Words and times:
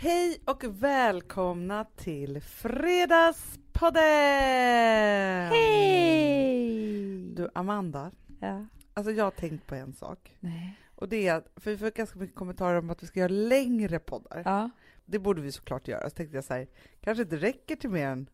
Hej 0.00 0.40
och 0.44 0.64
välkomna 0.64 1.84
till 1.96 2.40
Fredagspodden! 2.40 4.02
Hej! 5.50 7.34
Du, 7.34 7.48
Amanda, 7.54 8.10
Ja. 8.40 8.66
alltså 8.94 9.12
jag 9.12 9.24
har 9.24 9.30
tänkt 9.30 9.66
på 9.66 9.74
en 9.74 9.92
sak. 9.92 10.36
Nej. 10.40 10.80
Och 10.94 11.08
det 11.08 11.28
är 11.28 11.34
att, 11.34 11.48
för 11.56 11.70
vi 11.70 11.78
får 11.78 11.90
ganska 11.90 12.18
mycket 12.18 12.36
kommentarer 12.36 12.78
om 12.78 12.90
att 12.90 13.02
vi 13.02 13.06
ska 13.06 13.20
göra 13.20 13.28
längre 13.28 13.98
poddar. 13.98 14.42
Ja. 14.44 14.70
Det 15.04 15.18
borde 15.18 15.40
vi 15.40 15.52
såklart 15.52 15.88
göra. 15.88 16.10
Så 16.10 16.16
tänkte 16.16 16.36
jag 16.36 16.44
så 16.44 16.54
här, 16.54 16.66
kanske 17.00 17.22
inte 17.22 17.36
räcker 17.36 17.76
till 17.76 17.90
mer 17.90 18.06
än 18.06 18.28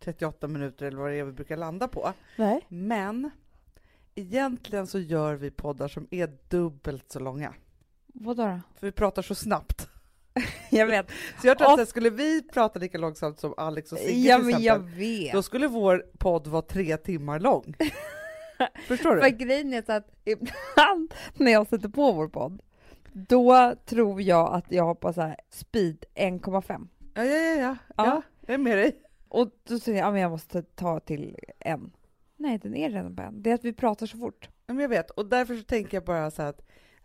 38 0.00 0.48
minuter 0.48 0.86
eller 0.86 0.98
vad 0.98 1.10
det 1.10 1.16
är 1.16 1.24
vi 1.24 1.32
brukar 1.32 1.56
landa 1.56 1.88
på. 1.88 2.12
Nej. 2.36 2.66
Men 2.68 3.30
egentligen 4.14 4.86
så 4.86 4.98
gör 4.98 5.34
vi 5.34 5.50
poddar 5.50 5.88
som 5.88 6.06
är 6.10 6.36
dubbelt 6.48 7.12
så 7.12 7.20
långa. 7.20 7.54
Vadå 8.06 8.42
då? 8.46 8.60
För 8.78 8.86
vi 8.86 8.92
pratar 8.92 9.22
så 9.22 9.34
snabbt. 9.34 9.88
Jag 10.70 10.86
vet. 10.86 11.10
Så 11.40 11.46
jag 11.46 11.58
tror 11.58 11.72
att 11.74 11.80
Och- 11.80 11.88
skulle 11.88 12.10
vi 12.10 12.42
prata 12.42 12.78
lika 12.78 12.98
långsamt 12.98 13.40
som 13.40 13.54
Alex 13.56 13.92
och 13.92 13.98
Sigge 13.98 14.28
Ja, 14.28 14.36
till 14.36 14.44
men 14.46 14.54
exempel, 14.54 14.64
jag 14.92 14.98
vet. 14.98 15.32
då 15.32 15.42
skulle 15.42 15.66
vår 15.68 16.04
podd 16.18 16.46
vara 16.46 16.62
tre 16.62 16.96
timmar 16.96 17.40
lång. 17.40 17.74
Förstår 18.88 19.16
För 19.20 19.30
du? 19.30 19.36
grejen 19.36 19.72
är 19.74 19.82
så 19.82 19.92
att 19.92 20.08
ibland 20.24 21.14
när 21.34 21.52
jag 21.52 21.66
sätter 21.66 21.88
på 21.88 22.12
vår 22.12 22.28
podd, 22.28 22.62
då 23.12 23.74
tror 23.86 24.22
jag 24.22 24.54
att 24.54 24.64
jag 24.72 24.84
har 24.84 24.94
på 24.94 25.12
så 25.12 25.20
här 25.20 25.36
speed 25.50 26.04
1,5. 26.14 26.88
Ja, 27.14 27.24
ja, 27.24 27.34
ja, 27.36 27.54
ja. 27.60 27.76
Ja. 27.96 28.04
ja. 28.06 28.22
Jag 28.46 28.54
är 28.54 28.58
med 28.58 28.78
dig. 28.78 28.98
Och 29.28 29.48
då 29.68 29.78
säger 29.78 29.98
jag, 29.98 30.06
ja 30.06 30.12
men 30.12 30.20
jag 30.20 30.30
måste 30.30 30.62
ta 30.62 31.00
till 31.00 31.36
en. 31.58 31.92
Nej, 32.36 32.58
den 32.58 32.74
är 32.76 32.90
redan 32.90 33.16
på 33.16 33.22
en. 33.22 33.42
Det 33.42 33.50
är 33.50 33.54
att 33.54 33.64
vi 33.64 33.72
pratar 33.72 34.06
så 34.06 34.16
fort. 34.18 34.48
Ja, 34.66 34.74
men 34.74 34.82
jag 34.82 34.88
vet, 34.88 35.10
och 35.10 35.26
därför 35.26 35.56
så 35.56 35.62
tänker 35.62 35.96
jag 35.96 36.04
bara 36.04 36.30
så 36.30 36.42
här 36.42 36.48
att 36.48 36.62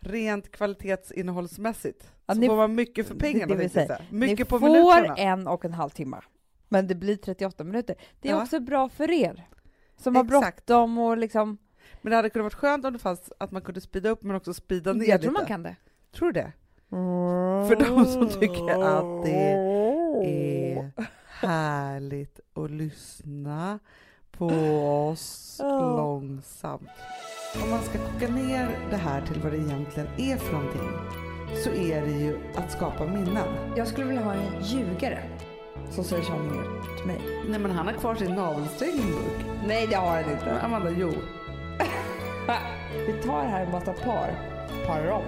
rent 0.07 0.51
kvalitetsinnehållsmässigt 0.51 2.11
Ja, 2.25 2.33
så 2.33 2.39
ni- 2.39 2.47
får 2.47 2.55
man 2.55 2.75
mycket 2.75 3.07
för 3.07 3.13
det- 3.13 3.19
pengarna. 3.19 3.55
det 3.55 3.69
säga. 3.69 4.01
Mycket 4.09 4.39
Ni 4.39 4.45
på 4.45 4.59
får 4.59 4.69
minuterna. 4.69 5.15
en 5.15 5.47
och 5.47 5.65
en 5.65 5.73
halv 5.73 5.89
timme. 5.89 6.17
Men 6.69 6.87
det 6.87 6.95
blir 6.95 7.15
38 7.15 7.63
minuter. 7.63 7.95
Det 8.21 8.29
är 8.29 8.33
Ja. 8.33 8.41
också 8.41 8.59
bra 8.59 8.89
för 8.89 9.11
er. 9.11 9.47
Som 9.97 10.15
har 10.15 10.23
bråttom 10.23 10.97
och 10.97 11.17
liksom... 11.17 11.57
Men 12.01 12.09
det 12.09 12.15
hade 12.15 12.29
kunnat 12.29 12.43
vara 12.53 12.61
skönt 12.61 12.85
om 12.85 12.93
det 12.93 12.99
fanns 12.99 13.31
att 13.39 13.51
man 13.51 13.61
kunde 13.61 13.81
speeda 13.81 14.09
upp 14.09 14.23
men 14.23 14.35
också 14.35 14.53
speeda 14.53 14.93
ner 14.93 15.05
Jag 15.09 15.21
tror 15.21 15.31
lite. 15.31 15.41
man 15.41 15.47
kan 15.47 15.63
det. 15.63 15.75
Tror 16.11 16.31
du 16.31 16.41
det? 16.41 16.51
För 17.67 17.75
de 17.75 18.05
som 18.05 18.29
tycker 18.29 18.83
att 18.83 19.25
det 19.25 19.51
är 20.25 20.91
härligt 21.27 22.39
att 22.53 22.71
lyssna 22.71 23.79
på 24.37 24.47
oss 25.11 25.55
Ja. 25.59 25.79
långsamt. 25.79 26.89
Om 27.63 27.69
man 27.69 27.81
ska 27.81 27.97
koka 27.99 28.27
ner 28.33 28.69
det 28.89 28.95
här 28.97 29.21
till 29.21 29.41
vad 29.41 29.51
det 29.51 29.57
egentligen 29.57 30.09
är 30.17 30.37
för 30.37 30.53
någonting 30.53 30.89
så 31.63 31.69
är 31.69 32.01
det 32.01 32.11
ju 32.11 32.37
att 32.55 32.71
skapa 32.71 33.05
minnen. 33.05 33.47
Jag 33.75 33.87
skulle 33.87 34.07
vilja 34.07 34.23
ha 34.23 34.33
en 34.33 34.63
ljugare 34.63 35.23
som 35.89 36.03
säger 36.03 36.23
sanningar 36.23 36.65
till 36.97 37.07
mig. 37.07 37.21
Nej 37.49 37.59
men 37.59 37.71
han 37.71 37.85
har 37.85 37.93
kvar 37.93 38.15
sin 38.15 38.35
navelsträng 38.35 38.89
i. 38.99 39.15
Nej, 39.67 39.87
det 39.87 39.95
har 39.95 40.15
han 40.15 40.21
Men 40.23 40.31
inte. 40.31 40.61
Amanda, 40.61 40.89
jo. 40.91 41.07
Vi 43.07 43.13
tar 43.23 43.43
här 43.43 43.65
en 43.65 43.71
massa 43.71 43.93
par. 43.93 44.29
Parar 44.87 45.11
om. 45.11 45.23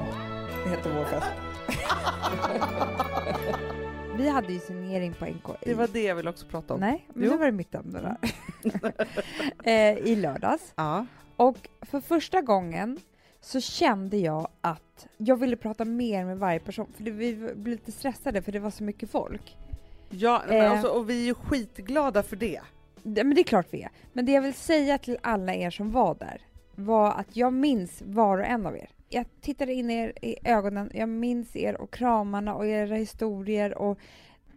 Det 0.63 0.69
heter 0.69 0.91
vår 0.97 1.05
fest. 1.05 1.27
Vi 4.19 4.29
hade 4.29 4.53
ju 4.53 4.59
signering 4.59 5.13
på 5.13 5.25
NK. 5.25 5.47
Det 5.63 5.73
var 5.73 5.87
det 5.93 6.03
jag 6.03 6.15
ville 6.15 6.29
också 6.29 6.45
prata 6.45 6.73
om. 6.73 6.79
Nej, 6.79 7.05
men 7.13 7.23
Jo. 7.23 7.31
det 7.31 7.37
var 7.37 7.45
det 7.45 7.51
mitt 7.51 7.75
ämne 7.75 7.99
där. 8.01 8.17
eh, 9.63 9.97
I 9.97 10.15
lördags. 10.15 10.73
Ja. 10.75 11.05
Och 11.35 11.69
för 11.81 11.99
första 12.01 12.41
gången 12.41 12.99
så 13.41 13.59
kände 13.61 14.17
jag 14.17 14.47
att 14.61 15.07
jag 15.17 15.37
ville 15.37 15.55
prata 15.55 15.85
mer 15.85 16.25
med 16.25 16.37
varje 16.39 16.59
person. 16.59 16.87
För 16.97 17.03
det, 17.03 17.11
vi 17.11 17.35
blev 17.35 17.67
lite 17.67 17.91
stressade 17.91 18.41
för 18.41 18.51
det 18.51 18.59
var 18.59 18.69
så 18.71 18.83
mycket 18.83 19.09
folk. 19.09 19.57
Ja, 20.09 20.43
Eh. 20.49 20.71
alltså, 20.71 20.87
och 20.87 21.09
vi 21.09 21.21
är 21.21 21.25
ju 21.25 21.33
skitglada 21.33 22.23
för 22.23 22.35
det. 22.35 22.61
Det, 23.03 23.23
men 23.23 23.35
det 23.35 23.41
är 23.41 23.43
klart 23.43 23.67
vi 23.69 23.81
är. 23.81 23.89
Men 24.13 24.25
det 24.25 24.31
jag 24.31 24.41
vill 24.41 24.53
säga 24.53 24.97
till 24.97 25.17
alla 25.23 25.53
er 25.55 25.69
som 25.69 25.91
var 25.91 26.15
där 26.15 26.41
var 26.75 27.11
att 27.11 27.35
jag 27.35 27.53
minns 27.53 28.01
var 28.05 28.37
och 28.37 28.45
en 28.45 28.65
av 28.65 28.75
er. 28.77 28.89
Jag 29.09 29.25
tittade 29.41 29.73
in 29.73 29.89
er 29.89 30.13
i 30.21 30.35
ögonen, 30.43 30.91
jag 30.93 31.09
minns 31.09 31.55
er 31.55 31.81
och 31.81 31.91
kramarna 31.93 32.55
och 32.55 32.65
era 32.67 32.95
historier 32.95 33.77
och 33.77 33.99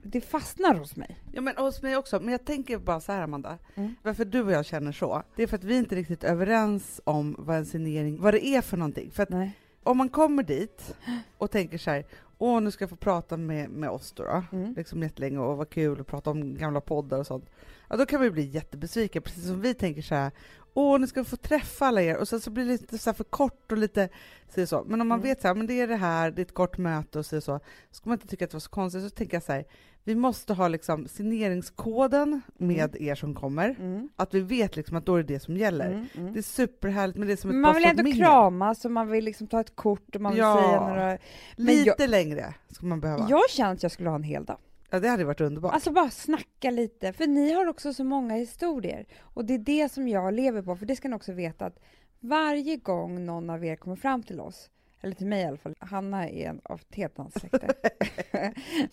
det 0.03 0.21
fastnar 0.21 0.75
hos 0.75 0.97
mig. 0.97 1.19
Ja 1.33 1.41
men 1.41 1.57
hos 1.57 1.83
mig 1.83 1.97
också, 1.97 2.21
men 2.21 2.33
jag 2.33 2.45
tänker 2.45 2.79
bara 2.79 3.01
så 3.01 3.13
här 3.13 3.23
Amanda, 3.23 3.59
Mm. 3.75 3.95
varför 4.03 4.25
du 4.25 4.43
och 4.43 4.53
jag 4.53 4.67
känner 4.67 4.93
så, 4.93 5.23
det 5.37 5.43
är 5.43 5.47
för 5.47 5.57
att 5.57 5.65
vi 5.65 5.77
inte 5.77 5.95
är 5.95 5.97
riktigt 5.97 6.25
överens 6.25 7.01
om 7.05 7.37
vad 7.39 7.57
en 7.57 7.67
signering, 7.67 8.21
vad 8.21 8.35
det 8.35 8.47
är 8.47 8.61
för 8.61 8.77
någonting. 8.77 9.11
För 9.11 9.23
att 9.23 9.29
Nej. 9.31 9.51
om 9.83 9.97
man 9.99 10.09
kommer 10.09 10.43
dit 10.43 10.95
och 11.39 11.51
tänker 11.51 11.79
så 11.79 11.91
här, 11.91 12.05
åh 12.39 12.61
nu 12.61 12.71
ska 12.71 12.83
jag 12.83 12.91
få 12.91 12.97
prata 12.97 13.37
med, 13.37 13.71
med 13.71 13.91
oss 13.91 14.13
då, 14.13 14.23
då. 14.25 14.43
Mm. 14.57 14.75
liksom 14.75 15.03
jättelänge 15.03 15.39
och 15.39 15.57
vad 15.57 15.71
kul 15.71 16.01
att 16.01 16.07
prata 16.07 16.31
om 16.31 16.57
gamla 16.57 16.81
poddar 16.81 17.19
och 17.19 17.27
sånt. 17.27 17.51
Ja 17.93 17.99
då 17.99 18.07
kan 18.07 18.21
man 18.21 18.25
ju 18.27 18.31
bli 18.31 18.43
jättebesviken, 18.47 19.23
precis 19.23 19.47
som 19.47 19.61
vi 19.61 19.75
tänker 19.75 20.03
så 20.03 20.15
här, 20.15 20.31
åh 20.75 21.01
nu 21.01 21.07
ska 21.07 21.21
jag 21.21 21.27
få 21.27 21.37
träffa 21.37 21.87
alla 21.87 22.03
er 22.03 22.17
och 22.17 22.29
sen 22.29 22.41
så 22.41 22.51
blir 22.51 22.65
det 22.65 22.71
lite 22.73 22.99
så 22.99 23.13
för 23.13 23.25
kort 23.25 23.73
och 23.73 23.79
lite 23.79 24.09
så, 24.55 24.67
så. 24.67 24.85
Men 24.87 25.01
om 25.01 25.09
man 25.09 25.19
Mm. 25.19 25.29
vet 25.29 25.41
så 25.41 25.49
här, 25.49 25.55
men 25.55 25.67
det 25.67 25.81
är 25.81 25.87
det 25.87 25.97
här, 25.97 26.31
det 26.31 26.41
är 26.43 26.45
ett 26.47 26.55
kort 26.55 26.79
möte 26.79 27.19
och 27.19 27.27
så, 27.27 27.41
så, 27.41 27.61
ska 27.91 28.09
man 28.11 28.17
inte 28.19 28.27
tycka 28.29 28.45
att 28.45 28.51
det 28.51 28.55
var 28.55 28.61
så 28.61 28.71
konstigt, 28.71 29.03
så 29.03 29.11
tänker 29.11 29.37
jag 29.37 29.43
så 29.43 29.53
här, 29.53 29.65
vi 30.05 30.15
måste 30.15 30.55
ha 30.55 30.69
liksom 30.69 31.09
signeringskoden 31.09 32.41
med 32.57 32.97
er 33.01 33.15
som 33.15 33.35
kommer, 33.35 33.77
Mm. 33.79 34.09
att 34.17 34.35
vi 34.35 34.41
vet 34.41 34.77
liksom 34.77 34.97
att 34.97 35.07
då 35.07 35.15
är 35.15 35.23
det 35.23 35.35
det 35.35 35.41
som 35.41 35.57
gäller. 35.57 35.91
Mm. 35.91 36.07
Mm. 36.15 36.33
Det 36.33 36.39
är 36.41 36.43
superhärligt 36.43 37.19
med 37.19 37.29
det 37.29 37.37
som 37.37 37.51
ett 37.51 37.57
Man 37.57 37.75
vill 37.75 37.85
ändå 37.85 38.13
kramas 38.13 38.85
och 38.85 38.91
man 38.91 39.09
vill 39.09 39.25
liksom 39.25 39.47
ta 39.47 39.61
ett 39.61 39.77
kort 39.77 40.15
och 40.17 40.21
man 40.23 40.33
vill 40.33 40.39
Ja. 40.41 40.63
säga 40.63 40.81
några... 40.89 41.19
Men 41.57 41.67
Lite 41.67 41.95
jag, 41.99 42.11
längre 42.11 42.55
ska 42.71 42.87
man 42.87 43.01
behöva. 43.01 43.27
jag 43.31 43.51
känner 43.51 43.73
att 43.73 43.83
jag 43.83 43.93
skulle 43.93 44.09
ha 44.09 44.17
en 44.17 44.23
hel 44.23 44.45
dag. 44.45 44.59
Ja, 44.93 45.01
det 45.01 45.09
hade 45.09 45.25
varit 45.25 45.41
underbart. 45.41 45.75
Alltså 45.75 45.91
bara 45.91 46.11
snacka 46.11 46.71
lite, 46.71 47.13
för 47.13 47.27
ni 47.27 47.53
har 47.53 47.67
också 47.67 47.95
så 47.95 48.05
många 48.05 48.35
historier. 48.35 49.07
Och 49.21 49.45
det 49.45 49.55
är 49.55 49.59
det 49.59 49.93
som 49.93 50.09
jag 50.09 50.35
lever 50.35 50.63
på, 50.63 50.77
för 50.77 50.87
det 50.87 50.97
ska 50.97 51.09
ni 51.09 51.17
också 51.17 51.33
veta 51.33 51.67
att 51.67 51.79
varje 52.21 52.77
gång 52.77 53.27
någon 53.27 53.51
av 53.51 53.65
er 53.65 53.77
kommer 53.77 53.97
fram 53.97 54.23
till 54.23 54.41
oss, 54.41 54.71
eller 55.01 55.15
till 55.15 55.27
mig 55.27 55.43
i 55.43 55.47
alla 55.47 55.57
fall, 55.57 55.75
Hanna 55.79 56.29
är 56.29 56.49
en 56.49 56.61
av 56.65 56.81
annat 57.17 57.41
släkte, 57.41 57.75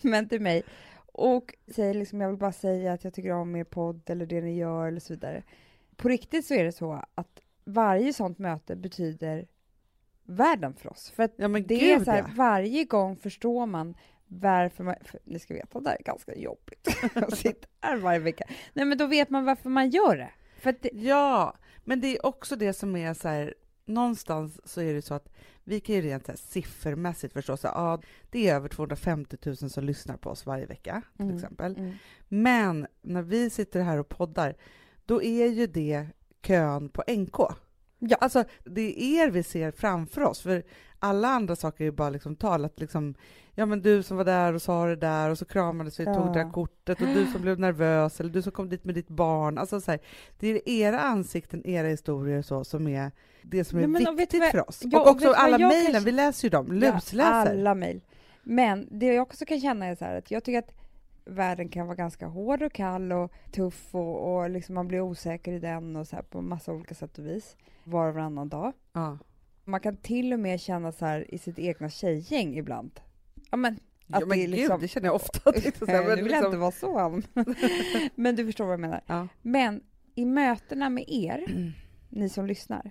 men 0.00 0.28
till 0.28 0.40
mig, 0.40 0.62
och 1.12 1.54
säger 1.74 1.94
liksom, 1.94 2.20
jag 2.20 2.28
vill 2.28 2.38
bara 2.38 2.52
säga 2.52 2.92
att 2.92 3.04
jag 3.04 3.14
tycker 3.14 3.32
om 3.32 3.56
er 3.56 3.64
podd 3.64 4.10
eller 4.10 4.26
det 4.26 4.40
ni 4.40 4.56
gör 4.56 4.86
eller 4.88 5.00
så 5.00 5.12
vidare. 5.12 5.42
På 5.96 6.08
riktigt 6.08 6.46
så 6.46 6.54
är 6.54 6.64
det 6.64 6.72
så 6.72 7.04
att 7.14 7.40
varje 7.64 8.12
sånt 8.12 8.38
möte 8.38 8.76
betyder 8.76 9.46
världen 10.24 10.74
för 10.74 10.90
oss. 10.90 11.10
För 11.10 11.22
att 11.22 11.32
Ja, 11.36 11.48
det 11.48 11.58
är 11.58 11.96
gud, 11.96 12.04
så 12.04 12.10
här, 12.10 12.18
ja. 12.18 12.30
varje 12.36 12.84
gång 12.84 13.16
förstår 13.16 13.66
man 13.66 13.94
varför 14.32 14.84
man, 14.84 14.94
för 15.04 15.20
ni 15.24 15.38
ska 15.38 15.54
veta, 15.54 15.80
det 15.80 15.90
här 15.90 15.96
är 16.00 16.02
ganska 16.02 16.34
jobbigt 16.34 16.88
att 17.14 17.38
sitta 17.38 17.68
här 17.80 17.96
varje 17.96 18.18
vecka. 18.18 18.44
Nej 18.72 18.84
men 18.84 18.98
då 18.98 19.06
vet 19.06 19.30
man 19.30 19.44
varför 19.44 19.68
man 19.70 19.90
gör 19.90 20.16
det. 20.16 20.30
För 20.60 20.70
att 20.70 20.82
det, 20.82 20.90
Ja, 20.92 21.56
men 21.84 22.00
det 22.00 22.16
är 22.16 22.26
också 22.26 22.56
det 22.56 22.72
som 22.72 22.96
är 22.96 23.14
så 23.14 23.28
här, 23.28 23.54
någonstans 23.84 24.60
så 24.64 24.80
är 24.80 24.94
det 24.94 25.02
så 25.02 25.14
att 25.14 25.28
vi 25.64 25.80
kan 25.80 25.94
ju 25.94 26.00
rent 26.02 26.26
så 26.26 26.32
här, 26.32 26.36
siffermässigt 26.36 27.32
förstå 27.32 27.56
så 27.56 27.68
här, 27.68 27.74
ja, 27.74 28.00
det 28.30 28.48
är 28.48 28.54
över 28.54 28.68
250 28.68 29.36
000 29.46 29.56
som 29.56 29.84
lyssnar 29.84 30.16
på 30.16 30.30
oss 30.30 30.46
varje 30.46 30.66
vecka 30.66 31.02
till 31.16 31.24
Mm, 31.24 31.36
exempel. 31.36 31.76
mm. 31.76 31.92
Men 32.28 32.86
när 33.02 33.22
vi 33.22 33.50
sitter 33.50 33.80
här 33.82 33.98
och 33.98 34.08
poddar, 34.08 34.56
då 35.06 35.22
är 35.22 35.46
ju 35.46 35.66
det 35.66 36.06
kön 36.42 36.88
på 36.88 37.02
NK. 37.08 37.36
Ja. 37.98 38.16
Alltså, 38.20 38.44
det 38.64 39.02
är 39.02 39.26
er 39.26 39.30
vi 39.30 39.42
ser 39.42 39.70
framför 39.70 40.22
oss, 40.22 40.40
för 40.40 40.62
alla 40.98 41.28
andra 41.28 41.56
saker 41.56 41.84
är 41.84 41.86
ju 41.86 41.92
bara 41.92 42.10
liksom 42.10 42.36
talat 42.36 42.80
liksom, 42.80 43.14
ja 43.60 43.66
men 43.66 43.82
du 43.82 44.02
som 44.02 44.16
var 44.16 44.24
där 44.24 44.52
och 44.52 44.62
sa 44.62 44.86
det 44.86 44.96
där 44.96 45.30
och 45.30 45.38
så 45.38 45.44
kramades 45.44 46.00
vi 46.00 46.04
och 46.06 46.14
tog 46.14 46.26
det 46.26 46.32
där 46.32 46.40
Ja. 46.40 46.50
kortet 46.50 47.00
och 47.00 47.06
du 47.06 47.26
som 47.26 47.42
blev 47.42 47.58
nervös 47.60 48.20
eller 48.20 48.30
du 48.30 48.42
som 48.42 48.52
kom 48.52 48.68
dit 48.68 48.84
med 48.84 48.94
ditt 48.94 49.08
barn. 49.08 49.58
Alltså 49.58 49.80
så 49.80 49.90
här, 49.90 50.00
det 50.38 50.48
är 50.48 50.68
era 50.68 51.00
ansikten, 51.00 51.66
era 51.66 51.86
historier 51.88 52.38
och 52.38 52.44
så 52.44 52.64
som 52.64 52.88
är 52.88 53.10
det 53.42 53.64
som 53.64 53.78
är 53.78 53.86
Nej, 53.86 54.02
men 54.02 54.16
viktigt 54.16 54.40
vad- 54.40 54.50
för 54.50 54.68
oss. 54.68 54.80
ja, 54.84 55.00
och 55.00 55.08
också 55.08 55.32
alla 55.32 55.58
mejlen, 55.58 55.92
kanske- 55.92 56.04
vi 56.04 56.12
läser 56.12 56.44
ju 56.46 56.50
dem, 56.50 56.66
Ja, 56.82 56.92
lusläser. 56.94 57.30
alla 57.50 57.74
mejl. 57.74 58.00
Men 58.42 58.88
det 58.90 59.06
jag 59.06 59.22
också 59.22 59.44
kan 59.44 59.60
känna 59.60 59.86
är 59.86 59.94
så 59.94 60.04
här 60.04 60.18
att 60.18 60.30
jag 60.30 60.44
tycker 60.44 60.58
att 60.58 60.72
världen 61.24 61.68
kan 61.68 61.86
vara 61.86 61.96
ganska 61.96 62.26
hård 62.26 62.62
och 62.62 62.72
kall 62.72 63.12
och 63.12 63.32
tuff 63.52 63.94
och, 63.94 64.34
och 64.36 64.50
liksom 64.50 64.74
man 64.74 64.88
blir 64.88 65.00
osäker 65.00 65.52
i 65.52 65.58
den 65.58 65.96
och 65.96 66.06
så 66.08 66.16
här 66.16 66.22
på 66.22 66.40
massa 66.42 66.72
olika 66.72 66.94
sätt 66.94 67.18
och 67.18 67.26
vis 67.26 67.56
var 67.84 68.08
och 68.08 68.14
varannan 68.14 68.48
dag. 68.48 68.72
Ja. 68.92 69.18
Man 69.64 69.80
kan 69.80 69.96
till 69.96 70.32
och 70.32 70.40
med 70.40 70.60
känna 70.60 70.92
så 70.92 71.06
här 71.06 71.34
i 71.34 71.38
sitt 71.38 71.58
egna 71.58 71.88
tjejgäng 71.90 72.56
ibland. 72.58 73.00
Ja 73.50 73.56
men 73.56 73.80
Ja, 74.12 74.16
Att 74.18 74.28
men 74.28 74.38
det 74.38 74.44
är 74.44 74.46
gud, 74.46 74.50
liksom- 74.50 74.80
det 74.80 74.88
känner 74.88 75.06
jag 75.08 75.14
ofta. 75.14 75.50
Det 75.52 75.66
är 75.66 75.78
så 75.78 75.86
här, 75.86 76.00
nu 76.02 76.08
men 76.08 76.16
vill 76.16 76.18
jag 76.18 76.26
liksom- 76.26 76.46
inte 76.46 76.58
vara 76.58 76.70
så. 76.72 77.22
Men 78.14 78.36
du 78.36 78.46
förstår 78.46 78.64
vad 78.64 78.72
jag 78.72 78.80
menar. 78.80 79.00
Ja. 79.06 79.28
Men 79.42 79.82
i 80.14 80.24
mötena 80.24 80.90
med 80.90 81.04
er, 81.08 81.72
ni 82.08 82.28
som 82.28 82.46
lyssnar, 82.46 82.90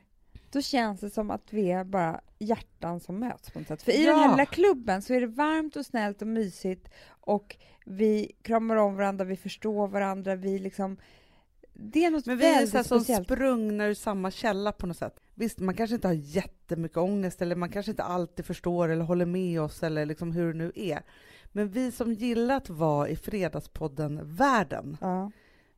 då 0.51 0.61
känns 0.61 1.01
det 1.01 1.09
som 1.09 1.31
att 1.31 1.53
vi 1.53 1.71
är 1.71 1.83
bara 1.83 2.21
hjärtan 2.39 3.00
som 3.00 3.19
möts 3.19 3.50
på 3.51 3.59
något 3.59 3.67
sätt. 3.67 3.81
För 3.83 3.91
i 3.91 4.06
den 4.06 4.15
här 4.15 4.25
Ja. 4.25 4.31
lilla 4.31 4.45
klubben 4.45 5.01
så 5.01 5.13
är 5.13 5.21
det 5.21 5.27
varmt 5.27 5.75
och 5.75 5.85
snällt 5.85 6.21
och 6.21 6.27
mysigt 6.27 6.89
och 7.09 7.55
vi 7.85 8.31
kramar 8.41 8.75
om 8.75 8.95
varandra, 8.95 9.25
vi 9.25 9.35
förstår 9.35 9.88
varandra, 9.88 10.35
vi 10.35 10.59
liksom... 10.59 10.97
Det 11.81 12.05
är 12.05 12.11
något 12.11 12.25
Men 12.25 12.37
vi 12.37 12.45
är 12.45 12.65
så 12.65 12.77
här 12.77 12.83
som 12.83 12.99
speciellt. 12.99 13.27
sprungna 13.27 13.85
ur 13.85 13.93
samma 13.93 14.31
källa 14.31 14.71
på 14.71 14.87
något 14.87 14.97
sätt. 14.97 15.19
Visst, 15.35 15.59
man 15.59 15.75
kanske 15.75 15.95
inte 15.95 16.07
har 16.07 16.13
jättemycket 16.13 16.97
ångest 16.97 17.41
eller 17.41 17.55
man 17.55 17.69
kanske 17.69 17.91
inte 17.91 18.03
alltid 18.03 18.45
förstår 18.45 18.89
eller 18.89 19.05
håller 19.05 19.25
med 19.25 19.61
oss 19.61 19.83
eller 19.83 20.05
liksom 20.05 20.31
hur 20.31 20.53
det 20.53 20.57
nu 20.59 20.71
är. 20.75 21.01
Men 21.51 21.69
vi 21.69 21.91
som 21.91 22.13
gillar 22.13 22.55
att 22.57 22.69
vara 22.69 23.09
i 23.09 23.15
Fredagspodden-världen, 23.15 24.97
Ja. 25.01 25.31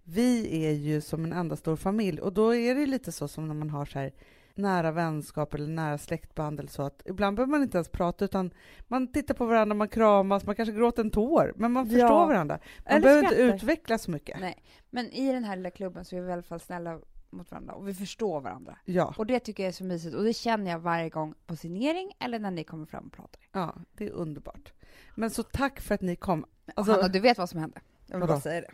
vi 0.04 0.66
är 0.66 0.72
ju 0.72 1.02
som 1.02 1.24
en 1.26 1.34
enda 1.34 1.56
stor 1.56 1.76
familj 1.76 2.22
och 2.22 2.34
då 2.34 2.56
är 2.56 2.76
det 2.76 2.86
lite 2.86 3.12
så 3.12 3.28
som 3.28 3.48
när 3.48 3.56
man 3.56 3.70
har 3.70 3.86
så 3.86 4.00
här 4.00 4.12
nära 4.56 4.92
vänskap 4.92 5.54
eller 5.54 5.68
nära 5.68 5.98
släktband 5.98 6.60
eller 6.60 6.70
så 6.70 6.84
att 6.84 7.02
ibland 7.06 7.36
behöver 7.36 7.52
man 7.52 7.64
inte 7.64 7.78
ens 7.78 7.90
prata 7.90 8.26
utan 8.26 8.52
man 8.88 9.12
tittar 9.12 9.34
på 9.34 9.46
varandra, 9.46 9.76
man 9.76 9.88
kramas, 9.90 10.46
man 10.46 10.56
kanske 10.56 10.74
gråter 10.76 11.04
en 11.04 11.12
tår, 11.12 11.54
men 11.56 11.72
man 11.72 11.86
Ja. 11.86 11.92
förstår 11.92 12.28
varandra. 12.28 12.60
Man 12.86 12.94
Eller 12.94 13.02
behöver 13.02 13.24
inte 13.24 13.36
skrattar. 13.36 13.56
utveckla 13.56 13.98
så 13.98 14.12
mycket. 14.12 14.40
Nej, 14.40 14.64
men 14.90 15.06
i 15.12 15.32
den 15.34 15.44
här 15.44 15.56
lilla 15.56 15.72
klubben 15.72 16.06
så 16.06 16.16
är 16.16 16.22
vi 16.22 16.30
i 16.30 16.34
alla 16.34 16.42
fall 16.44 16.60
snälla 16.60 17.00
mot 17.30 17.52
varandra 17.52 17.74
och 17.74 17.88
vi 17.88 17.94
förstår 17.94 18.42
varandra. 18.42 18.78
Ja, 18.86 19.14
Och 19.18 19.26
det 19.26 19.40
tycker 19.40 19.64
jag 19.64 19.68
är 19.68 19.74
så 19.74 19.84
mysigt 19.84 20.16
och 20.16 20.24
det 20.24 20.34
känner 20.34 20.72
jag 20.72 20.80
varje 20.80 21.10
gång 21.10 21.34
på 21.46 21.56
signering 21.56 22.12
eller 22.20 22.40
när 22.40 22.52
ni 22.52 22.64
kommer 22.64 22.86
fram 22.86 23.06
och 23.06 23.12
pratar. 23.14 23.42
ja, 23.52 23.76
det 23.98 24.06
är 24.06 24.12
underbart. 24.12 24.74
Men 25.16 25.30
så 25.30 25.44
tack 25.44 25.82
för 25.82 25.96
att 25.96 26.02
ni 26.02 26.16
kom. 26.16 26.40
Alltså, 26.44 26.72
Alltså- 26.76 26.92
Hanna, 26.94 27.08
du 27.08 27.20
vet 27.20 27.38
vad 27.38 27.50
som 27.50 27.60
hände? 27.60 27.80
Jag 28.08 28.18
vill 28.20 28.28
bara 28.28 28.40
säga 28.42 28.62
det. 28.62 28.72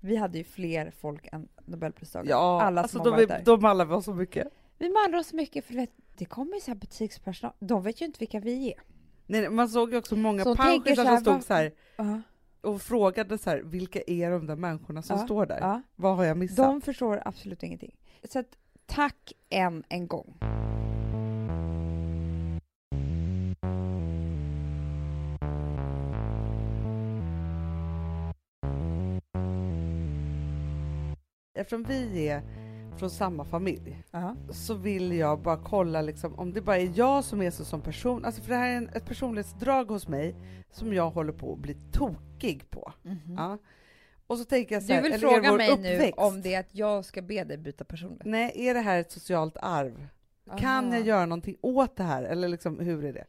Vi 0.00 0.16
hade 0.16 0.38
ju 0.38 0.44
fler 0.44 0.90
folk 0.90 1.28
än 1.32 1.48
Nobelpristagare. 1.64 2.30
Ja, 2.30 2.62
Alla 2.62 2.80
alltså 2.82 2.96
som 2.98 3.04
de, 3.04 3.10
har 3.10 3.16
varit 3.16 3.30
är, 3.30 3.34
där. 3.38 3.44
de 3.44 3.64
alla 3.64 3.84
var 3.84 4.00
så 4.00 4.14
mycket. 4.14 4.48
Vi 4.78 4.88
mandlar 4.90 5.18
oss 5.18 5.32
mycket 5.32 5.64
för 5.64 5.74
vet, 5.74 5.90
det 6.16 6.24
kommer 6.24 6.54
ju 6.54 6.60
så 6.60 6.70
här 6.70 6.78
butikspersonal. 6.78 7.54
De 7.58 7.82
vet 7.82 8.00
ju 8.00 8.04
inte 8.06 8.18
vilka 8.18 8.40
vi 8.40 8.72
är. 8.72 8.80
Nej, 9.26 9.50
man 9.50 9.68
såg 9.68 9.90
ju 9.92 9.98
också 9.98 10.16
många 10.16 10.44
Så 10.44 10.56
pensionärer 10.56 11.04
som 11.04 11.18
stod 11.18 11.42
så 11.44 11.54
här 11.54 11.72
Ja. 11.96 12.20
och 12.60 12.82
frågade 12.82 13.38
så 13.38 13.50
här, 13.50 13.58
vilka 13.58 14.00
är 14.06 14.30
de 14.30 14.46
där 14.46 14.56
människorna 14.56 15.02
som 15.02 15.18
Ja, 15.18 15.24
står 15.24 15.46
där? 15.46 15.58
ja. 15.60 15.82
Vad 15.96 16.16
har 16.16 16.24
jag 16.24 16.36
missat? 16.36 16.56
De 16.56 16.80
förstår 16.80 17.22
absolut 17.24 17.62
ingenting. 17.62 17.96
Så 18.28 18.38
att, 18.38 18.58
tack 18.86 19.32
än 19.50 19.84
en 19.88 20.06
gång. 20.06 20.38
Eftersom 31.54 31.82
vi 31.82 32.28
är 32.28 32.42
från 32.96 33.10
samma 33.10 33.44
familj 33.44 34.02
Ja. 34.10 34.36
så 34.50 34.74
vill 34.74 35.12
jag 35.12 35.40
bara 35.42 35.56
kolla 35.56 36.02
liksom, 36.02 36.34
om 36.38 36.52
det 36.52 36.60
bara 36.60 36.78
är 36.78 36.92
jag 36.94 37.24
som 37.24 37.42
är 37.42 37.50
så 37.50 37.64
som 37.64 37.80
person. 37.80 38.24
Alltså 38.24 38.42
för 38.42 38.50
det 38.50 38.56
här 38.56 38.68
är 38.72 38.76
en, 38.76 38.88
ett 38.88 39.06
personlighetsdrag 39.06 39.84
hos 39.84 40.08
mig 40.08 40.36
som 40.70 40.92
jag 40.92 41.10
håller 41.10 41.32
på 41.32 41.52
att 41.52 41.58
bli 41.58 41.76
tokig 41.92 42.70
på. 42.70 42.92
Ja. 43.36 43.58
Och 44.26 44.38
så 44.38 44.44
tänker 44.44 44.74
jag 44.74 44.82
så 44.82 44.92
här, 44.92 45.02
Du 45.02 45.10
vill 45.10 45.20
fråga 45.20 45.52
mig 45.52 45.70
uppväxt, 45.70 46.02
nu 46.16 46.24
om 46.24 46.42
det 46.42 46.54
är 46.54 46.60
att 46.60 46.74
jag 46.74 47.04
ska 47.04 47.22
be 47.22 47.44
dig 47.44 47.58
byta 47.58 47.84
personlighet? 47.84 48.26
Nej, 48.26 48.52
är 48.54 48.74
det 48.74 48.80
här 48.80 48.98
ett 48.98 49.12
socialt 49.12 49.56
arv? 49.62 50.06
Kan 50.58 50.84
Aha. 50.84 50.94
jag 50.94 51.06
göra 51.06 51.26
någonting 51.26 51.56
åt 51.60 51.96
det 51.96 52.02
här? 52.02 52.22
Eller 52.22 52.48
liksom, 52.48 52.78
hur 52.80 53.04
är 53.04 53.12
det? 53.12 53.24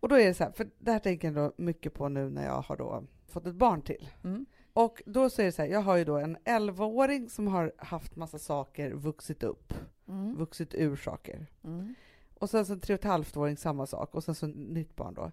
Och 0.00 0.08
då 0.08 0.18
är 0.18 0.26
det 0.26 0.34
så 0.34 0.44
här, 0.44 0.52
för 0.52 0.68
det 0.78 0.92
här 0.92 0.98
tänker 0.98 1.28
jag 1.28 1.34
då 1.34 1.52
mycket 1.56 1.94
på 1.94 2.08
nu 2.08 2.30
när 2.30 2.44
jag 2.44 2.60
har 2.62 2.76
då 2.76 3.04
fått 3.28 3.46
ett 3.46 3.54
barn 3.54 3.82
till. 3.82 4.08
Mm. 4.24 4.46
Och 4.72 5.02
då 5.06 5.30
så 5.30 5.42
är 5.42 5.46
det 5.46 5.52
så 5.52 5.62
här, 5.62 5.68
jag 5.68 5.80
har 5.80 5.96
ju 5.96 6.04
då 6.04 6.16
en 6.16 6.36
11-åring 6.36 7.28
som 7.30 7.46
har 7.46 7.72
haft 7.78 8.16
massa 8.16 8.38
saker, 8.38 8.90
vuxit 8.92 9.42
upp, 9.42 9.74
Mm. 10.08 10.36
vuxit 10.36 10.74
ur 10.74 10.96
saker. 10.96 11.46
Mm. 11.64 11.94
Och 12.34 12.50
sen 12.50 12.66
så 12.66 12.72
en 12.72 12.80
3,5-åring 12.80 13.56
samma 13.56 13.86
sak 13.86 14.14
och 14.14 14.24
sen 14.24 14.34
så 14.34 14.46
ett 14.46 14.56
nytt 14.56 14.96
barn 14.96 15.14
då. 15.14 15.32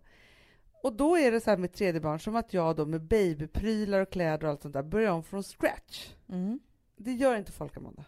Och 0.83 0.93
då 0.93 1.17
är 1.17 1.31
det 1.31 1.41
så 1.41 1.49
här 1.49 1.57
med 1.57 1.73
tredje 1.73 2.01
barn, 2.01 2.19
som 2.19 2.35
att 2.35 2.53
jag 2.53 2.75
då 2.75 2.85
med 2.85 3.01
babyprylar 3.01 4.01
och 4.01 4.09
kläder 4.09 4.43
och 4.45 4.51
allt 4.51 4.61
sånt 4.61 4.73
där 4.73 4.83
börjar 4.83 5.11
om 5.11 5.23
från 5.23 5.43
scratch. 5.43 6.13
Mm. 6.29 6.59
Det 6.97 7.13
gör 7.13 7.35
inte 7.37 7.51
folk, 7.51 7.77
Amanda. 7.77 8.05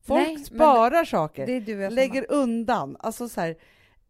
Folk 0.00 0.26
Nej, 0.26 0.38
sparar 0.38 1.04
saker. 1.04 1.90
Lägger 1.90 2.32
undan. 2.32 2.96
Alltså 3.00 3.28
så 3.28 3.40
här, 3.40 3.56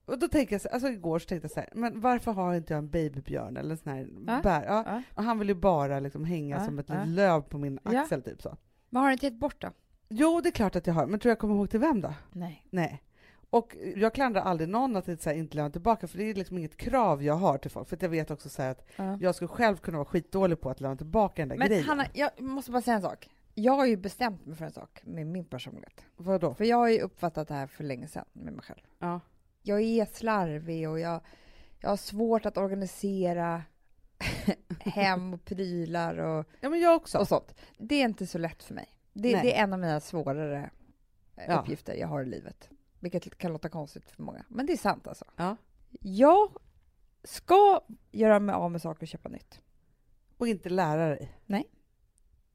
och 0.08 0.18
då 0.18 0.28
tänker 0.28 0.54
jag, 0.54 0.60
så- 0.62 0.68
alltså 0.68 0.88
igår 0.88 1.18
så 1.18 1.26
tänkte 1.26 1.44
jag 1.44 1.50
så 1.52 1.60
här, 1.60 1.68
men 1.74 2.00
varför 2.00 2.32
har 2.32 2.54
inte 2.54 2.72
jag 2.72 2.78
en 2.78 2.90
babybjörn 2.90 3.56
eller 3.56 3.70
en 3.70 3.76
sån 3.76 3.92
här 3.92 4.08
Ja, 4.26 4.40
bär? 4.42 4.64
Ja. 4.66 4.84
Ja. 4.86 5.02
Och 5.14 5.22
han 5.24 5.38
vill 5.38 5.48
ju 5.48 5.54
bara 5.54 6.00
liksom 6.00 6.24
hänga 6.24 6.64
som 6.64 6.78
ett 6.78 6.90
löv 7.06 7.40
på 7.40 7.58
min 7.58 7.78
axel, 7.82 8.22
typ 8.22 8.42
så. 8.42 8.56
Men 8.90 9.02
har 9.02 9.08
du 9.08 9.12
inte 9.12 9.26
gett 9.26 9.34
bort 9.38 9.60
då? 9.62 9.68
Jo, 10.08 10.40
det 10.40 10.48
är 10.48 10.52
klart 10.52 10.76
att 10.76 10.86
jag 10.86 10.94
har, 10.94 11.06
men 11.06 11.20
tror 11.20 11.30
jag 11.30 11.38
kommer 11.38 11.54
ihåg 11.54 11.70
till 11.70 11.80
vem 11.80 12.00
då? 12.00 12.14
Nej. 12.32 12.66
Nej. 12.70 13.02
Och 13.50 13.76
jag 13.96 14.14
klandrar 14.14 14.42
aldrig 14.42 14.68
någon 14.68 14.96
att 14.96 15.04
så 15.22 15.30
här, 15.30 15.36
inte 15.36 15.56
lämna 15.56 15.70
tillbaka, 15.70 16.06
för 16.08 16.18
det 16.18 16.24
är 16.24 16.34
liksom 16.34 16.58
inget 16.58 16.76
krav 16.76 17.22
jag 17.22 17.34
har 17.34 17.58
till 17.58 17.70
folk, 17.70 17.88
för 17.88 17.98
jag 18.00 18.08
vet 18.08 18.30
också 18.30 18.48
så 18.48 18.62
att 18.62 18.86
Ja. 18.96 19.18
jag 19.20 19.34
skulle 19.34 19.48
själv 19.48 19.76
kunna 19.76 19.98
vara 19.98 20.04
skitdålig 20.08 20.60
på 20.60 20.70
att 20.70 20.80
lämna 20.80 20.96
tillbaka 20.96 21.42
den 21.42 21.48
där 21.48 21.56
Men 21.56 21.68
grejen. 21.68 21.84
Hanna, 21.84 22.04
jag 22.14 22.30
måste 22.40 22.70
bara 22.70 22.82
säga 22.82 22.96
en 22.96 23.02
sak. 23.02 23.30
Jag 23.54 23.72
har 23.72 23.86
ju 23.86 23.96
bestämt 23.96 24.46
mig 24.46 24.56
för 24.56 24.64
en 24.64 24.72
sak 24.72 25.00
med 25.04 25.26
min 25.26 25.44
personlighet. 25.44 26.04
Vadå? 26.16 26.54
För 26.54 26.64
jag 26.64 26.76
har 26.76 26.88
ju 26.88 27.00
uppfattat 27.00 27.48
det 27.48 27.54
här 27.54 27.66
för 27.66 27.84
länge 27.84 28.08
sedan 28.08 28.24
med 28.32 28.52
mig 28.52 28.62
själv. 28.64 28.80
Ja. 28.98 29.20
Jag 29.68 29.80
är 29.80 30.04
slarvig 30.06 30.88
och 30.88 31.00
jag, 31.00 31.20
jag 31.80 31.88
har 31.88 31.96
svårt 31.96 32.46
att 32.46 32.56
organisera 32.56 33.62
hem 34.80 35.34
och 35.34 35.44
prylar 35.44 36.18
och, 36.18 36.46
ja, 36.60 36.68
men 36.68 36.80
jag 36.80 36.96
också. 36.96 37.18
och 37.18 37.28
sånt. 37.28 37.54
Det 37.78 37.94
är 37.94 38.04
inte 38.04 38.26
så 38.26 38.38
lätt 38.38 38.62
för 38.62 38.74
mig. 38.74 38.88
Det, 39.12 39.32
Nej. 39.32 39.42
det 39.42 39.58
är 39.58 39.62
en 39.64 39.72
av 39.72 39.78
mina 39.78 40.00
svårare 40.00 40.70
eh, 41.36 41.44
Ja. 41.48 41.60
uppgifter 41.60 41.94
jag 41.94 42.08
har 42.08 42.22
i 42.22 42.26
livet. 42.26 42.68
Vilket 43.00 43.38
kan 43.38 43.52
låta 43.52 43.68
konstigt 43.68 44.10
för 44.10 44.22
många. 44.22 44.44
Men 44.48 44.66
det 44.66 44.72
är 44.72 44.76
sant 44.76 45.06
alltså. 45.08 45.24
Ja. 45.36 45.56
Jag 46.00 46.56
ska 47.24 47.80
göra 48.10 48.40
mig 48.40 48.54
av 48.54 48.70
med 48.70 48.82
saker 48.82 49.02
och 49.02 49.08
köpa 49.08 49.28
nytt. 49.28 49.60
Och 50.36 50.48
inte 50.48 50.68
lära 50.68 51.08
dig. 51.08 51.34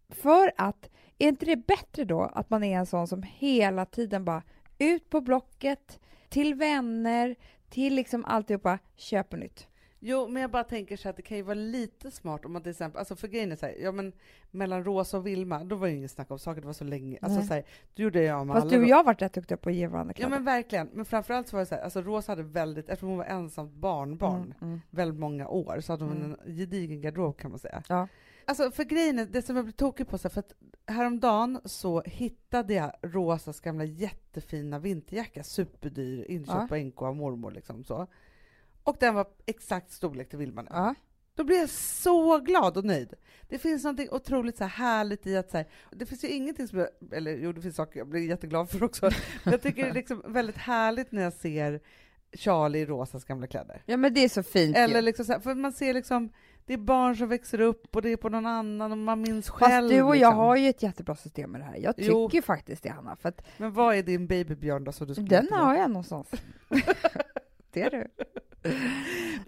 För 0.10 0.52
att, 0.58 0.90
är 1.18 1.28
inte 1.28 1.46
det 1.46 1.56
bättre 1.56 2.04
då 2.06 2.22
att 2.22 2.50
man 2.50 2.64
är 2.64 2.78
en 2.80 2.86
sån 2.86 3.08
som 3.08 3.24
hela 3.24 3.86
tiden 3.86 4.26
bara 4.26 4.44
ut 4.80 5.10
på 5.10 5.22
Blocket, 5.22 6.00
till 6.34 6.56
vänner, 6.56 7.36
till 7.70 7.96
liksom 7.96 8.26
alltihopa, 8.26 8.80
köper 8.96 9.38
nytt. 9.38 9.68
Jo, 10.06 10.28
men 10.28 10.42
jag 10.42 10.52
bara 10.52 10.64
tänker 10.64 10.98
så 10.98 11.10
att 11.10 11.16
det 11.16 11.22
kan 11.22 11.38
ju 11.38 11.44
vara 11.44 11.54
lite 11.54 12.12
smart 12.12 12.46
om 12.46 12.54
man 12.54 12.62
till 12.62 12.72
exempel, 12.72 13.00
alltså 13.00 13.16
för 13.16 13.28
grejen 13.28 13.52
är 13.52 13.56
så 13.56 13.66
här, 13.66 13.76
ja 13.82 13.92
men 13.92 14.14
mellan 14.52 14.84
Rosa 14.84 15.18
och 15.18 15.28
Vilma, 15.28 15.64
då 15.64 15.76
var 15.76 15.88
det 15.88 15.92
ju 15.92 15.98
inget 15.98 16.12
snack 16.12 16.32
om 16.32 16.40
saker, 16.40 16.62
det 16.62 16.68
var 16.68 16.74
så 16.74 16.84
länge, 16.84 17.18
alltså 17.22 17.40
Nej. 17.40 17.48
så 17.48 17.54
här, 17.54 17.64
då 17.96 18.04
gjorde 18.04 18.24
jag 18.24 18.48
med 18.48 18.54
Fast 18.54 18.64
alla 18.66 18.76
du 18.78 18.84
och 18.84 18.90
jag 18.90 18.98
har 18.98 19.04
varit 19.04 19.22
rätt 19.22 19.34
duktiga 19.34 19.58
på 19.58 19.70
att 19.70 19.76
ge 19.76 19.88
varandra 19.88 20.12
Ja 20.12 20.16
kläder. 20.18 20.30
men 20.30 20.44
verkligen, 20.46 20.90
men 20.94 21.06
framförallt 21.06 21.48
så 21.48 21.56
var 21.56 21.62
det 21.62 21.66
så 21.66 21.76
här, 21.76 21.82
alltså 21.82 22.02
Rosa 22.02 22.32
hade 22.32 22.44
väldigt, 22.44 22.90
eftersom 22.90 23.10
hon 23.10 23.18
var 23.18 23.26
ensamt 23.26 23.74
barnbarn 23.74 24.42
Mm, 24.42 24.54
mm. 24.62 24.82
väldigt 24.90 25.20
många 25.20 25.48
år, 25.48 25.80
så 25.80 25.94
hade 25.94 26.04
hon 26.04 26.18
Mm. 26.18 26.36
en 26.46 26.56
gedigen 26.56 27.02
garderob 27.02 27.38
kan 27.38 27.52
man 27.52 27.60
säga. 27.60 27.84
Ja. 27.90 28.08
Alltså 28.48 28.72
för 28.72 28.84
grejen 28.84 29.20
är, 29.20 29.26
det 29.26 29.42
som 29.42 29.56
jag 29.56 29.66
blev 29.66 29.72
tokig 29.74 30.08
på, 30.08 30.18
så 30.18 30.30
för 30.30 30.40
att 30.40 30.54
häromdagen 30.88 31.60
så 31.66 32.02
hittade 32.06 32.74
jag 32.74 32.92
Rosas 33.02 33.60
gamla 33.60 33.84
jättefina 33.84 34.80
vinterjacka, 34.80 35.44
superdyr, 35.44 36.26
inköpt 36.32 36.58
Ja. 36.62 36.68
på 36.70 36.76
NK 36.76 37.02
av 37.02 37.16
mormor 37.16 37.52
liksom 37.52 37.84
så. 37.84 38.08
Och 38.84 38.98
den 39.00 39.16
var 39.16 39.28
exakt 39.46 39.92
storlek 39.92 40.30
till 40.30 40.40
Vilma 40.40 40.62
nu. 40.62 40.68
Ja. 40.72 40.96
Då 41.36 41.44
blir 41.44 41.58
jag 41.60 41.70
så 41.70 42.40
glad 42.40 42.78
och 42.78 42.86
nöjd. 42.86 43.14
Det 43.50 43.58
finns 43.60 43.84
något 43.84 44.10
otroligt 44.12 44.58
så 44.58 44.64
här 44.64 44.70
härligt 44.86 45.28
i 45.28 45.38
att 45.38 45.52
så 45.52 45.58
här, 45.58 45.68
det 45.92 46.06
finns 46.06 46.24
ju 46.24 46.28
ingenting 46.28 46.68
som 46.68 46.80
jag, 46.80 46.88
eller 47.12 47.32
jo 47.38 47.52
det 47.52 47.62
finns 47.62 47.76
saker 47.76 48.00
jag 48.00 48.08
blir 48.08 48.28
jätteglad 48.28 48.70
för 48.70 48.84
också, 48.84 49.10
men 49.44 49.52
jag 49.54 49.62
tycker 49.62 49.84
det 49.84 49.90
är 49.90 49.94
liksom 49.94 50.22
väldigt 50.28 50.58
härligt 50.58 51.12
när 51.12 51.22
jag 51.22 51.34
ser 51.34 51.80
Charlie 52.34 52.80
i 52.80 52.86
Rosas 52.86 53.26
gamla 53.26 53.48
kläder. 53.48 53.82
ja, 53.86 53.98
men 53.98 54.14
det 54.14 54.24
är 54.24 54.30
så 54.30 54.44
fint 54.44 54.78
Eller 54.78 54.96
ju. 54.96 55.02
liksom 55.02 55.26
så 55.26 55.32
här, 55.34 55.40
för 55.40 55.56
man 55.56 55.72
ser 55.74 55.94
liksom, 55.94 56.30
det 56.66 56.74
är 56.74 56.78
barn 56.78 57.16
som 57.18 57.30
växer 57.30 57.62
upp 57.62 57.96
och 57.96 58.02
det 58.02 58.10
är 58.10 58.18
på 58.18 58.30
någon 58.30 58.46
annan 58.46 58.92
och 58.92 58.98
man 58.98 59.22
minns 59.22 59.46
Fast 59.48 59.60
själv. 59.60 59.90
du 59.90 60.02
och 60.02 60.16
jag 60.16 60.20
liksom. 60.20 60.38
har 60.38 60.56
ju 60.56 60.70
ett 60.70 60.84
jättebra 60.84 61.16
system 61.16 61.52
med 61.52 61.62
det 61.62 61.66
här. 61.66 61.78
Jag 61.78 61.94
Jo. 61.98 62.30
tycker 62.30 62.42
faktiskt 62.42 62.84
det, 62.84 62.90
Hanna. 62.90 63.16
För 63.16 63.30
att 63.30 63.42
Men 63.58 63.74
vad 63.74 63.96
är 63.96 64.04
din 64.04 64.28
babybjörn 64.28 64.84
då? 64.84 64.92
Så 64.92 65.06
du 65.06 65.14
den 65.14 65.48
har 65.52 65.76
jag 65.76 65.90
någonstans. 65.90 66.32
det 67.72 67.82
är 67.82 67.90
du. 67.90 68.08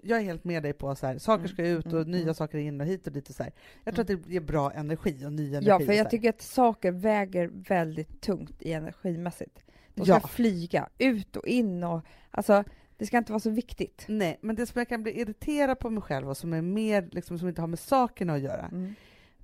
Jag 0.02 0.18
är 0.18 0.22
helt 0.22 0.44
med 0.44 0.62
dig 0.62 0.72
på 0.72 0.94
så 0.94 1.06
här, 1.06 1.18
saker 1.18 1.48
ska 1.48 1.66
ut 1.66 1.86
och 1.86 1.92
Mm, 1.92 2.10
nya 2.10 2.22
mm. 2.22 2.34
saker 2.34 2.58
in 2.58 2.80
och 2.80 2.86
hit 2.86 3.06
och 3.06 3.12
dit 3.12 3.28
och 3.28 3.34
så 3.34 3.42
här. 3.42 3.52
Jag 3.84 3.94
tror 3.94 4.02
att 4.02 4.08
det 4.24 4.32
ger 4.32 4.40
bra 4.40 4.72
energi 4.72 5.26
och 5.26 5.32
ny 5.32 5.48
energi. 5.48 5.68
Ja, 5.68 5.80
för 5.80 5.92
jag 5.92 6.10
tycker 6.10 6.28
att 6.28 6.42
saker 6.42 6.92
väger 6.92 7.50
väldigt 7.52 8.20
tungt 8.20 8.62
i 8.62 8.72
energimässigt. 8.72 9.64
De 9.94 10.04
ska 10.04 10.14
Ja. 10.14 10.20
flyga 10.28 10.88
ut 10.98 11.36
och 11.36 11.46
in 11.46 11.84
och 11.84 12.00
alltså, 12.30 12.64
det 12.96 13.06
ska 13.06 13.18
inte 13.18 13.32
vara 13.32 13.40
så 13.40 13.50
viktigt. 13.50 14.04
Nej, 14.08 14.38
men 14.42 14.56
det 14.56 14.66
som 14.66 14.78
jag 14.78 14.88
kan 14.88 15.02
bli 15.02 15.20
irriterad 15.20 15.78
på 15.78 15.90
mig 15.90 16.02
själv 16.02 16.28
och 16.28 16.36
som 16.36 16.52
är 16.52 16.62
mer, 16.62 17.08
liksom, 17.12 17.38
som 17.38 17.48
inte 17.48 17.60
har 17.60 17.68
med 17.68 17.78
sakerna 17.78 18.32
att 18.34 18.40
göra, 18.40 18.66
Mm. 18.72 18.94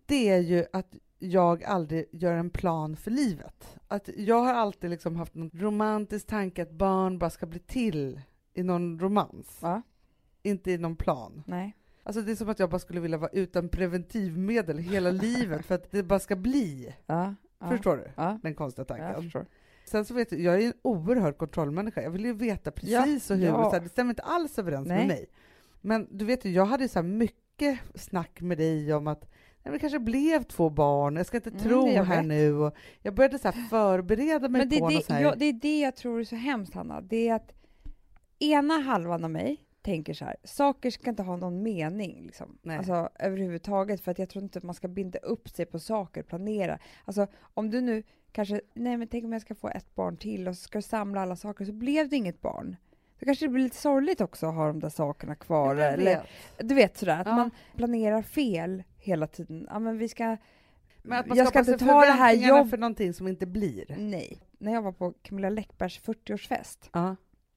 det 0.06 0.28
är 0.28 0.38
ju 0.38 0.64
att 0.72 0.94
jag 1.18 1.64
aldrig 1.64 2.04
gör 2.12 2.34
en 2.34 2.50
plan 2.50 2.96
för 2.96 3.10
livet. 3.10 3.78
Att 3.88 4.08
jag 4.16 4.40
har 4.40 4.54
alltid 4.54 4.90
liksom 4.90 5.16
haft 5.16 5.34
någon 5.34 5.50
romantisk 5.54 6.26
tanke 6.26 6.62
att 6.62 6.70
barn 6.72 7.18
bara 7.18 7.30
ska 7.30 7.46
bli 7.46 7.58
till 7.58 8.20
i 8.54 8.62
någon 8.62 9.00
romans, 9.00 9.62
Va? 9.62 9.82
inte 10.42 10.70
i 10.70 10.78
någon 10.78 10.96
plan. 10.96 11.42
Nej. 11.46 11.76
Alltså 12.02 12.22
det 12.22 12.32
är 12.32 12.36
som 12.36 12.48
att 12.48 12.58
jag 12.58 12.70
bara 12.70 12.78
skulle 12.78 13.00
vilja 13.00 13.18
vara 13.18 13.30
utan 13.32 13.68
preventivmedel 13.68 14.78
hela 14.78 15.10
livet 15.10 15.66
för 15.66 15.74
att 15.74 15.90
det 15.90 16.02
bara 16.02 16.18
ska 16.18 16.36
bli. 16.36 16.94
Ja. 17.06 17.34
ja. 17.58 17.68
Förstår 17.70 17.96
du? 17.96 18.10
Ja. 18.16 18.38
Den 18.42 18.54
konstiga 18.54 18.84
tanken. 18.84 19.30
Sen 19.84 20.04
så 20.04 20.14
vet 20.14 20.30
du, 20.30 20.42
jag 20.42 20.62
är 20.62 20.66
en 20.66 20.72
oerhörd 20.82 21.38
kontrollmänniska. 21.38 22.02
Jag 22.02 22.10
vill 22.10 22.24
ju 22.24 22.32
veta 22.32 22.70
precis 22.70 23.30
och 23.30 23.36
hur. 23.36 23.46
ja. 23.46 23.64
Så 23.64 23.70
här, 23.70 23.80
det 23.80 23.88
stämmer 23.88 24.10
inte 24.10 24.22
alls 24.22 24.58
överens 24.58 24.88
Nej. 24.88 24.98
med 24.98 25.06
mig. 25.06 25.26
Men 25.80 26.08
du 26.10 26.24
vet 26.24 26.44
ju, 26.44 26.50
jag 26.50 26.64
hade 26.66 26.88
så 26.88 27.02
mycket 27.02 27.78
snack 27.94 28.40
med 28.40 28.58
dig 28.58 28.94
om 28.94 29.06
att 29.06 29.30
nej, 29.62 29.72
det 29.72 29.78
kanske 29.78 29.98
blev 29.98 30.42
två 30.42 30.70
barn, 30.70 31.16
jag 31.16 31.26
ska 31.26 31.36
inte 31.36 31.50
Mm, 31.50 31.62
tro 31.62 31.88
jag 31.88 32.04
här 32.04 32.16
vet. 32.16 32.26
nu. 32.26 32.54
Och 32.54 32.74
jag 33.02 33.14
började 33.14 33.38
så 33.38 33.52
förbereda 33.52 34.48
mig 34.48 34.58
Men 34.60 34.68
det, 34.68 34.78
på 34.78 34.90
är 34.90 34.94
något 34.94 35.04
så 35.04 35.12
det, 35.12 35.18
här. 35.18 35.22
ja, 35.24 35.34
det 35.34 35.44
är 35.44 35.52
det 35.52 35.80
jag 35.80 35.96
tror 35.96 36.20
är 36.20 36.24
så 36.24 36.36
hemskt, 36.36 36.74
Hanna. 36.74 37.00
Det 37.00 37.28
är 37.28 37.34
att 37.34 37.52
ena 38.38 38.74
halvan 38.78 39.24
av 39.24 39.30
mig 39.30 39.56
tänker 39.82 40.14
så 40.14 40.24
här, 40.24 40.36
saker 40.44 40.90
ska 40.90 41.10
inte 41.10 41.22
ha 41.22 41.36
någon 41.36 41.62
mening 41.62 42.22
liksom. 42.26 42.58
Alltså 42.68 43.08
överhuvudtaget, 43.18 44.00
för 44.00 44.10
att 44.10 44.18
jag 44.18 44.28
tror 44.28 44.44
inte 44.44 44.58
att 44.58 44.64
man 44.64 44.74
ska 44.74 44.88
binda 44.88 45.18
upp 45.18 45.48
sig 45.48 45.66
på 45.66 45.78
saker, 45.78 46.22
planera. 46.22 46.78
Alltså 47.04 47.26
om 47.54 47.70
du 47.70 47.80
nu 47.80 48.02
kanske, 48.32 48.60
nej 48.74 48.96
men 48.96 49.08
tänk 49.08 49.24
om 49.24 49.32
jag 49.32 49.42
ska 49.42 49.54
få 49.54 49.68
ett 49.68 49.94
barn 49.94 50.16
till 50.16 50.48
och 50.48 50.56
så 50.56 50.62
ska 50.62 50.78
du 50.78 50.82
samla 50.82 51.20
alla 51.20 51.36
saker, 51.36 51.64
så 51.64 51.72
blev 51.72 52.08
det 52.08 52.16
inget 52.16 52.40
barn. 52.40 52.76
Då 53.18 53.24
kanske 53.26 53.44
det 53.44 53.48
blir 53.48 53.62
lite 53.64 53.76
sorgligt 53.76 54.20
också 54.20 54.46
att 54.46 54.54
ha 54.54 54.66
de 54.66 54.80
där 54.80 54.88
sakerna 54.88 55.34
kvar. 55.34 55.74
Jag 55.76 55.92
eller, 55.92 56.04
vet. 56.56 56.68
du 56.68 56.74
vet 56.74 56.96
sådär, 56.96 57.20
att 57.20 57.26
Ja. 57.26 57.36
man 57.36 57.50
planerar 57.76 58.22
fel 58.22 58.82
hela 58.98 59.26
tiden. 59.26 59.66
Ja 59.70 59.78
men 59.78 59.98
vi 59.98 60.08
ska, 60.08 60.36
Men 61.02 61.18
att 61.18 61.26
man 61.26 61.38
jag 61.38 61.48
ska 61.48 61.58
inte 61.58 61.78
ta 61.78 61.84
det 61.86 62.06
här 62.06 62.16
förväntningarna 62.16 62.58
jobb... 62.58 62.70
för 62.70 62.76
någonting 62.78 63.12
som 63.14 63.28
inte 63.28 63.46
blir. 63.46 63.84
Nej. 63.98 64.38
När 64.58 64.72
jag 64.72 64.82
var 64.82 64.92
på 64.92 65.12
Camilla 65.22 65.48
Läckbergs 65.48 66.00
40-årsfest, 66.00 66.90
Ja. 66.92 67.16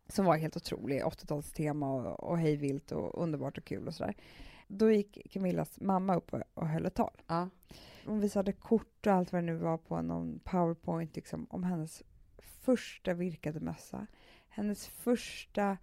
som 0.10 0.26
var 0.26 0.38
helt 0.38 0.58
otrolig, 0.58 1.02
80-talstema 1.04 1.94
och, 1.94 2.30
och 2.30 2.38
hejvilt 2.38 2.92
och 2.92 3.24
underbart 3.24 3.58
och 3.58 3.64
kul 3.66 3.88
och 3.88 3.94
sådär. 3.96 4.16
Då 4.68 4.92
gick 4.92 5.32
Camillas 5.34 5.82
mamma 5.82 6.16
upp 6.16 6.34
och, 6.34 6.42
och 6.54 6.68
höll 6.68 6.86
ett 6.86 6.94
tal. 6.96 7.22
Ja. 7.28 7.50
Hon 8.06 8.20
visade 8.20 8.52
kort 8.52 9.08
och 9.08 9.14
allt 9.14 9.32
vad 9.32 9.42
det 9.42 9.46
nu 9.46 9.56
var 9.56 9.78
på 9.78 10.02
någon 10.02 10.40
powerpoint 10.44 11.16
liksom, 11.16 11.48
om 11.50 11.64
hennes 11.64 12.04
första 12.40 13.14
virkade 13.14 13.60
mössa, 13.60 14.08
hennes 14.50 14.88
första 14.88 15.78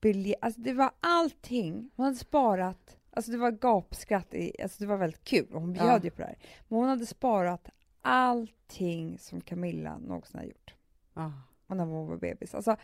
biljett, 0.00 0.38
alltså 0.40 0.60
det 0.60 0.72
var 0.72 0.90
allting. 1.00 1.90
Hon 1.96 2.04
hade 2.04 2.16
sparat, 2.16 2.98
alltså 3.10 3.30
det 3.32 3.38
var 3.38 3.50
gapskratt, 3.50 4.34
i, 4.34 4.62
alltså 4.62 4.78
det 4.80 4.86
var 4.86 4.96
väldigt 4.96 5.24
kul 5.24 5.48
hon 5.52 5.74
Ja. 5.74 5.84
bjöd 5.84 6.04
ju 6.04 6.10
på 6.10 6.20
det 6.22 6.26
här. 6.26 6.38
Men 6.68 6.78
hon 6.78 6.88
hade 6.88 7.06
sparat 7.06 7.68
allting 8.02 9.18
som 9.18 9.40
Camilla 9.40 9.98
någonsin 9.98 10.38
har 10.40 10.46
gjort. 10.46 10.74
Ja. 11.14 11.32
Och 11.66 11.76
när 11.76 11.84
hon 11.84 12.08
var 12.08 12.16
bebis. 12.16 12.54
Alltså, 12.54 12.76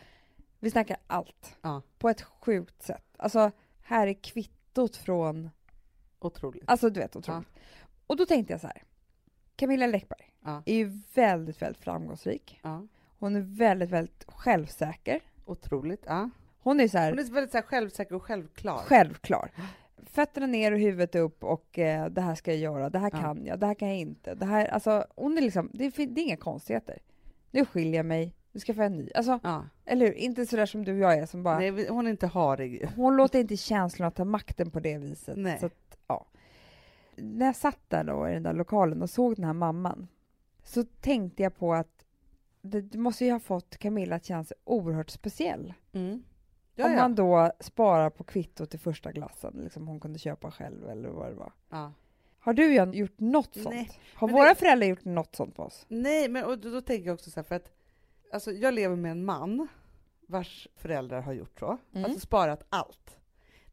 vi 0.59 0.71
snackar 0.71 0.97
allt. 1.07 1.57
Ja. 1.61 1.81
På 1.97 2.09
ett 2.09 2.21
sjukt 2.21 2.83
sätt. 2.83 3.05
Alltså, 3.17 3.51
här 3.81 4.07
är 4.07 4.13
kvittot 4.13 4.95
från... 4.95 5.49
Otroligt. 6.19 6.63
Alltså, 6.67 6.89
du 6.89 6.99
vet, 6.99 7.15
otroligt. 7.15 7.47
Och 8.07 8.17
då 8.17 8.25
tänkte 8.25 8.53
jag 8.53 8.61
så 8.61 8.67
här. 8.67 8.83
Camilla 9.55 9.87
Läckberg 9.87 10.31
Ja. 10.45 10.63
är 10.65 10.75
ju 10.75 10.91
väldigt, 11.13 11.61
väldigt 11.61 11.83
framgångsrik. 11.83 12.59
Ja. 12.63 12.87
Hon 13.19 13.35
är 13.35 13.41
väldigt, 13.41 13.89
väldigt 13.89 14.25
självsäker. 14.27 15.19
Otroligt. 15.45 16.03
Ja. 16.07 16.29
Hon 16.59 16.79
är 16.79 16.87
så 16.87 16.97
här, 16.97 17.09
Hon 17.09 17.19
är 17.19 17.23
väldigt 17.23 17.51
så 17.51 17.57
här 17.57 17.65
självsäker 17.65 18.15
och 18.15 18.23
självklar. 18.23 18.77
självklar. 18.77 19.51
Fötterna 20.05 20.47
ner 20.47 20.71
och 20.71 20.79
huvudet 20.79 21.15
upp 21.15 21.43
och 21.43 21.79
eh, 21.79 22.05
det 22.09 22.21
här 22.21 22.35
ska 22.35 22.51
jag 22.51 22.59
göra, 22.59 22.89
det 22.89 22.99
här 22.99 23.09
Ja. 23.13 23.19
kan 23.21 23.45
jag, 23.45 23.59
det 23.59 23.65
här 23.67 23.73
kan 23.73 23.87
jag 23.87 23.97
inte. 23.97 24.35
Det 24.35 24.45
här, 24.45 24.65
alltså, 24.65 25.05
hon 25.15 25.37
är 25.37 25.41
liksom, 25.41 25.69
det 25.73 25.85
är, 25.85 26.07
det 26.07 26.21
är 26.21 26.23
inga 26.23 26.37
konstigheter. 26.37 26.99
Nu 27.51 27.65
skiljer 27.65 27.95
jag 27.95 28.05
mig, 28.05 28.35
nu 28.51 28.59
ska 28.59 28.69
jag 28.69 28.75
få 28.77 28.81
en 28.83 28.97
ny. 28.97 29.09
Alltså, 29.15 29.39
Ja. 29.43 29.65
eller 29.85 30.05
hur? 30.05 30.13
Inte 30.13 30.45
sådär 30.45 30.65
som 30.65 30.85
du 30.85 30.91
och 30.93 30.99
jag 30.99 31.13
är 31.17 31.25
som 31.25 31.43
bara 31.43 31.59
Nej, 31.59 31.87
hon 31.87 32.07
är 32.07 32.11
inte 32.11 32.27
harig. 32.27 32.89
Hon 32.95 33.15
låter 33.15 33.39
inte 33.39 33.57
känslorna 33.57 34.11
ta 34.11 34.25
makten 34.25 34.71
på 34.71 34.79
det 34.79 34.97
viset. 34.97 35.37
Nej. 35.37 35.59
Så 35.59 35.65
att, 35.65 35.97
ja. 36.07 36.25
När 37.17 37.45
jag 37.45 37.55
satt 37.55 37.79
där 37.89 38.03
då 38.03 38.29
i 38.29 38.33
den 38.33 38.43
där 38.43 38.53
lokalen 38.53 39.01
och 39.01 39.09
såg 39.09 39.35
den 39.35 39.45
här 39.45 39.53
mamman 39.53 40.07
så 40.63 40.83
tänkte 40.83 41.43
jag 41.43 41.55
på 41.55 41.73
att 41.73 42.05
det, 42.61 42.81
det 42.81 42.97
måste 42.97 43.25
ju 43.25 43.31
ha 43.31 43.39
fått 43.39 43.77
Camilla 43.77 44.15
att 44.15 44.25
känna 44.25 44.43
sig 44.43 44.57
oerhört 44.63 45.09
speciell. 45.09 45.73
Mm. 45.91 46.23
Ja, 46.75 46.85
Om 46.85 46.91
ja. 46.91 46.97
man 46.97 47.15
då 47.15 47.51
sparar 47.59 48.09
på 48.09 48.23
kvittot 48.23 48.69
till 48.69 48.79
första 48.79 49.11
glassen, 49.11 49.59
liksom 49.63 49.87
hon 49.87 49.99
kunde 49.99 50.19
köpa 50.19 50.51
själv 50.51 50.89
eller 50.89 51.09
vad 51.09 51.29
det 51.31 51.35
var. 51.35 51.53
ja. 51.69 51.93
Har 52.39 52.53
du 52.53 52.73
Jan, 52.73 52.93
gjort 52.93 53.19
något 53.19 53.53
sånt? 53.53 53.69
Nej, 53.69 53.89
Har 54.15 54.27
våra 54.27 54.49
det- 54.49 54.55
föräldrar 54.55 54.87
gjort 54.87 55.05
något 55.05 55.35
sånt 55.35 55.55
på 55.55 55.63
oss? 55.63 55.85
Nej, 55.87 56.29
men 56.29 56.43
och 56.45 56.59
då, 56.59 56.69
då 56.69 56.81
tänker 56.81 57.05
jag 57.05 57.13
också 57.13 57.31
så 57.31 57.39
här, 57.39 57.43
för 57.43 57.55
att 57.55 57.71
alltså, 58.33 58.51
jag 58.51 58.73
lever 58.73 58.95
med 58.95 59.11
en 59.11 59.25
man 59.25 59.67
vars 60.27 60.67
föräldrar 60.75 61.21
har 61.21 61.33
gjort 61.33 61.59
så, 61.59 61.77
Mm. 61.93 62.05
alltså 62.05 62.19
sparat 62.19 62.63
allt. 62.69 63.17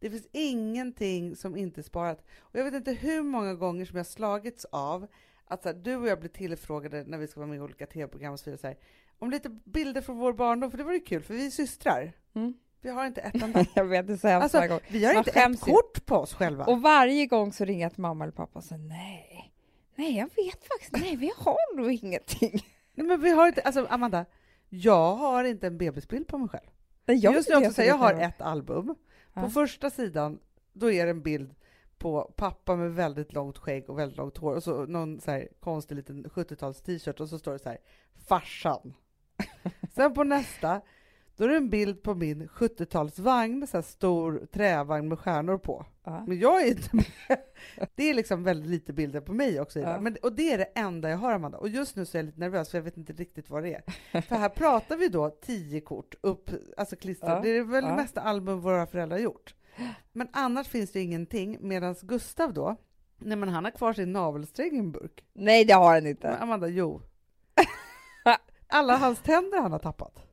Det 0.03 0.11
finns 0.11 0.29
ingenting 0.33 1.37
som 1.37 1.57
inte 1.57 1.81
är 1.81 1.83
sparat. 1.83 2.25
Och 2.41 2.59
jag 2.59 2.65
vet 2.65 2.75
inte 2.75 2.93
hur 2.93 3.23
många 3.23 3.55
gånger 3.55 3.85
som 3.85 3.97
jag 3.97 4.07
slagits 4.07 4.65
av 4.65 5.07
att 5.45 5.63
så 5.63 5.69
här, 5.69 5.77
du 5.77 5.97
och 5.97 6.09
jag 6.09 6.21
blir 6.21 6.31
tillfrågade 6.31 7.05
när 7.05 7.19
vi 7.19 7.27
ska 7.27 7.41
vara 7.41 7.49
med 7.49 7.57
i 7.57 7.61
olika 7.61 7.87
tv-program 7.87 8.33
och 8.33 8.41
så 8.41 8.45
vidare, 8.45 8.61
så 8.61 8.67
här, 8.67 8.77
om 9.19 9.31
lite 9.31 9.49
bilder 9.49 10.01
från 10.01 10.19
vår 10.19 10.33
barndom, 10.33 10.71
för 10.71 10.79
det 10.79 10.85
var 10.85 10.93
ju 10.93 11.01
kul, 11.01 11.23
för 11.23 11.35
vi 11.35 11.47
är 11.47 11.51
systrar. 11.51 12.13
Mm. 12.35 12.55
Vi 12.81 12.91
har 12.91 13.07
inte 13.07 13.21
ett 13.21 13.43
enda. 13.43 13.65
jag 13.75 13.85
vet, 13.85 14.07
det 14.07 14.13
är 14.13 14.17
så 14.17 14.29
hemskt 14.29 14.55
Alltså, 14.55 14.81
vi 14.89 15.05
har 15.05 15.15
Man 15.15 15.25
inte 15.27 15.41
ett 15.41 15.61
kort 15.61 16.07
på 16.07 16.17
oss 16.17 16.35
själva. 16.35 16.65
Och 16.65 16.83
varje 16.83 17.27
gång 17.27 17.53
så 17.53 17.65
ringer 17.65 17.83
jag 17.85 17.99
mamma 17.99 18.25
eller 18.25 18.33
pappa 18.33 18.59
och 18.59 18.65
säger 18.65 18.83
nej, 18.83 19.53
nej 19.95 20.17
jag 20.17 20.27
vet 20.27 20.65
faktiskt, 20.67 20.93
nej 20.93 21.17
vi 21.17 21.33
har 21.37 21.77
nog 21.77 21.93
ingenting. 21.93 22.65
Nej, 22.95 23.07
men 23.07 23.21
vi 23.21 23.31
har 23.31 23.49
inte, 23.49 23.61
alltså 23.61 23.87
Amanda, 23.91 24.25
jag 24.69 25.15
har 25.15 25.45
inte 25.45 25.67
en 25.67 25.79
bebisbild 25.79 26.29
på 26.29 26.39
mig 26.39 26.49
själv. 26.49 26.71
Nej, 27.07 27.17
Jag 27.17 27.35
Just 27.35 27.49
nu 27.49 27.57
också, 27.57 27.73
säga, 27.73 27.89
jag 27.89 27.95
har 27.95 28.15
ett 28.15 28.41
album. 28.41 28.95
På 29.35 29.49
första 29.49 29.91
sidan, 29.91 30.39
då 30.73 30.91
är 30.91 31.05
det 31.05 31.11
en 31.11 31.23
bild 31.23 31.55
på 31.99 32.33
pappa 32.37 32.77
med 32.77 32.95
väldigt 32.95 33.33
långt 33.33 33.59
skägg 33.59 33.91
och 33.91 33.99
väldigt 33.99 34.19
långt 34.19 34.37
hår 34.37 34.55
och 34.55 34.63
så 34.63 34.87
någon 34.87 35.21
så 35.21 35.31
här 35.31 35.49
konstig 35.61 35.95
liten 35.95 36.25
70-tals 36.25 36.83
t-shirt 36.83 37.21
och 37.21 37.29
så 37.29 37.39
står 37.39 37.53
det 37.53 37.59
så 37.59 37.69
här 37.69 37.79
farsan. 38.29 38.95
Sen 39.95 40.15
på 40.15 40.25
nästa, 40.25 40.81
då 41.43 41.47
är 41.47 41.51
det 41.51 41.57
en 41.57 41.71
bild 41.71 42.03
på 42.03 42.15
min 42.15 42.49
70-talsvagn, 42.49 43.67
så 43.67 43.83
stor 43.83 44.47
trävagn 44.53 45.09
med 45.09 45.19
stjärnor 45.19 45.59
på. 45.59 45.87
Ja. 46.05 46.25
Men 46.27 46.39
jag 46.39 46.63
är 46.63 46.67
inte 46.67 46.97
med. 46.97 47.07
Det 47.95 48.11
är 48.11 48.15
liksom 48.15 48.45
väldigt 48.45 48.71
lite 48.71 48.93
bilder 48.93 49.21
på 49.21 49.33
mig 49.33 49.61
också. 49.61 49.81
Ja. 49.81 50.01
Men, 50.01 50.17
och 50.23 50.33
det 50.33 50.53
är 50.53 50.59
det 50.59 50.65
enda 50.65 51.11
jag 51.11 51.19
har, 51.19 51.33
Amanda. 51.33 51.59
Och 51.59 51.69
just 51.69 51.97
nu 51.97 52.07
så 52.07 52.17
är 52.17 52.19
jag 52.19 52.27
lite 52.27 52.41
nervös, 52.41 52.71
för 52.71 52.79
jag 52.79 52.83
vet 52.83 52.97
inte 52.97 53.13
riktigt 53.13 53.51
vad 53.51 53.63
det 53.63 53.75
är. 53.75 54.23
För 54.23 54.37
här 54.37 54.49
pratar 54.49 54.97
vi 54.97 55.09
då 55.09 55.31
tio 55.31 55.81
kort 55.81 56.15
upp, 56.21 56.51
alltså 56.77 56.97
klistrade. 56.97 57.35
Ja. 57.35 57.41
Det 57.43 57.59
är 57.59 57.65
väl 57.65 57.85
det 57.85 57.97
mesta 57.97 58.21
album 58.21 58.61
våra 58.61 58.87
föräldrar 58.87 59.17
har 59.17 59.25
gjort. 59.25 59.55
Men 60.13 60.29
annars 60.33 60.69
finns 60.69 60.93
det 60.93 61.01
ingenting, 61.01 61.59
medan 61.61 61.95
Gustav 62.03 62.55
då, 62.55 62.77
nej 63.19 63.37
men 63.37 63.49
han 63.49 63.65
har 63.65 63.71
kvar 63.71 63.93
sin 63.93 64.13
navelsträng 64.13 64.77
i 64.77 64.79
en 64.79 64.93
burk. 64.93 65.25
Nej, 65.33 65.65
det 65.65 65.75
har 65.75 65.95
Men 65.95 66.07
inte. 66.07 66.37
Amanda, 66.37 66.69
jo. 66.69 67.03
Alla 68.69 68.97
hans 68.97 69.19
tänder 69.19 69.59
han 69.59 69.73
har 69.73 69.79
tappat. 69.79 70.32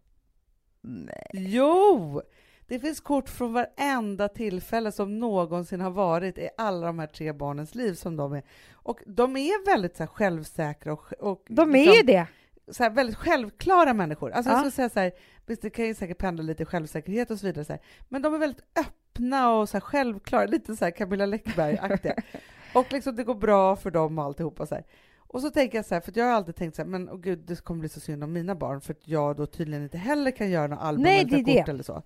Nej. 0.81 1.27
Jo! 1.33 2.21
Det 2.67 2.79
finns 2.79 2.99
kort 2.99 3.29
från 3.29 3.53
varenda 3.53 4.27
tillfälle 4.27 4.91
som 4.91 5.19
någonsin 5.19 5.81
har 5.81 5.91
varit 5.91 6.37
i 6.37 6.49
alla 6.57 6.87
de 6.87 6.99
här 6.99 7.07
tre 7.07 7.33
barnens 7.33 7.75
liv 7.75 7.93
som 7.93 8.15
de 8.17 8.33
är. 8.33 8.43
Och 8.73 8.99
de 9.05 9.37
är 9.37 9.65
väldigt 9.65 9.95
så 9.97 10.03
här, 10.03 10.07
självsäkra 10.07 10.93
och, 10.93 11.13
och 11.19 11.45
De 11.49 11.75
är 11.75 11.85
liksom, 11.85 12.05
det. 12.05 12.27
så 12.71 12.83
här, 12.83 12.89
väldigt 12.89 13.15
självklara 13.15 13.93
människor. 13.93 14.31
Alltså 14.31 14.51
Ja. 14.51 14.53
jag 14.53 14.59
skulle 14.59 14.71
säga 14.71 14.89
så 14.89 14.99
här, 14.99 15.11
visst 15.45 15.61
det 15.61 15.69
kan 15.69 15.85
ju 15.85 15.93
säkert 15.93 16.17
pendla 16.17 16.43
lite 16.43 16.65
självsäkerhet 16.65 17.31
och 17.31 17.39
så 17.39 17.45
vidare, 17.45 17.65
så 17.65 17.73
här, 17.73 17.81
men 18.09 18.21
de 18.21 18.33
är 18.33 18.37
väldigt 18.37 18.63
öppna 18.79 19.51
och 19.51 19.69
så 19.69 19.73
här, 19.77 19.81
självklara, 19.81 20.45
lite 20.45 20.75
så 20.75 20.85
här 20.85 20.91
Camilla 20.91 21.25
Läckberg-aktiga. 21.25 22.15
och 22.73 22.93
liksom 22.93 23.15
det 23.15 23.23
går 23.23 23.35
bra 23.35 23.75
för 23.75 23.91
dem 23.91 24.19
och 24.19 24.25
alltihopa 24.25 24.65
så 24.65 24.75
här. 24.75 24.83
Och 25.31 25.41
så 25.41 25.49
tänker 25.49 25.77
jag 25.77 25.85
så 25.85 25.93
här, 25.95 26.01
för 26.01 26.11
jag 26.15 26.25
har 26.25 26.31
alltid 26.33 26.55
tänkt 26.55 26.75
så 26.75 26.81
här, 26.81 26.89
men 26.89 27.09
oh 27.09 27.17
gud, 27.17 27.39
det 27.39 27.63
kommer 27.63 27.79
bli 27.79 27.89
så 27.89 27.99
synd 27.99 28.23
om 28.23 28.33
mina 28.33 28.55
barn, 28.55 28.81
för 28.81 28.93
att 28.93 29.07
jag 29.07 29.35
då 29.37 29.45
tydligen 29.45 29.83
inte 29.83 29.97
heller 29.97 30.31
kan 30.31 30.49
göra 30.49 30.67
några 30.67 30.81
album 30.83 31.03
Nej, 31.03 31.19
eller 31.21 31.37
kort 31.37 31.45
det. 31.65 31.71
eller 31.71 31.83
så. 31.83 32.03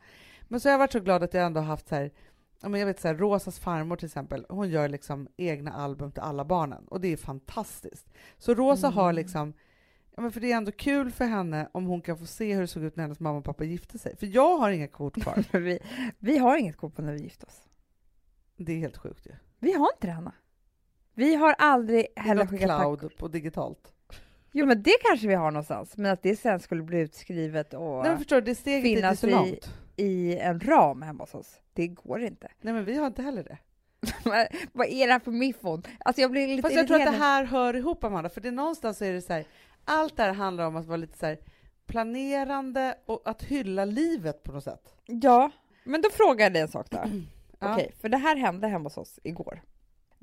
Men 0.48 0.60
så 0.60 0.68
har 0.70 0.72
jag 0.72 0.80
varit 0.80 0.92
så 0.92 1.00
glad 1.00 1.24
att 1.24 1.34
jag 1.34 1.46
ändå 1.46 1.60
har 1.60 1.68
haft 1.68 1.88
så 1.88 1.96
här, 1.96 2.12
ja, 2.62 2.70
men 2.70 2.80
jag 2.80 2.88
vet 2.88 3.00
så 3.00 3.08
här, 3.08 3.16
Rosas 3.16 3.60
farmor 3.60 3.96
till 3.96 4.06
exempel, 4.06 4.46
hon 4.50 4.70
gör 4.70 4.90
liksom 4.90 5.28
egna 5.38 5.72
album 5.74 6.12
till 6.12 6.22
alla 6.22 6.46
barnen 6.46 6.86
och 6.88 7.02
det 7.02 7.08
är 7.08 7.18
fantastiskt. 7.18 8.14
Så 8.38 8.54
Rosa 8.54 8.88
Mm. 8.88 8.98
har 8.98 9.14
liksom, 9.14 9.54
ja 10.16 10.22
men 10.22 10.32
för 10.32 10.40
det 10.42 10.52
är 10.52 10.58
ändå 10.58 10.72
kul 10.72 11.12
för 11.12 11.26
henne 11.26 11.70
om 11.72 11.86
hon 11.86 12.02
kan 12.02 12.18
få 12.18 12.26
se 12.26 12.54
hur 12.54 12.62
det 12.62 12.68
såg 12.68 12.84
ut 12.84 12.96
när 12.96 13.04
hennes 13.04 13.20
mamma 13.20 13.38
och 13.38 13.46
pappa 13.46 13.64
gifte 13.64 14.00
sig. 14.00 14.16
För 14.18 14.26
jag 14.26 14.58
har 14.58 14.72
inga 14.72 14.88
kort 14.88 15.22
kvar. 15.22 15.44
vi, 15.60 15.80
vi 16.20 16.38
har 16.38 16.58
inget 16.58 16.78
kort 16.78 16.96
på 16.96 17.02
när 17.02 17.14
vi 17.14 17.22
gifte 17.24 17.46
oss. 17.46 17.62
det 18.58 18.72
är 18.74 18.78
helt 18.78 18.98
sjukt 18.98 19.26
ju. 19.26 19.32
Vi 19.60 19.74
har 19.74 19.90
inte 19.96 20.08
det, 20.08 20.14
Hanna. 20.14 20.34
Vi 21.14 21.36
har 21.36 21.56
aldrig 21.58 22.08
heller 22.16 22.46
skickat 22.46 22.82
cloud 22.82 23.18
på 23.18 23.28
digitalt. 23.28 23.94
Jo, 24.52 24.66
men 24.66 24.84
det 24.84 24.94
kanske 25.04 25.28
vi 25.28 25.34
har 25.34 25.52
någonstans. 25.52 25.98
Men 25.98 26.12
att 26.12 26.22
det 26.24 26.36
sen 26.36 26.60
skulle 26.60 26.84
bli 26.84 27.00
utskrivet 27.00 27.74
och 27.74 28.04
Nej 28.04 28.18
förstår 28.18 28.42
det 28.42 28.56
steget 28.56 28.84
finnas 28.84 29.24
i- 29.24 29.60
i 29.96 30.38
en 30.38 30.60
ram 30.60 31.02
hemma 31.02 31.24
hos 31.24 31.36
oss. 31.36 31.60
Det 31.74 31.88
går 31.88 32.22
inte. 32.24 32.48
Nej 32.62 32.74
men 32.74 32.86
vi 32.86 32.98
har 32.98 33.08
inte 33.08 33.22
heller 33.22 33.44
det. 33.44 33.58
Vad 34.74 34.88
är 34.88 35.08
det 35.08 35.14
här 35.14 35.20
för 35.20 35.32
miffon? 35.32 35.84
Alltså 36.06 36.22
jag 36.22 36.32
blir 36.32 36.48
lite 36.48 36.62
Fast 36.62 36.76
jag 36.76 36.88
tror 36.88 36.98
att 36.98 37.06
det 37.14 37.18
här 37.24 37.44
hör 37.44 37.74
ihop 37.76 38.04
Amanda, 38.04 38.30
för 38.30 38.42
det 38.42 38.48
är 38.48 38.52
någonstans 38.52 38.98
så 38.98 39.06
är 39.06 39.14
det 39.14 39.22
så 39.22 39.34
här, 39.34 39.46
allt 39.86 40.18
det 40.18 40.24
här 40.24 40.34
handlar 40.34 40.66
om 40.68 40.76
att 40.76 40.86
vara 40.86 40.98
lite 40.98 41.18
så 41.18 41.26
här 41.26 41.38
planerande 41.86 42.96
och 43.06 43.22
att 43.26 43.44
hylla 43.44 43.86
livet 43.86 44.44
på 44.44 44.52
något 44.52 44.64
sätt. 44.64 44.94
Ja, 45.06 45.52
men 45.84 46.02
då 46.02 46.10
frågar 46.10 46.46
jag 46.46 46.54
dig 46.54 46.62
en 46.62 46.68
sak 46.68 46.90
då. 46.90 46.98
Ja. 47.60 47.74
Okej, 47.74 47.92
för 48.02 48.10
det 48.10 48.18
här 48.18 48.36
hände 48.36 48.68
hemma 48.68 48.84
hos 48.84 48.98
oss 48.98 49.20
igår. 49.24 49.62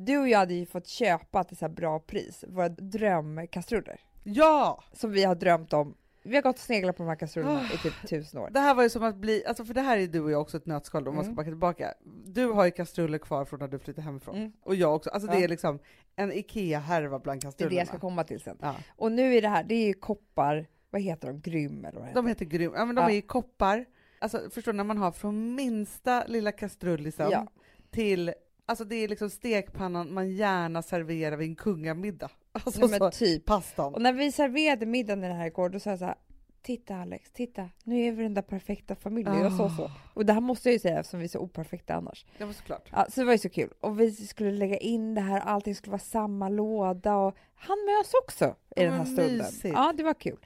Du 0.04 0.18
och 0.18 0.28
jag 0.28 0.38
hade 0.38 0.54
ju 0.54 0.66
fått 0.66 0.86
köpa 0.86 1.44
till 1.44 1.56
så 1.56 1.64
här 1.64 1.72
bra 1.72 1.98
pris 2.00 2.44
våra 2.48 2.68
drömkastruller 2.68 4.00
Ja! 4.24 4.84
som 4.92 5.12
vi 5.12 5.24
har 5.24 5.34
drömt 5.34 5.72
om. 5.72 5.94
Vi 6.22 6.34
har 6.34 6.42
gått 6.42 6.56
och 6.56 6.60
sneglat 6.60 6.96
på 6.96 7.02
de 7.02 7.08
här 7.08 7.16
kastrullerna 7.16 7.60
Ah. 7.70 7.74
i 7.74 7.78
typ 7.78 8.08
tusen 8.08 8.40
år. 8.40 8.50
Det 8.50 8.60
här 8.60 8.74
var 8.74 8.82
ju 8.82 8.90
som 8.90 9.02
att 9.04 9.16
bli, 9.16 9.44
alltså 9.46 9.64
för 9.64 9.74
det 9.74 9.80
här 9.80 9.98
är 9.98 10.06
du 10.06 10.20
och 10.20 10.30
jag 10.30 10.40
också 10.40 10.56
ett 10.56 10.66
nötskal 10.66 11.08
om 11.08 11.14
man 11.14 11.24
ska 11.24 11.28
Mm. 11.28 11.36
backa 11.36 11.50
tillbaka. 11.50 11.94
Du 12.24 12.46
har 12.46 12.64
ju 12.64 12.70
kastruller 12.70 13.18
kvar 13.18 13.44
från 13.44 13.60
när 13.60 13.68
du 13.68 13.78
flyttade 13.78 14.04
hemifrån. 14.04 14.36
Mm. 14.36 14.52
Och 14.62 14.74
jag 14.74 14.94
också. 14.96 15.10
Alltså 15.10 15.28
det 15.30 15.38
Ja. 15.38 15.44
är 15.44 15.48
liksom 15.48 15.78
en 16.16 16.32
IKEA-härva 16.32 17.18
bland 17.18 17.40
Det 17.40 17.44
är 17.44 17.48
kastrullerna. 17.48 17.74
det 17.74 17.78
jag 17.78 17.86
ska 17.88 17.98
komma 17.98 18.24
till 18.24 18.40
sen. 18.40 18.58
Ja. 18.60 18.74
Och 18.96 19.12
nu 19.12 19.34
är 19.34 19.42
det 19.42 19.48
här, 19.48 19.64
det 19.64 19.74
är 19.74 19.86
ju 19.86 19.94
koppar, 19.94 20.66
vad 20.90 21.02
heter 21.02 21.28
de, 21.28 21.40
grym 21.40 21.84
eller 21.84 21.92
vad 21.98 22.02
det 22.02 22.06
heter? 22.08 22.22
De 22.22 22.26
heter 22.26 22.44
grym, 22.44 22.72
ja 22.74 22.84
men 22.84 22.96
de 22.96 23.02
Ja. 23.02 23.10
är 23.10 23.14
i 23.14 23.20
koppar, 23.22 23.84
Alltså 24.22 24.50
förstår 24.50 24.72
du, 24.72 24.76
när 24.76 24.84
man 24.84 24.98
har 24.98 25.12
från 25.12 25.54
minsta 25.54 26.24
lilla 26.26 26.52
kastrullisen 26.52 27.46
till, 27.90 28.32
alltså 28.70 28.84
det 28.84 28.96
är 28.96 29.08
liksom 29.08 29.30
stekpannan 29.30 30.14
man 30.14 30.30
gärna 30.30 30.82
serverar 30.82 31.36
vid 31.36 31.48
en 31.48 31.56
kungamiddag. 31.56 32.30
Alltså 32.52 32.80
Nej, 32.80 32.88
men 32.90 32.98
så, 32.98 33.10
typ. 33.18 33.44
pastan. 33.44 33.94
Och 33.94 34.02
när 34.02 34.12
vi 34.12 34.32
serverade 34.32 34.86
middagen 34.86 35.24
i 35.24 35.28
den 35.28 35.36
här 35.36 35.46
igår, 35.46 35.68
då 35.68 35.80
sa 35.80 35.90
jag 35.90 35.98
så 35.98 36.04
här, 36.04 36.14
titta 36.62 36.96
Alex, 36.96 37.30
titta, 37.32 37.68
nu 37.84 38.00
är 38.06 38.12
vi 38.12 38.22
den 38.22 38.34
där 38.34 38.42
perfekta 38.42 38.94
familjen. 38.96 39.38
Jag 39.38 39.52
sa 39.52 39.70
så. 39.70 39.90
Och 40.14 40.26
det 40.26 40.32
här 40.32 40.40
måste 40.40 40.68
jag 40.68 40.72
ju 40.72 40.78
säga 40.78 40.98
eftersom 41.00 41.20
vi 41.20 41.24
är 41.24 41.28
så 41.28 41.38
operfekta 41.38 41.94
annars. 41.94 42.26
Det 42.38 42.44
var 42.44 42.52
såklart. 42.52 42.88
Ja, 42.92 43.06
så 43.10 43.20
det 43.20 43.24
var 43.26 43.32
ju 43.32 43.38
så 43.38 43.48
kul. 43.48 43.70
Och 43.80 44.00
vi 44.00 44.12
skulle 44.12 44.50
lägga 44.52 44.76
in 44.76 45.14
det 45.14 45.20
här, 45.20 45.40
allting 45.40 45.74
skulle 45.74 45.90
vara 45.90 45.98
samma 45.98 46.48
låda 46.48 47.16
och 47.16 47.36
han 47.54 47.76
mös 47.86 48.12
också 48.24 48.44
i 48.44 48.52
Ja, 48.76 48.82
den 48.84 48.92
här 48.92 49.04
stunden. 49.04 49.36
mysigt. 49.36 49.74
Ja, 49.74 49.92
det 49.96 50.02
var 50.02 50.14
kul. 50.14 50.38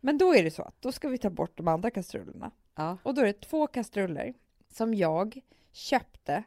Men 0.00 0.18
då 0.18 0.34
är 0.34 0.42
det 0.44 0.50
så 0.50 0.62
att 0.62 0.82
då 0.82 0.92
ska 0.92 1.08
vi 1.08 1.18
ta 1.18 1.30
bort 1.30 1.56
de 1.58 1.68
andra 1.68 1.90
kastrullerna. 1.90 2.50
Ja. 2.76 2.98
Och 3.02 3.14
då 3.14 3.20
är 3.20 3.26
det 3.26 3.40
två 3.40 3.66
kastruller 3.66 4.34
som 4.72 4.94
jag 4.94 5.40
köpte 5.72 6.42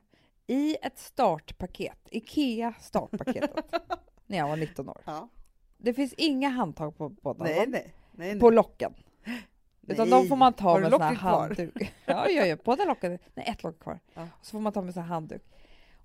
i 0.47 0.77
ett 0.81 0.97
startpaket, 0.99 1.97
Ikea 2.11 2.73
startpaketet, 2.79 3.73
när 4.25 4.37
jag 4.37 4.47
var 4.47 4.57
19 4.57 4.89
år. 4.89 5.01
ja. 5.05 5.29
Det 5.77 5.93
finns 5.93 6.13
inga 6.13 6.49
handtag 6.49 6.97
på 6.97 7.09
båda 7.09 7.43
Nej, 7.43 7.65
nej, 7.67 7.93
nej, 8.11 8.39
på 8.39 8.49
locken. 8.49 8.93
Utan 9.87 10.09
Nej. 10.09 10.21
de 10.21 10.27
får 10.29 10.35
man 10.35 10.53
ta 10.53 10.69
Har 10.69 10.81
med 10.81 10.91
sån 10.91 11.01
här 11.01 11.13
handduk. 11.15 11.93
Ja, 12.05 12.29
ja, 12.29 12.45
ja, 12.45 12.57
båda 12.63 12.85
locken. 12.85 13.19
Nej, 13.33 13.45
ett 13.47 13.63
lock 13.63 13.79
kvar. 13.79 13.99
Ja. 14.13 14.27
Och 14.39 14.45
så 14.45 14.51
får 14.51 14.59
man 14.59 14.73
ta 14.73 14.81
med 14.81 14.93
sån 14.93 15.03
här 15.03 15.09
handduk. 15.09 15.43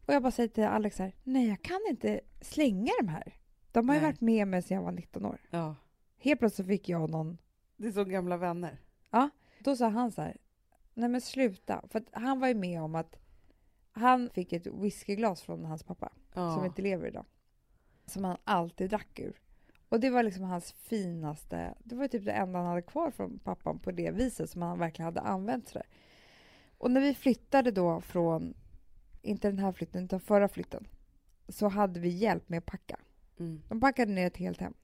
Och 0.06 0.14
jag 0.14 0.22
bara 0.22 0.30
säger 0.32 0.48
till 0.48 0.64
Alex 0.64 0.98
här, 0.98 1.12
nej 1.24 1.48
jag 1.48 1.62
kan 1.62 1.80
inte 1.90 2.20
slänga 2.40 2.92
de 3.00 3.08
här. 3.08 3.34
De 3.72 3.88
har 3.88 3.96
ju 3.96 4.02
varit 4.02 4.20
med 4.20 4.48
mig 4.48 4.62
sedan 4.62 4.74
jag 4.76 4.84
var 4.84 4.92
19 4.92 5.24
år. 5.26 5.40
Ja. 5.50 5.74
Helt 6.18 6.40
plötsligt 6.40 6.66
fick 6.68 6.88
jag 6.88 7.10
någon, 7.10 7.38
Det 7.76 7.88
är 7.88 7.92
så 7.92 8.04
gamla 8.04 8.36
vänner. 8.36 8.78
då 9.58 9.76
sa 9.76 9.88
han 9.88 10.12
så 10.12 10.22
här, 10.22 10.36
nej 10.94 11.08
men 11.08 11.20
sluta. 11.20 11.84
För 11.88 12.02
han 12.12 12.40
var 12.40 12.48
ju 12.48 12.54
med 12.54 12.82
om 12.82 12.94
att 12.94 13.16
han 13.92 14.30
fick 14.30 14.52
ett 14.52 14.66
whiskyglas 14.66 15.42
från 15.42 15.64
hans 15.64 15.82
pappa, 15.82 16.12
Ja. 16.34 16.54
som 16.54 16.64
inte 16.64 16.82
lever 16.82 17.06
idag. 17.08 17.24
Som 18.06 18.24
han 18.24 18.36
alltid 18.44 18.90
drack 18.90 19.18
ur. 19.18 19.40
Och 19.88 20.00
det 20.00 20.10
var 20.10 20.22
liksom 20.22 20.44
hans 20.44 20.72
finaste, 20.72 21.74
det 21.84 21.94
var 21.96 22.08
typ 22.08 22.24
det 22.24 22.32
enda 22.32 22.58
han 22.58 22.68
hade 22.68 22.82
kvar 22.82 23.10
från 23.10 23.38
pappan 23.38 23.78
på 23.78 23.90
det 23.90 24.10
viset 24.10 24.50
som 24.50 24.62
han 24.62 24.78
verkligen 24.78 25.04
hade 25.04 25.20
använt 25.20 25.68
sådär. 25.68 25.86
Och 26.78 26.90
när 26.90 27.00
vi 27.00 27.14
flyttade 27.14 27.70
då 27.70 28.00
från, 28.00 28.54
inte 29.22 29.48
den 29.48 29.58
här 29.58 29.72
flytten 29.72 30.04
utan 30.04 30.20
förra 30.20 30.48
flytten, 30.48 30.86
så 31.48 31.68
hade 31.68 32.00
vi 32.00 32.08
hjälp 32.08 32.48
med 32.48 32.58
att 32.58 32.66
packa. 32.66 33.00
Mm. 33.38 33.62
De 33.68 33.80
packade 33.80 34.12
ner 34.12 34.26
ett 34.26 34.36
helt 34.36 34.60
hem. 34.60 34.74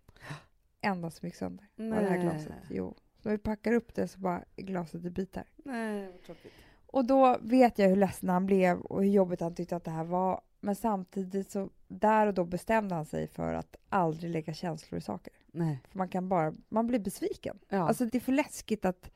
Enda 0.81 1.11
som 1.11 1.27
gick 1.27 1.35
sönder 1.37 1.67
var 1.77 2.01
det 2.03 2.09
här 2.09 2.19
Nej. 2.19 2.23
glaset. 2.23 2.53
Jo. 2.71 2.95
Så 3.23 3.29
när 3.29 3.37
vi 3.37 3.43
packar 3.43 3.73
upp 3.73 3.95
det 3.95 4.09
så 4.09 4.19
bara 4.21 4.45
glaset 4.57 5.05
i 5.05 5.11
bitar. 5.11 5.45
Nej, 5.57 6.07
vad 6.07 6.23
tråkigt. 6.23 6.53
Och 6.87 7.05
då 7.05 7.39
vet 7.41 7.79
jag 7.79 7.89
hur 7.89 7.97
ledsen 7.97 8.29
han 8.29 8.47
blev 8.47 8.81
och 8.81 9.03
hur 9.03 9.11
jobbigt 9.11 9.41
han 9.41 9.55
tyckte 9.55 9.77
att 9.77 9.85
det 9.85 9.91
här 9.91 10.05
var. 10.05 10.41
Men 10.61 10.77
samtidigt 10.77 11.51
så 11.51 11.71
där 11.89 12.27
och 12.27 12.35
då 12.35 12.45
bestämde 12.45 12.95
han 12.95 13.07
sig 13.07 13.27
för 13.27 13.55
att 13.55 13.77
aldrig 13.89 14.31
lägga 14.31 14.55
känslor 14.55 14.99
i 14.99 15.03
saker. 15.03 15.33
Nej. 15.47 15.83
För 15.89 15.99
man 15.99 16.09
kan 16.09 16.29
bara, 16.29 16.55
man 16.69 16.87
blir 16.87 16.99
besviken. 16.99 17.59
Ja. 17.69 17.89
Alltså 17.89 18.05
det 18.05 18.19
är 18.19 18.21
för 18.21 18.33
läskigt 18.33 18.85
att, 18.85 19.11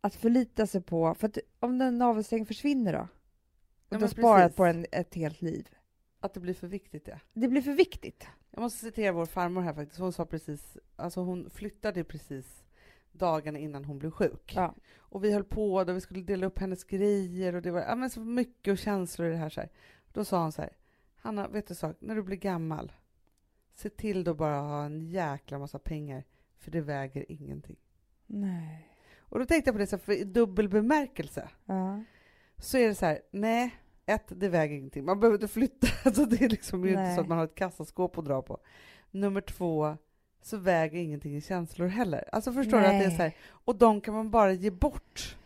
att 0.00 0.14
förlita 0.14 0.66
sig 0.66 0.82
på, 0.82 1.14
för 1.14 1.28
att 1.28 1.38
om 1.60 1.78
den 1.78 1.98
navelsträngen 1.98 2.46
försvinner 2.46 2.92
då? 2.92 2.98
Och 2.98 3.08
Ja, 3.88 3.98
du 3.98 4.04
har 4.04 4.08
sparat 4.08 4.56
på 4.56 4.64
den 4.64 4.86
ett 4.92 5.14
helt 5.14 5.42
liv. 5.42 5.68
Att 6.20 6.34
det 6.34 6.40
blir 6.40 6.54
för 6.54 6.66
viktigt, 6.66 7.08
ja. 7.08 7.16
Det 7.32 7.48
blir 7.48 7.62
för 7.62 7.72
viktigt. 7.72 8.26
Jag 8.50 8.60
måste 8.60 8.78
citera 8.78 9.12
vår 9.12 9.26
farmor 9.26 9.60
här 9.60 9.74
faktiskt. 9.74 10.00
Hon 10.00 10.12
sa 10.12 10.24
precis, 10.24 10.76
alltså 10.96 11.20
hon 11.20 11.50
flyttade 11.50 12.04
precis 12.04 12.64
dagarna 13.18 13.58
innan 13.58 13.84
hon 13.84 13.98
blev 13.98 14.10
sjuk. 14.10 14.52
Ja. 14.56 14.74
Och 14.98 15.24
vi 15.24 15.32
höll 15.32 15.44
på 15.44 15.74
och 15.74 15.96
vi 15.96 16.00
skulle 16.00 16.22
dela 16.22 16.46
upp 16.46 16.58
hennes 16.58 16.84
grejer 16.84 17.54
och 17.54 17.62
det 17.62 17.70
var 17.70 17.80
ja, 17.80 17.94
men 17.94 18.10
så 18.10 18.20
mycket 18.20 18.72
och 18.72 18.78
känslor 18.78 19.28
i 19.28 19.30
det 19.30 19.36
här. 19.36 19.48
Så 19.48 19.60
här. 19.60 19.70
Då 20.12 20.24
sa 20.24 20.42
hon 20.42 20.52
så 20.52 20.62
här, 20.62 20.72
Hanna, 21.16 21.48
vet 21.48 21.66
du 21.66 21.74
sak? 21.74 21.96
När 21.98 22.14
du 22.14 22.22
blir 22.22 22.36
gammal, 22.36 22.92
se 23.74 23.90
till 23.90 24.24
då 24.24 24.34
bara 24.34 24.60
ha 24.60 24.84
en 24.84 25.00
jäkla 25.06 25.58
massa 25.58 25.78
pengar, 25.78 26.24
för 26.58 26.70
det 26.70 26.80
väger 26.80 27.32
ingenting. 27.32 27.76
Nej. 28.26 28.88
Och 29.18 29.38
då 29.38 29.44
tänkte 29.44 29.68
jag 29.68 29.74
på 29.74 29.78
det 29.78 29.86
så 29.86 29.96
här, 29.96 30.02
för 30.02 30.12
i 30.12 30.24
dubbel 30.24 30.68
bemärkelse, 30.68 31.48
Ja. 31.64 32.04
så 32.58 32.78
är 32.78 32.88
det 32.88 32.94
så 32.94 33.06
här, 33.06 33.20
nej, 33.30 33.74
ett, 34.06 34.24
det 34.28 34.48
väger 34.48 34.76
ingenting. 34.76 35.04
Man 35.04 35.20
behöver 35.20 35.36
inte 35.36 35.48
flytta, 35.48 35.86
alltså 36.04 36.24
det 36.24 36.42
är 36.44 36.48
liksom 36.48 36.84
ju 36.84 36.90
inte 36.90 37.02
Nej. 37.02 37.14
så 37.14 37.20
att 37.20 37.28
man 37.28 37.38
har 37.38 37.44
ett 37.44 37.54
kassaskåp 37.54 38.18
att 38.18 38.24
dra 38.24 38.42
på. 38.42 38.58
Nummer 39.10 39.40
två, 39.40 39.96
så 40.46 40.56
väger 40.56 40.98
ingenting 40.98 41.36
i 41.36 41.40
känslor 41.40 41.86
heller. 41.86 42.24
Alltså 42.32 42.52
förstår 42.52 42.78
du 42.80 42.84
att 42.86 42.90
det 42.92 42.96
är 43.04 43.08
Nej. 43.08 43.16
så 43.16 43.22
här, 43.22 43.32
och 43.48 43.76
de 43.76 44.00
kan 44.00 44.14
man 44.14 44.30
bara 44.30 44.52
ge 44.52 44.70
bort 44.70 45.36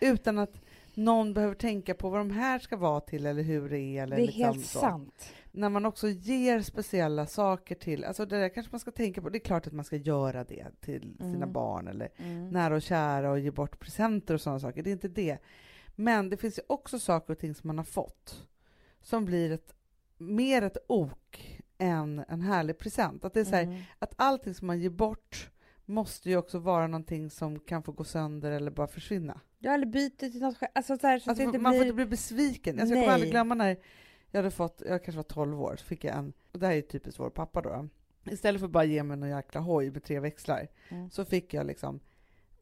utan 0.00 0.38
att 0.38 0.60
någon 0.94 1.34
behöver 1.34 1.54
tänka 1.54 1.94
på 1.94 2.10
vad 2.10 2.20
de 2.20 2.30
här 2.30 2.58
ska 2.58 2.76
vara 2.76 3.00
till 3.00 3.26
eller 3.26 3.42
hur 3.42 3.68
det 3.70 3.78
är. 3.80 4.02
Eller 4.02 4.16
Det 4.16 4.22
är 4.22 4.26
liksom 4.26 4.44
helt 4.44 4.66
så. 4.66 4.78
sant. 4.78 5.32
När 5.52 5.68
man 5.68 5.86
också 5.86 6.08
ger 6.08 6.60
speciella 6.60 7.26
saker 7.26 7.74
till, 7.74 8.04
alltså 8.04 8.26
det 8.26 8.40
där 8.40 8.48
kanske 8.48 8.72
man 8.72 8.80
ska 8.80 8.90
tänka 8.90 9.22
på, 9.22 9.28
det 9.28 9.38
är 9.38 9.40
klart 9.40 9.66
att 9.66 9.72
man 9.72 9.84
ska 9.84 9.96
göra 9.96 10.44
det 10.44 10.66
till 10.80 11.14
sina 11.18 11.36
Mm. 11.36 11.52
barn 11.52 11.88
eller 11.88 12.08
Mm. 12.16 12.48
nära 12.48 12.74
och 12.74 12.82
kära 12.82 13.30
och 13.30 13.38
ge 13.40 13.50
bort 13.50 13.78
presenter 13.80 14.34
och 14.34 14.40
sådana 14.40 14.60
saker. 14.60 14.82
Det 14.82 14.90
är 14.90 14.92
inte 14.92 15.08
det. 15.08 15.38
Men 15.96 16.30
det 16.30 16.36
finns 16.36 16.58
ju 16.58 16.62
också 16.66 16.98
saker 16.98 17.32
och 17.32 17.38
ting 17.38 17.54
som 17.54 17.68
man 17.68 17.78
har 17.78 17.84
fått 17.84 18.46
som 19.02 19.24
blir 19.24 19.52
ett, 19.52 19.74
mer 20.18 20.62
ett 20.62 20.76
ok 20.88 21.59
än 21.80 22.24
en 22.28 22.40
härlig 22.40 22.78
present. 22.78 23.24
Att 23.24 23.34
det 23.34 23.40
är 23.40 23.44
så 23.44 23.54
här, 23.56 23.62
Mm. 23.62 23.82
att 23.98 24.12
allting 24.16 24.54
som 24.54 24.66
man 24.66 24.80
ger 24.80 24.90
bort 24.90 25.50
måste 25.84 26.30
ju 26.30 26.36
också 26.36 26.58
vara 26.58 26.86
någonting 26.86 27.30
som 27.30 27.58
kan 27.60 27.82
få 27.82 27.92
gå 27.92 28.04
sönder 28.04 28.50
eller 28.50 28.70
bara 28.70 28.86
försvinna. 28.86 29.40
Ja, 29.58 29.72
eller 29.74 29.86
byter 29.86 30.30
till 30.30 30.40
något. 30.40 30.56
Alltså 30.74 30.96
så, 30.98 31.06
här, 31.06 31.18
så 31.18 31.30
Alltså, 31.30 31.44
man 31.44 31.52
får 31.54 31.70
blir... 31.70 31.82
inte 31.82 31.92
bli 31.94 32.06
besviken. 32.06 32.80
Alltså, 32.80 32.94
jag 32.94 33.02
kommer 33.04 33.14
aldrig 33.14 33.30
glömma 33.30 33.54
när 33.54 33.76
jag 34.30 34.38
hade 34.38 34.50
fått, 34.50 34.82
jag 34.86 35.04
kanske 35.04 35.16
var 35.16 35.22
12 35.22 35.62
år, 35.62 35.76
så 35.76 35.84
fick 35.84 36.04
jag 36.04 36.16
en, 36.16 36.32
och 36.52 36.58
det 36.58 36.66
här 36.66 36.74
är 36.74 36.80
typiskt 36.80 37.20
vår 37.20 37.30
pappa 37.30 37.60
då. 37.62 37.88
Istället 38.30 38.60
för 38.60 38.66
att 38.66 38.72
bara 38.72 38.84
ge 38.84 39.02
mig 39.02 39.16
någon 39.16 39.28
jäkla 39.28 39.60
hoj 39.60 39.90
med 39.90 40.02
tre 40.04 40.20
växlar, 40.20 40.68
Mm. 40.88 41.10
så 41.10 41.24
fick 41.24 41.54
jag 41.54 41.66
liksom 41.66 42.00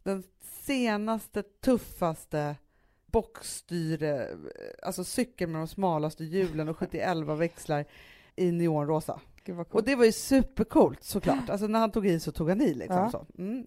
den 0.03 0.23
senaste, 0.41 1.43
tuffaste 1.43 2.57
bockstyre, 3.07 4.29
alltså 4.83 5.05
cykeln 5.05 5.53
med 5.53 5.61
de 5.61 5.69
smalaste 5.69 6.25
hjulen 6.25 6.69
och 6.69 6.77
71 6.79 7.17
växlar 7.39 7.85
i 8.39 8.53
neonrosa. 8.53 9.21
Och 9.71 9.85
det 9.85 9.95
var 9.95 10.05
ju 10.05 10.13
supercoolt 10.13 11.05
såklart. 11.05 11.51
Alltså 11.51 11.67
när 11.67 11.79
han 11.79 11.91
tog 11.91 12.07
i 12.07 12.21
så 12.21 12.33
tog 12.33 12.49
han 12.49 12.61
i 12.61 12.75
liksom. 12.75 12.97
Ja. 12.97 13.11
Så. 13.11 13.27
Mm. 13.39 13.67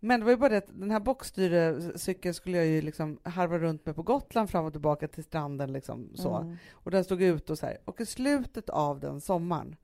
Men 0.00 0.20
det 0.20 0.24
var 0.24 0.32
ju 0.32 0.36
bara 0.36 0.48
det 0.48 0.56
att 0.56 0.80
den 0.80 0.90
här 0.90 1.00
bockstyrecykeln 1.00 2.34
skulle 2.34 2.56
jag 2.56 2.66
ju 2.66 2.82
liksom 2.82 3.18
harva 3.22 3.58
runt 3.58 3.86
med 3.86 3.96
på 3.96 4.02
Gotland 4.02 4.50
fram 4.50 4.64
och 4.64 4.72
tillbaka 4.72 5.08
till 5.08 5.24
stranden 5.24 5.72
liksom 5.72 6.10
så. 6.14 6.36
Mm. 6.36 6.56
Och 6.72 6.90
den 6.90 7.04
stod 7.04 7.22
ut 7.22 7.50
och 7.50 7.58
så 7.58 7.66
här. 7.66 7.78
Och 7.84 8.00
i 8.00 8.06
slutet 8.06 8.70
av 8.70 9.00
den 9.00 9.20
sommaren, 9.20 9.76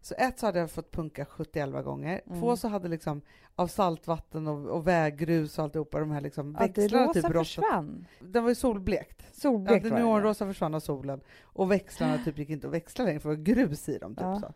så 0.00 0.14
ett 0.18 0.38
så 0.38 0.46
hade 0.46 0.58
jag 0.58 0.70
fått 0.70 0.90
punka 0.90 1.24
71 1.24 1.84
gånger, 1.84 2.20
Mm. 2.26 2.40
två 2.40 2.56
så 2.56 2.68
hade 2.68 2.88
liksom 2.88 3.20
av 3.54 3.66
saltvatten 3.66 4.46
och, 4.46 4.66
och 4.76 4.86
väggrus 4.86 5.58
och 5.58 5.64
alltihopa 5.64 6.00
de 6.00 6.10
här 6.10 6.20
liksom 6.20 6.56
Ja, 6.60 6.66
växlarna 6.66 7.12
typ 7.12 7.24
rostat. 7.24 7.64
försvann. 7.64 8.06
Den 8.20 8.42
var 8.42 8.50
ju 8.50 8.54
solblekt. 8.54 9.22
Ja, 9.26 9.26
Solblekt 9.32 9.84
var 9.84 9.90
det. 9.98 10.04
neonrosa 10.04 10.46
försvann 10.46 10.74
av 10.74 10.80
solen 10.80 11.20
och 11.42 11.70
växlarna 11.72 12.24
typ 12.24 12.38
gick 12.38 12.48
inte 12.50 12.66
att 12.66 12.72
växla 12.72 13.04
längre 13.04 13.20
för 13.20 13.28
det 13.30 13.36
var 13.36 13.42
grus 13.44 13.88
i 13.88 13.98
dem. 13.98 14.14
Typ 14.14 14.22
Ja. 14.24 14.40
så. 14.40 14.52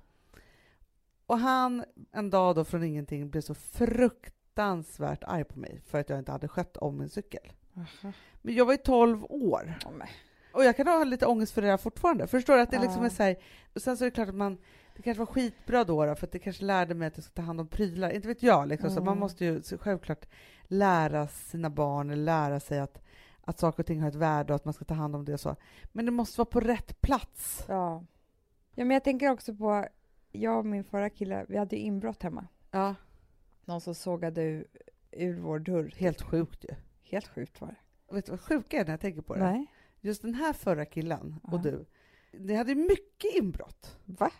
Och 1.26 1.38
han 1.38 1.84
en 2.12 2.30
dag 2.30 2.54
då 2.54 2.64
från 2.64 2.84
ingenting 2.84 3.30
blev 3.30 3.40
så 3.40 3.54
fruktansvärt 3.54 5.24
arg 5.24 5.44
på 5.44 5.58
mig 5.58 5.80
för 5.86 5.98
att 6.00 6.08
jag 6.10 6.18
inte 6.18 6.32
hade 6.32 6.48
skött 6.48 6.76
om 6.76 6.98
min 6.98 7.08
cykel. 7.08 7.52
Aha. 7.76 8.12
Men 8.42 8.54
jag 8.54 8.64
var 8.64 8.72
ju 8.72 8.76
12 8.78 9.24
år 9.24 9.74
Ja, 9.84 9.90
men. 9.90 10.08
och 10.52 10.64
jag 10.64 10.76
kan 10.76 10.86
ha 10.86 11.04
lite 11.04 11.26
ångest 11.26 11.52
för 11.52 11.62
det 11.62 11.68
här 11.68 11.76
fortfarande. 11.76 12.26
Förstår 12.26 12.54
du 12.56 12.60
att 12.60 12.70
det 12.70 12.78
liksom 12.78 13.00
Ja. 13.00 13.06
är 13.06 13.10
så 13.10 13.22
här, 13.22 13.36
och 13.74 13.82
sen 13.82 13.96
så 13.96 14.04
är 14.04 14.06
det 14.06 14.14
klart 14.14 14.28
att 14.28 14.34
man 14.34 14.58
det 14.96 15.02
kanske 15.02 15.18
var 15.18 15.26
skitbra 15.26 15.84
då, 15.84 16.06
då 16.06 16.14
för 16.14 16.26
att 16.26 16.32
det 16.32 16.38
kanske 16.38 16.64
lärde 16.64 16.94
mig 16.94 17.08
att 17.08 17.16
jag 17.16 17.24
ska 17.24 17.32
ta 17.34 17.42
hand 17.42 17.60
om 17.60 17.68
prylar. 17.68 18.10
Inte 18.10 18.28
vet 18.28 18.42
jag, 18.42 18.68
liksom. 18.68 18.90
så 18.90 18.96
Mm. 18.96 19.04
man 19.04 19.18
måste 19.18 19.44
ju 19.44 19.62
så 19.62 19.78
självklart 19.78 20.26
lära 20.64 21.28
sina 21.28 21.70
barn, 21.70 22.24
lära 22.24 22.60
sig 22.60 22.78
att, 22.80 23.02
att 23.40 23.58
saker 23.58 23.82
och 23.82 23.86
ting 23.86 24.00
har 24.00 24.08
ett 24.08 24.14
värde 24.14 24.52
och 24.52 24.56
att 24.56 24.64
man 24.64 24.74
ska 24.74 24.84
ta 24.84 24.94
hand 24.94 25.16
om 25.16 25.24
det 25.24 25.38
så. 25.38 25.56
Men 25.92 26.04
det 26.04 26.10
måste 26.12 26.38
vara 26.38 26.46
på 26.50 26.60
rätt 26.60 27.00
plats. 27.00 27.64
Ja. 27.68 28.04
ja, 28.74 28.84
men 28.84 28.90
jag 28.90 29.04
tänker 29.04 29.30
också 29.30 29.54
på, 29.54 29.86
jag 30.32 30.58
och 30.58 30.66
min 30.66 30.84
förra 30.84 31.10
kille, 31.10 31.44
vi 31.48 31.56
hade 31.58 31.76
ju 31.76 31.82
inbrott 31.82 32.22
hemma. 32.22 32.46
Ja, 32.70 32.94
Någon 33.64 33.80
som 33.80 33.94
sågade 33.94 34.42
ur, 34.42 34.66
ur 35.10 35.38
vår 35.40 35.58
dörr. 35.58 35.94
helt 35.96 36.22
sjukt 36.22 36.64
ju. 36.64 36.74
Helt 37.02 37.26
sjukt 37.28 37.60
var 37.60 37.68
det. 37.68 38.14
Vet 38.14 38.26
du 38.26 38.30
vad 38.32 38.40
sjuka 38.40 38.76
är 38.80 38.84
när 38.84 38.90
jag 38.90 39.00
tänker 39.00 39.22
på 39.22 39.34
det? 39.34 39.40
Nej. 39.40 39.66
Just 40.00 40.22
den 40.22 40.34
här 40.34 40.52
förra 40.52 40.84
killen 40.84 41.36
och 41.42 41.58
Ja. 41.58 41.62
du, 41.62 41.86
ni 42.38 42.54
hade 42.54 42.70
ju 42.70 42.76
mycket 42.76 43.34
inbrott. 43.34 43.98
Va? 44.04 44.30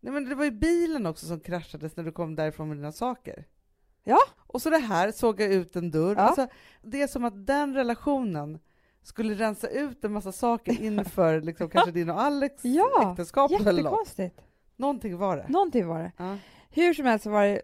Nej, 0.00 0.12
men 0.12 0.28
det 0.28 0.34
var 0.34 0.44
ju 0.44 0.50
bilen 0.50 1.06
också 1.06 1.26
som 1.26 1.40
kraschades 1.40 1.96
när 1.96 2.04
du 2.04 2.12
kom 2.12 2.34
därifrån 2.34 2.68
med 2.68 2.76
dina 2.76 2.92
saker. 2.92 3.44
Ja. 4.04 4.18
Och 4.38 4.62
så 4.62 4.70
det 4.70 4.78
här, 4.78 5.12
såg 5.12 5.40
jag 5.40 5.52
ut 5.52 5.76
en 5.76 5.90
dörr. 5.90 6.14
Ja. 6.16 6.22
Alltså, 6.22 6.48
det 6.82 7.02
är 7.02 7.06
som 7.06 7.24
att 7.24 7.46
den 7.46 7.74
relationen 7.74 8.58
skulle 9.02 9.34
rensa 9.34 9.68
ut 9.68 10.04
en 10.04 10.12
massa 10.12 10.32
saker 10.32 10.82
inför 10.82 11.40
liksom, 11.40 11.70
kanske 11.70 11.90
din 11.90 12.10
och 12.10 12.20
Alex 12.20 12.64
Ja, 12.64 13.10
äktenskap 13.10 13.50
eller 13.66 13.82
något. 13.82 14.18
Någonting 14.76 15.16
var 15.16 15.36
det. 15.36 15.48
Någonting 15.48 15.86
var 15.86 15.98
det. 15.98 16.12
Ja. 16.16 16.36
Hur 16.70 16.94
som 16.94 17.06
helst 17.06 17.22
så 17.22 17.30
var 17.30 17.44
det 17.44 17.62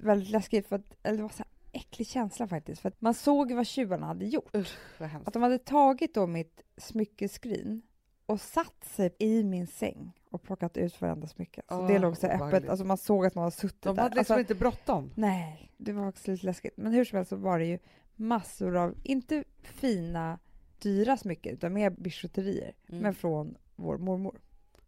väldigt 0.00 0.30
läskigt 0.30 0.68
för 0.68 0.76
att, 0.76 0.96
eller 1.02 1.16
det 1.16 1.22
var 1.22 1.30
så 1.30 1.42
här 1.42 1.80
äcklig 1.80 2.06
känsla 2.06 2.48
faktiskt. 2.48 2.82
För 2.82 2.88
att 2.88 3.00
man 3.00 3.14
såg 3.14 3.52
vad 3.52 3.66
tjuvarna 3.66 4.06
hade 4.06 4.26
gjort. 4.26 4.56
Usch. 4.56 4.76
Att 5.24 5.32
de 5.32 5.42
hade 5.42 5.58
tagit 5.58 6.14
då 6.14 6.26
mitt 6.26 6.62
smyckeskrin 6.76 7.82
och 8.30 8.40
satt 8.40 8.84
sig 8.84 9.14
i 9.18 9.44
min 9.44 9.66
säng 9.66 10.12
och 10.30 10.42
plockat 10.42 10.76
ut 10.76 11.00
varenda 11.00 11.26
smycke. 11.26 11.62
Så 11.68 11.86
det 11.86 11.94
Åh, 11.94 12.00
låg 12.00 12.16
så 12.16 12.26
öppet, 12.26 12.68
alltså 12.68 12.84
man 12.84 12.96
såg 12.96 13.26
att 13.26 13.34
man 13.34 13.44
hade 13.44 13.56
suttit 13.56 13.82
De 13.82 13.96
där. 13.96 14.02
hade 14.02 14.14
liksom 14.16 14.34
alltså, 14.34 14.40
inte 14.52 14.54
bråttom. 14.54 15.10
Nej, 15.14 15.72
det 15.76 15.92
var 15.92 16.08
också 16.08 16.30
lite 16.30 16.46
läskigt. 16.46 16.76
Men 16.76 16.92
hur 16.92 17.04
som 17.04 17.16
helst 17.16 17.28
så 17.28 17.36
var 17.36 17.58
det 17.58 17.64
ju 17.66 17.78
massor 18.16 18.76
av, 18.76 18.94
inte 19.02 19.44
fina, 19.62 20.38
dyra 20.78 21.16
smycken, 21.16 21.52
utan 21.54 21.72
mer 21.72 21.90
bijouterier, 21.90 22.72
Mm. 22.88 23.02
men 23.02 23.14
från 23.14 23.56
vår 23.76 23.98
mormor. 23.98 24.40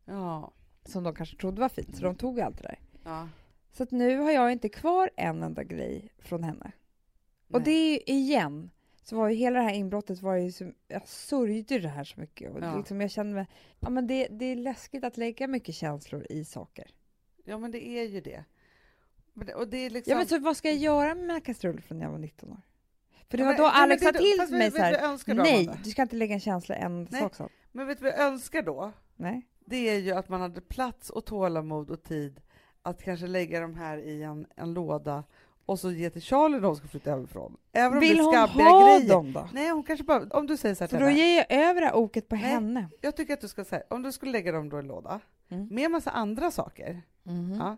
Ja. 0.04 0.52
Som 0.84 1.02
de 1.04 1.14
kanske 1.14 1.36
trodde 1.36 1.60
var 1.60 1.68
fint, 1.68 1.96
så 1.96 2.02
de 2.04 2.14
tog 2.14 2.40
allt 2.40 2.56
det 2.56 2.62
där. 2.62 2.78
ja. 3.04 3.28
Så 3.74 3.82
att 3.82 3.90
nu 3.90 4.18
har 4.18 4.30
jag 4.30 4.52
inte 4.52 4.68
kvar 4.68 5.10
en 5.16 5.42
enda 5.42 5.64
grej 5.64 6.08
från 6.18 6.42
henne. 6.42 6.72
Och 7.52 7.60
Nej. 7.60 7.62
det 7.64 7.70
är 7.70 7.90
ju 7.92 7.98
igen, 8.20 8.70
så 9.02 9.16
var 9.16 9.28
ju 9.28 9.34
hela 9.36 9.58
det 9.58 9.64
här 9.64 9.74
inbrottet 9.74 10.22
var 10.22 10.34
ju 10.34 10.52
som, 10.52 10.74
jag 10.88 11.08
sörjde 11.08 11.78
det 11.78 11.88
här 11.88 12.04
så 12.04 12.20
mycket. 12.20 12.52
Och 12.52 12.62
Ja. 12.62 12.76
liksom 12.76 13.00
jag 13.00 13.10
kände 13.10 13.34
mig, 13.34 13.46
ja 13.80 13.90
men 13.90 14.06
det, 14.06 14.28
det 14.30 14.44
är 14.44 14.56
läskigt 14.56 15.04
att 15.04 15.16
lägga 15.16 15.46
mycket 15.46 15.74
känslor 15.74 16.26
i 16.30 16.44
saker. 16.44 16.90
Ja, 17.44 17.58
men 17.58 17.70
det 17.70 17.86
är 17.88 18.04
ju 18.04 18.20
det. 18.20 18.44
Och 19.54 19.68
det 19.68 19.76
är 19.78 19.90
liksom... 19.90 20.10
Ja 20.10 20.16
men 20.18 20.26
så 20.26 20.38
vad 20.38 20.56
ska 20.56 20.68
jag 20.68 20.78
göra 20.78 21.14
med 21.14 21.26
mina 21.26 21.40
kastruller 21.40 21.80
från 21.80 21.98
när 21.98 22.04
jag 22.04 22.12
var 22.12 22.18
19 22.18 22.50
år? 22.50 22.60
För 23.28 23.38
det 23.38 23.42
Ja, 23.44 23.50
var 23.50 23.56
då 23.56 23.62
men 23.62 23.72
Alex 23.72 24.02
sa 24.02 24.12
till 24.12 24.56
mig 24.56 24.70
så 24.70 24.78
här, 24.78 25.34
då, 25.34 25.42
nej, 25.42 25.70
du 25.84 25.90
ska 25.90 26.02
inte 26.02 26.16
lägga 26.16 26.34
en 26.34 26.40
känsla 26.40 26.74
en 26.74 27.08
Nej. 27.10 27.20
sak 27.20 27.34
så. 27.34 27.48
Men 27.72 27.86
vet 27.86 27.98
du 27.98 28.04
vad 28.04 28.12
jag 28.12 28.20
önskar 28.20 28.62
då? 28.62 28.92
Nej. 29.16 29.48
Det 29.66 29.76
är 29.76 29.98
ju 29.98 30.12
att 30.12 30.28
man 30.28 30.40
hade 30.40 30.60
plats 30.60 31.10
och 31.10 31.24
tålamod 31.24 31.90
och 31.90 32.02
tid 32.02 32.40
att 32.82 33.02
kanske 33.02 33.26
lägga 33.26 33.60
de 33.60 33.74
här 33.74 33.98
i 33.98 34.22
en, 34.22 34.46
en 34.56 34.74
låda 34.74 35.24
och 35.66 35.78
så 35.78 35.90
ge 35.90 36.10
till 36.10 36.22
Charlie 36.22 36.58
när 36.60 36.66
hon 36.66 36.76
ska 36.76 36.88
flytta 36.88 37.10
hemifrån. 37.10 37.56
Även 37.72 37.92
om 37.92 38.00
Vill 38.00 38.16
det 38.16 38.22
är 38.22 38.24
hon 38.24 38.34
ha 38.60 38.96
grejer. 38.98 39.08
dem 39.08 39.32
då? 39.32 39.48
Nej, 39.52 39.70
hon 39.70 39.82
kanske 39.82 40.04
bara, 40.04 40.22
om 40.38 40.46
du 40.46 40.56
säger 40.56 40.74
så 40.74 40.84
här 40.84 40.88
För 40.88 40.96
till 40.96 41.04
då 41.04 41.10
henne, 41.10 41.20
ger 41.20 41.36
jag 41.48 41.68
över 41.68 41.80
det 41.80 41.86
här 41.86 41.94
oket 41.96 42.28
på 42.28 42.36
henne. 42.36 42.88
jag 43.00 43.16
tycker 43.16 43.34
att 43.34 43.40
du 43.40 43.48
ska 43.48 43.64
säga, 43.64 43.82
om 43.90 44.02
du 44.02 44.12
skulle 44.12 44.32
lägga 44.32 44.52
dem 44.52 44.68
då 44.68 44.76
i 44.76 44.80
en 44.80 44.86
låda 44.86 45.20
Mm. 45.50 45.68
med 45.70 45.90
massa 45.90 46.10
andra 46.10 46.50
saker 46.50 47.02
Mhm. 47.22 47.54
Ja. 47.60 47.76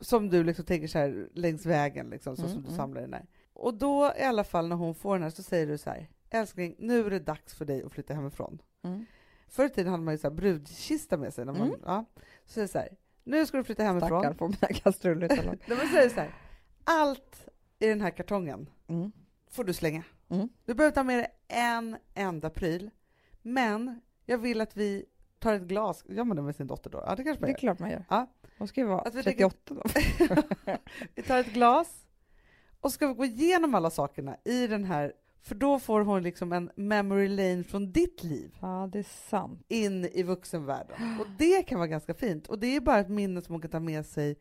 som 0.00 0.28
du 0.30 0.44
liksom 0.44 0.64
tänker 0.64 0.88
så 0.88 0.98
här 0.98 1.28
längs 1.34 1.66
vägen, 1.66 2.10
liksom, 2.10 2.36
så 2.36 2.42
Mm, 2.42 2.52
som 2.54 2.62
du 2.62 2.68
mm. 2.68 2.76
samlar 2.76 3.00
den 3.00 3.10
där. 3.10 3.26
Och 3.52 3.74
då 3.74 4.12
i 4.18 4.22
alla 4.22 4.44
fall 4.44 4.68
när 4.68 4.76
hon 4.76 4.94
får 4.94 5.14
den 5.14 5.22
här 5.22 5.30
så 5.30 5.42
säger 5.42 5.66
du 5.66 5.78
så 5.78 5.90
här, 5.90 6.08
älskling, 6.30 6.74
nu 6.78 7.06
är 7.06 7.10
det 7.10 7.18
dags 7.18 7.54
för 7.54 7.64
dig 7.64 7.82
att 7.82 7.92
flytta 7.92 8.14
hemifrån. 8.14 8.62
Mm. 8.84 9.06
Förr 9.48 9.64
i 9.64 9.68
tiden 9.70 9.90
hade 9.90 10.04
man 10.04 10.14
ju 10.14 10.18
så 10.18 10.30
brudkista 10.30 11.16
med 11.16 11.34
sig. 11.34 11.44
När 11.44 11.52
man, 11.52 11.68
Mm. 11.68 11.80
ja. 11.84 12.04
Så 12.46 12.52
säger 12.52 12.66
så 12.68 12.78
här, 12.78 12.88
nu 13.24 13.46
ska 13.46 13.56
du 13.56 13.64
flytta 13.64 13.82
hemifrån. 13.82 14.08
Stackarn 14.20 14.34
får 14.34 14.48
mina 14.48 14.80
kastruller 14.82 15.28
så 15.28 15.34
här, 16.20 16.30
allt 16.88 17.48
i 17.78 17.86
den 17.86 18.00
här 18.00 18.10
kartongen 18.10 18.70
Mm. 18.88 19.12
får 19.50 19.64
du 19.64 19.72
slänga. 19.72 20.02
Mm. 20.28 20.48
Du 20.64 20.74
behöver 20.74 20.94
ta 20.94 21.02
med 21.02 21.18
dig 21.18 21.26
en 21.48 21.96
enda 22.14 22.50
pryl, 22.50 22.90
men 23.42 24.00
jag 24.26 24.38
vill 24.38 24.60
att 24.60 24.76
vi 24.76 25.04
tar 25.38 25.54
ett 25.54 25.62
glas. 25.62 26.04
Gör 26.08 26.24
man 26.24 26.36
det 26.36 26.42
med 26.42 26.56
sin 26.56 26.66
dotter 26.66 26.90
då? 26.90 27.02
Ja, 27.06 27.14
det 27.14 27.24
kanske 27.24 27.32
Det 27.32 27.40
man 27.40 27.48
är 27.48 27.52
gör. 27.52 27.58
klart 27.58 27.78
man 27.78 27.90
gör. 27.90 28.04
Ja. 28.10 28.26
Hon 28.58 28.68
ska 28.68 28.80
ju 28.80 28.86
vara 28.86 29.00
Att 29.00 29.14
vi 29.14 29.22
38 29.22 29.74
då. 29.74 29.82
vi 31.14 31.22
tar 31.22 31.38
ett 31.38 31.52
glas 31.52 32.06
och 32.80 32.92
ska 32.92 33.06
vi 33.06 33.14
gå 33.14 33.24
igenom 33.24 33.74
alla 33.74 33.90
sakerna 33.90 34.36
i 34.44 34.66
den 34.66 34.84
här, 34.84 35.12
för 35.42 35.54
då 35.54 35.78
får 35.78 36.00
hon 36.00 36.22
liksom 36.22 36.52
en 36.52 36.70
memory 36.74 37.28
lane 37.28 37.64
från 37.64 37.92
ditt 37.92 38.22
liv 38.24 38.56
Ja, 38.60 38.88
det 38.92 38.98
är 38.98 39.02
sant. 39.28 39.64
in 39.68 40.04
i 40.04 40.22
vuxenvärlden. 40.22 41.16
Och 41.20 41.26
det 41.38 41.62
kan 41.62 41.78
vara 41.78 41.88
ganska 41.88 42.14
fint. 42.14 42.46
Och 42.48 42.58
det 42.58 42.76
är 42.76 42.80
bara 42.80 42.98
ett 42.98 43.08
minne 43.10 43.42
som 43.42 43.52
hon 43.54 43.60
kan 43.62 43.70
ta 43.70 43.80
med 43.80 44.06
sig 44.06 44.36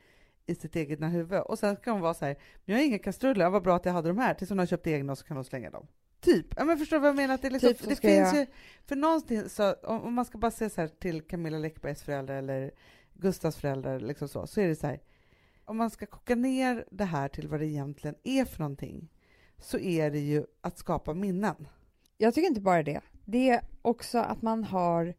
i 0.48 0.56
sitt 0.56 0.76
eget 0.76 1.00
huvud. 1.02 1.42
Och 1.42 1.60
sen 1.60 1.76
kan 1.76 1.94
hon 1.94 2.02
vara 2.02 2.14
så 2.14 2.26
här, 2.26 2.36
men 2.66 2.76
jag 2.76 2.82
har 2.84 2.88
inga 2.88 3.00
kastruller, 3.00 3.50
vad 3.50 3.64
bra 3.64 3.76
att 3.76 3.86
jag 3.86 3.94
hade 3.94 4.08
de 4.10 4.18
här, 4.18 4.34
tills 4.34 4.50
hon 4.50 4.60
har 4.60 4.66
köpt 4.66 4.88
egna 4.88 5.12
och 5.12 5.18
så 5.18 5.26
kan 5.26 5.38
hon 5.38 5.44
slänga 5.46 5.70
dem. 5.70 5.88
Typ. 6.20 6.46
Ja, 6.58 6.66
men 6.66 6.78
förstår 6.78 6.98
du 6.98 7.02
vad 7.02 7.10
jag 7.10 7.16
menar? 7.16 7.34
Att 7.36 7.42
det 7.42 7.50
liksom, 7.50 7.70
Typ 7.70 7.80
det 7.80 7.96
finns 7.96 8.34
jag- 8.34 8.36
ju, 8.36 8.46
för 8.86 8.96
någonstans, 8.96 9.56
så, 9.56 9.74
om, 9.74 10.02
om 10.04 10.14
man 10.14 10.26
ska 10.26 10.38
bara 10.38 10.52
se 10.52 10.70
så 10.70 10.82
här 10.82 10.88
till 10.88 11.22
Camilla 11.22 11.58
Läckbergs 11.58 12.04
föräldrar 12.04 12.36
eller 12.36 12.72
Gustavs 13.14 13.56
föräldrar, 13.58 14.00
liksom 14.00 14.28
så, 14.28 14.48
så 14.48 14.62
är 14.62 14.68
det 14.68 14.76
så 14.76 14.88
här, 14.88 15.00
om 15.66 15.78
man 15.78 15.90
ska 15.90 16.06
koka 16.06 16.36
ner 16.36 16.86
det 16.92 17.06
här 17.06 17.28
till 17.28 17.48
vad 17.48 17.60
det 17.60 17.66
egentligen 17.66 18.16
är 18.24 18.46
för 18.46 18.60
någonting, 18.60 19.10
så 19.58 19.80
är 19.80 20.12
det 20.12 20.20
ju 20.20 20.46
att 20.62 20.78
skapa 20.78 21.14
minnen. 21.14 21.68
Jag 22.18 22.34
tycker 22.34 22.48
inte 22.48 22.62
bara 22.62 22.84
det. 22.84 23.02
Det 23.26 23.50
är 23.50 23.62
också 23.82 24.18
att 24.18 24.42
man 24.42 24.64
har 24.64 25.14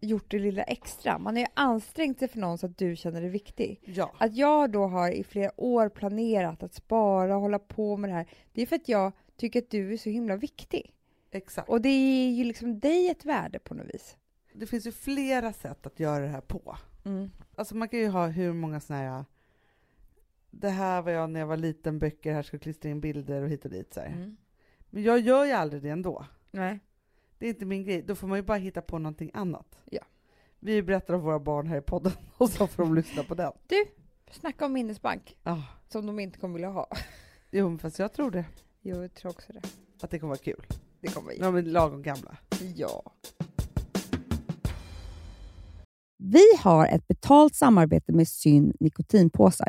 gjort 0.00 0.30
det 0.30 0.38
lilla 0.38 0.62
extra. 0.62 1.18
Man 1.18 1.34
har 1.34 1.40
ju 1.40 1.46
ansträngt 1.54 2.18
sig 2.18 2.28
för 2.28 2.38
någon 2.38 2.58
så 2.58 2.66
att 2.66 2.78
du 2.78 2.96
känner 2.96 3.20
dig 3.20 3.30
viktig. 3.30 3.80
Ja. 3.84 4.12
Att 4.18 4.36
jag 4.36 4.70
då 4.70 4.86
har 4.86 5.10
i 5.10 5.24
flera 5.24 5.60
år 5.60 5.88
planerat 5.88 6.62
att 6.62 6.74
spara 6.74 7.36
och 7.36 7.42
hålla 7.42 7.58
på 7.58 7.96
med 7.96 8.10
det 8.10 8.14
här, 8.14 8.28
det 8.52 8.62
är 8.62 8.66
för 8.66 8.76
att 8.76 8.88
jag 8.88 9.12
tycker 9.36 9.62
att 9.62 9.70
du 9.70 9.92
är 9.92 9.96
så 9.96 10.10
himla 10.10 10.36
viktig. 10.36 10.94
Exakt. 11.30 11.68
Och 11.68 11.80
det 11.80 11.88
är 11.88 12.30
ju 12.30 12.44
liksom 12.44 12.80
dig 12.80 13.10
ett 13.10 13.24
värde 13.24 13.58
på 13.58 13.74
något 13.74 13.94
vis. 13.94 14.16
Det 14.52 14.66
finns 14.66 14.86
ju 14.86 14.92
flera 14.92 15.52
sätt 15.52 15.86
att 15.86 16.00
göra 16.00 16.24
det 16.24 16.30
här 16.30 16.40
på. 16.40 16.76
Mm. 17.04 17.30
Alltså 17.56 17.76
man 17.76 17.88
kan 17.88 17.98
ju 17.98 18.08
ha 18.08 18.26
hur 18.26 18.52
många 18.52 18.80
såna 18.80 18.98
här 18.98 19.24
det 20.50 20.68
här 20.68 21.02
var 21.02 21.10
jag 21.12 21.30
när 21.30 21.40
jag 21.40 21.46
var 21.46 21.56
liten, 21.56 21.98
böcker, 21.98 22.32
här 22.32 22.42
ska 22.42 22.54
jag 22.54 22.62
klistra 22.62 22.90
in 22.90 23.00
bilder 23.00 23.42
och 23.42 23.48
hit 23.48 23.64
och 23.64 23.70
dit. 23.70 23.94
Så 23.94 24.00
här. 24.00 24.06
Mm. 24.06 24.36
Men 24.90 25.02
jag 25.02 25.20
gör 25.20 25.44
ju 25.44 25.52
aldrig 25.52 25.82
det 25.82 25.88
ändå. 25.88 26.26
Nej. 26.50 26.80
Det 27.38 27.46
är 27.46 27.50
inte 27.50 27.64
min 27.64 27.84
grej. 27.84 28.02
Då 28.02 28.14
får 28.14 28.26
man 28.26 28.38
ju 28.38 28.42
bara 28.42 28.58
hitta 28.58 28.82
på 28.82 28.98
någonting 28.98 29.30
annat. 29.34 29.78
Ja. 29.84 30.02
Vi 30.60 30.82
berättar 30.82 31.14
om 31.14 31.20
våra 31.20 31.38
barn 31.38 31.66
här 31.66 31.76
i 31.78 31.80
podden 31.80 32.12
och 32.36 32.50
så 32.50 32.66
får 32.66 32.82
de 32.82 32.94
lyssna 32.94 33.22
på 33.22 33.34
den. 33.34 33.52
Snacka 34.30 34.66
om 34.66 34.72
minnesbank, 34.72 35.36
Ah, 35.42 35.62
som 35.88 36.06
de 36.06 36.18
inte 36.18 36.38
kommer 36.38 36.54
vilja 36.54 36.68
ha. 36.70 36.88
jo, 37.50 37.68
men 37.68 37.78
fast 37.78 37.98
jag 37.98 38.12
tror 38.12 38.30
det. 38.30 38.44
Jo, 38.82 39.02
jag 39.02 39.14
tror 39.14 39.30
också 39.30 39.52
det. 39.52 39.60
Att 40.00 40.10
det 40.10 40.18
kommer 40.18 40.28
vara 40.28 40.38
kul. 40.38 40.66
Det 41.00 41.08
kommer 41.08 41.32
När 41.38 41.44
de 41.52 41.56
är 41.56 41.62
lagom 41.62 42.02
gamla. 42.02 42.36
Ja. 42.76 43.12
Vi 46.16 46.44
har 46.58 46.86
ett 46.86 47.08
betalt 47.08 47.54
samarbete 47.54 48.12
med 48.12 48.28
Syn 48.28 48.76
nikotinpåsar. 48.80 49.68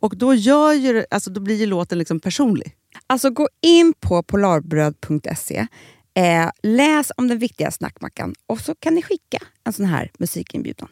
Och 0.00 0.16
då, 0.16 0.34
gör 0.34 0.72
ju, 0.72 1.04
alltså, 1.10 1.30
då 1.30 1.40
blir 1.40 1.56
ju 1.56 1.66
låten 1.66 1.98
liksom 1.98 2.20
personlig. 2.20 2.76
Alltså 3.06 3.30
gå 3.30 3.48
in 3.60 3.94
på 4.00 4.22
polarbröd.se, 4.22 5.66
eh, 6.14 6.50
läs 6.62 7.12
om 7.16 7.28
den 7.28 7.38
viktiga 7.38 7.70
snackmackan 7.70 8.34
och 8.46 8.60
så 8.60 8.74
kan 8.74 8.94
ni 8.94 9.02
skicka 9.02 9.38
en 9.64 9.72
sån 9.72 9.86
här 9.86 10.10
musikinbjudan. 10.18 10.88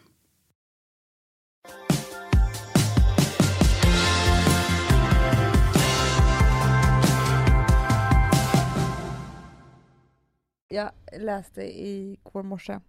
Jag 10.69 10.91
läste 11.19 11.63
i 11.63 12.19
går 12.23 12.43
morse, 12.43 12.81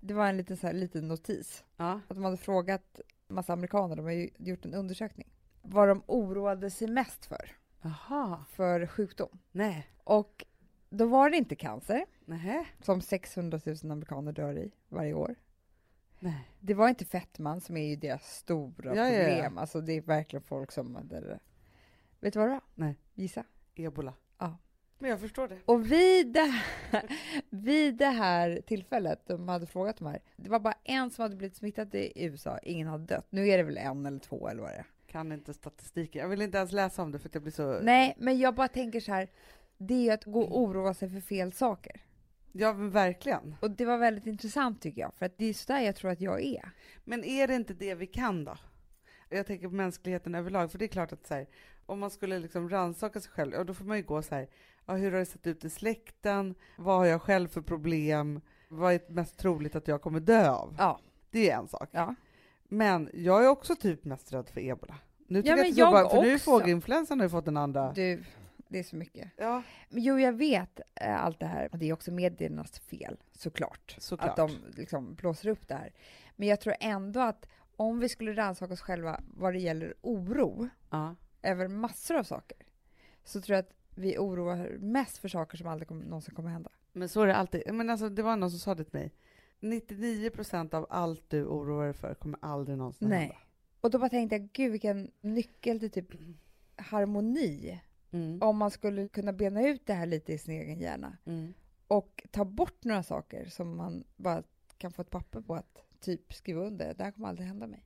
det 0.00 0.14
var 0.14 0.26
en 0.28 0.36
liten, 0.36 0.56
så 0.56 0.66
här, 0.66 0.74
liten 0.74 1.08
notis, 1.08 1.64
Ja. 1.76 2.00
att 2.08 2.16
de 2.16 2.24
hade 2.24 2.36
frågat 2.36 3.00
massa 3.28 3.52
amerikaner, 3.52 3.96
de 3.96 4.04
har 4.04 4.12
ju 4.12 4.28
gjort 4.38 4.64
en 4.64 4.74
undersökning, 4.74 5.28
vad 5.64 5.88
de 5.88 6.02
oroade 6.06 6.70
sig 6.70 6.88
mest 6.88 7.26
för, 7.26 7.50
Jaha. 7.82 8.44
för 8.50 8.86
sjukdom. 8.86 9.38
Nej. 9.52 9.86
Och 10.04 10.44
då 10.90 11.06
var 11.06 11.30
det 11.30 11.36
inte 11.36 11.56
cancer, 11.56 12.06
Nej. 12.24 12.66
som 12.82 13.00
600 13.00 13.60
000 13.66 13.76
amerikaner 13.92 14.32
dör 14.32 14.58
i 14.58 14.72
varje 14.88 15.14
år. 15.14 15.34
Nej. 16.18 16.48
Det 16.60 16.74
var 16.74 16.88
inte 16.88 17.04
fetman 17.04 17.60
som 17.60 17.76
är 17.76 17.86
ju 17.88 17.96
deras 17.96 18.36
stora 18.36 18.96
Ja, 18.96 19.10
ja, 19.10 19.12
ja. 19.12 19.28
problem. 19.28 19.58
Alltså 19.58 19.80
det 19.80 19.92
är 19.92 20.00
verkligen 20.00 20.42
folk 20.42 20.72
som... 20.72 20.98
Där, 21.04 21.38
vet 22.20 22.32
du 22.32 22.38
vad 22.38 22.48
det 22.48 22.52
var? 22.52 22.60
Nej. 22.74 22.96
Gissa. 23.14 23.44
Ebola. 23.74 24.14
Ja. 24.38 24.58
Men 24.98 25.10
jag 25.10 25.20
förstår 25.20 25.48
det. 25.48 25.58
Och 25.64 25.92
vid 25.92 26.32
det, 26.32 26.40
här, 26.90 27.18
vid 27.50 27.96
det 27.96 28.06
här 28.06 28.60
tillfället, 28.66 29.26
de 29.26 29.48
hade 29.48 29.66
frågat 29.66 29.96
de 29.96 30.06
här, 30.06 30.22
det 30.36 30.50
var 30.50 30.60
bara 30.60 30.78
en 30.84 31.10
som 31.10 31.22
hade 31.22 31.36
blivit 31.36 31.56
smittad 31.56 31.94
i 31.94 32.12
USA, 32.14 32.58
ingen 32.58 32.88
hade 32.88 33.04
dött. 33.04 33.26
Nu 33.30 33.48
är 33.48 33.56
det 33.56 33.62
väl 33.62 33.78
en 33.78 34.06
eller 34.06 34.18
två 34.18 34.48
eller 34.48 34.62
vad 34.62 34.70
det 34.70 34.76
är. 34.76 34.86
Kan 35.14 35.32
inte 35.32 35.54
statistiken. 35.54 36.22
Jag 36.22 36.28
vill 36.28 36.42
inte 36.42 36.58
ens 36.58 36.72
läsa 36.72 37.02
om 37.02 37.12
det 37.12 37.18
för 37.18 37.28
att 37.28 37.34
jag 37.34 37.42
blir 37.42 37.52
så... 37.52 37.80
Nej, 37.80 38.14
men 38.18 38.38
jag 38.38 38.54
bara 38.54 38.68
tänker 38.68 39.00
så 39.00 39.12
här, 39.12 39.28
det 39.78 39.94
är 39.94 40.02
ju 40.02 40.10
att 40.10 40.24
gå 40.24 40.40
och 40.42 40.60
oroa 40.60 40.94
sig 40.94 41.10
för 41.10 41.20
fel 41.20 41.52
saker. 41.52 42.00
Ja, 42.52 42.72
men 42.72 42.90
verkligen. 42.90 43.56
Och 43.60 43.70
det 43.70 43.84
var 43.84 43.98
väldigt 43.98 44.26
intressant 44.26 44.82
tycker 44.82 45.00
jag, 45.00 45.14
för 45.14 45.26
att 45.26 45.38
det 45.38 45.44
är 45.44 45.52
så 45.52 45.72
där 45.72 45.80
jag 45.80 45.96
tror 45.96 46.10
att 46.10 46.20
jag 46.20 46.42
är. 46.42 46.70
Men 47.04 47.24
är 47.24 47.48
det 47.48 47.54
inte 47.54 47.74
det 47.74 47.94
vi 47.94 48.06
kan 48.06 48.44
då? 48.44 48.56
Jag 49.28 49.46
tänker 49.46 49.68
på 49.68 49.74
mänskligheten 49.74 50.34
överlag, 50.34 50.70
för 50.70 50.78
det 50.78 50.84
är 50.84 50.88
klart 50.88 51.12
att 51.12 51.26
så 51.26 51.34
här, 51.34 51.46
om 51.86 51.98
man 51.98 52.10
skulle 52.10 52.38
liksom 52.38 52.68
rannsaka 52.68 53.20
sig 53.20 53.30
själv, 53.30 53.52
ja, 53.52 53.64
då 53.64 53.74
får 53.74 53.84
man 53.84 53.96
ju 53.96 54.02
gå 54.02 54.22
så 54.22 54.34
här, 54.34 54.48
ja, 54.86 54.94
hur 54.94 55.12
har 55.12 55.18
det 55.18 55.26
sett 55.26 55.46
ut 55.46 55.64
i 55.64 55.70
släkten? 55.70 56.54
Vad 56.78 56.96
har 56.96 57.06
jag 57.06 57.22
själv 57.22 57.48
för 57.48 57.60
problem? 57.60 58.40
Vad 58.68 58.94
är 58.94 59.00
mest 59.08 59.38
troligt 59.38 59.76
att 59.76 59.88
jag 59.88 60.02
kommer 60.02 60.20
dö 60.20 60.50
av? 60.50 60.74
Ja. 60.78 61.00
Det 61.30 61.50
är 61.50 61.58
en 61.58 61.68
sak. 61.68 61.88
Ja. 61.92 62.14
Men 62.68 63.10
jag 63.14 63.44
är 63.44 63.48
också 63.48 63.76
typ 63.76 64.04
mest 64.04 64.32
rädd 64.32 64.48
för 64.48 64.60
ebola. 64.60 64.94
Nu 65.26 65.42
tycker 65.42 65.50
Ja, 65.50 65.56
jag 65.56 65.66
men 65.66 65.74
så 65.74 65.80
jag 65.80 65.92
bara, 65.92 66.08
för 66.08 66.22
nu 66.22 66.32
är 66.32 66.38
fågelinfluensan 66.38 67.20
har 67.20 67.26
ju 67.26 67.30
fått 67.30 67.48
en 67.48 67.56
andra... 67.56 67.92
Du, 67.92 68.24
det 68.68 68.78
är 68.78 68.82
så 68.82 68.96
mycket. 68.96 69.30
Ja, 69.36 69.62
Jo, 69.88 70.18
jag 70.20 70.32
vet 70.32 70.80
eh, 70.94 71.24
allt 71.24 71.40
det 71.40 71.46
här. 71.46 71.68
Och 71.72 71.78
det 71.78 71.88
är 71.88 71.92
också 71.92 72.10
mediernas 72.10 72.78
fel, 72.78 73.16
såklart. 73.32 73.96
Såklart. 73.98 74.30
Att 74.30 74.36
de 74.36 74.50
liksom 74.76 75.14
blåser 75.14 75.48
upp 75.48 75.68
det 75.68 75.74
här. 75.74 75.92
Men 76.36 76.48
jag 76.48 76.60
tror 76.60 76.74
ändå 76.80 77.20
att 77.20 77.46
om 77.76 77.98
vi 77.98 78.08
skulle 78.08 78.32
rannsaka 78.32 78.72
oss 78.72 78.80
själva 78.80 79.20
vad 79.26 79.52
det 79.52 79.58
gäller 79.58 79.94
oro 80.00 80.68
ja. 80.90 81.14
över 81.42 81.68
massor 81.68 82.16
av 82.16 82.22
saker, 82.22 82.58
så 83.24 83.40
tror 83.40 83.54
jag 83.54 83.62
att 83.62 83.74
vi 83.94 84.18
oroar 84.18 84.76
mest 84.78 85.18
för 85.18 85.28
saker 85.28 85.56
som 85.56 85.68
aldrig 85.68 85.88
kommer, 85.88 86.04
någonsin 86.04 86.34
kommer 86.34 86.50
hända. 86.50 86.70
Men 86.92 87.08
så 87.08 87.22
är 87.22 87.26
det 87.26 87.36
alltid. 87.36 87.74
Men 87.74 87.90
alltså, 87.90 88.08
det 88.08 88.22
var 88.22 88.36
någon 88.36 88.50
som 88.50 88.60
sa 88.60 88.74
det 88.74 88.84
till 88.84 88.98
mig. 88.98 89.12
99 89.60 90.30
procent 90.30 90.74
av 90.74 90.86
allt 90.90 91.30
du 91.30 91.44
oroar 91.44 91.84
dig 91.84 91.94
för 91.94 92.14
kommer 92.14 92.38
aldrig 92.42 92.78
någonsin 92.78 93.10
hända. 93.10 93.26
Nej. 93.26 93.38
Och 93.80 93.90
då 93.90 93.98
bara 93.98 94.08
tänkte 94.08 94.36
jag, 94.36 94.48
gud 94.52 94.72
vilken 94.72 95.10
nyckel 95.20 95.80
till 95.80 95.90
typ 95.90 96.08
harmoni. 96.76 97.80
Mm. 98.10 98.42
Om 98.42 98.56
man 98.56 98.70
skulle 98.70 99.08
kunna 99.08 99.32
bena 99.32 99.68
ut 99.68 99.86
det 99.86 99.94
här 99.94 100.06
lite 100.06 100.32
i 100.32 100.38
sin 100.38 100.54
egen 100.54 100.78
hjärna. 100.78 101.16
Mm. 101.24 101.54
och 101.88 102.26
ta 102.30 102.44
bort 102.44 102.84
några 102.84 103.02
saker 103.02 103.44
som 103.44 103.76
man 103.76 104.04
bara 104.16 104.42
kan 104.78 104.92
få 104.92 105.02
ett 105.02 105.10
papper 105.10 105.40
på 105.40 105.54
att 105.54 105.84
typ 106.00 106.34
skriva 106.34 106.60
under. 106.60 106.94
Det 106.94 107.04
här 107.04 107.10
kommer 107.10 107.28
aldrig 107.28 107.48
hända 107.48 107.66
mig. 107.66 107.84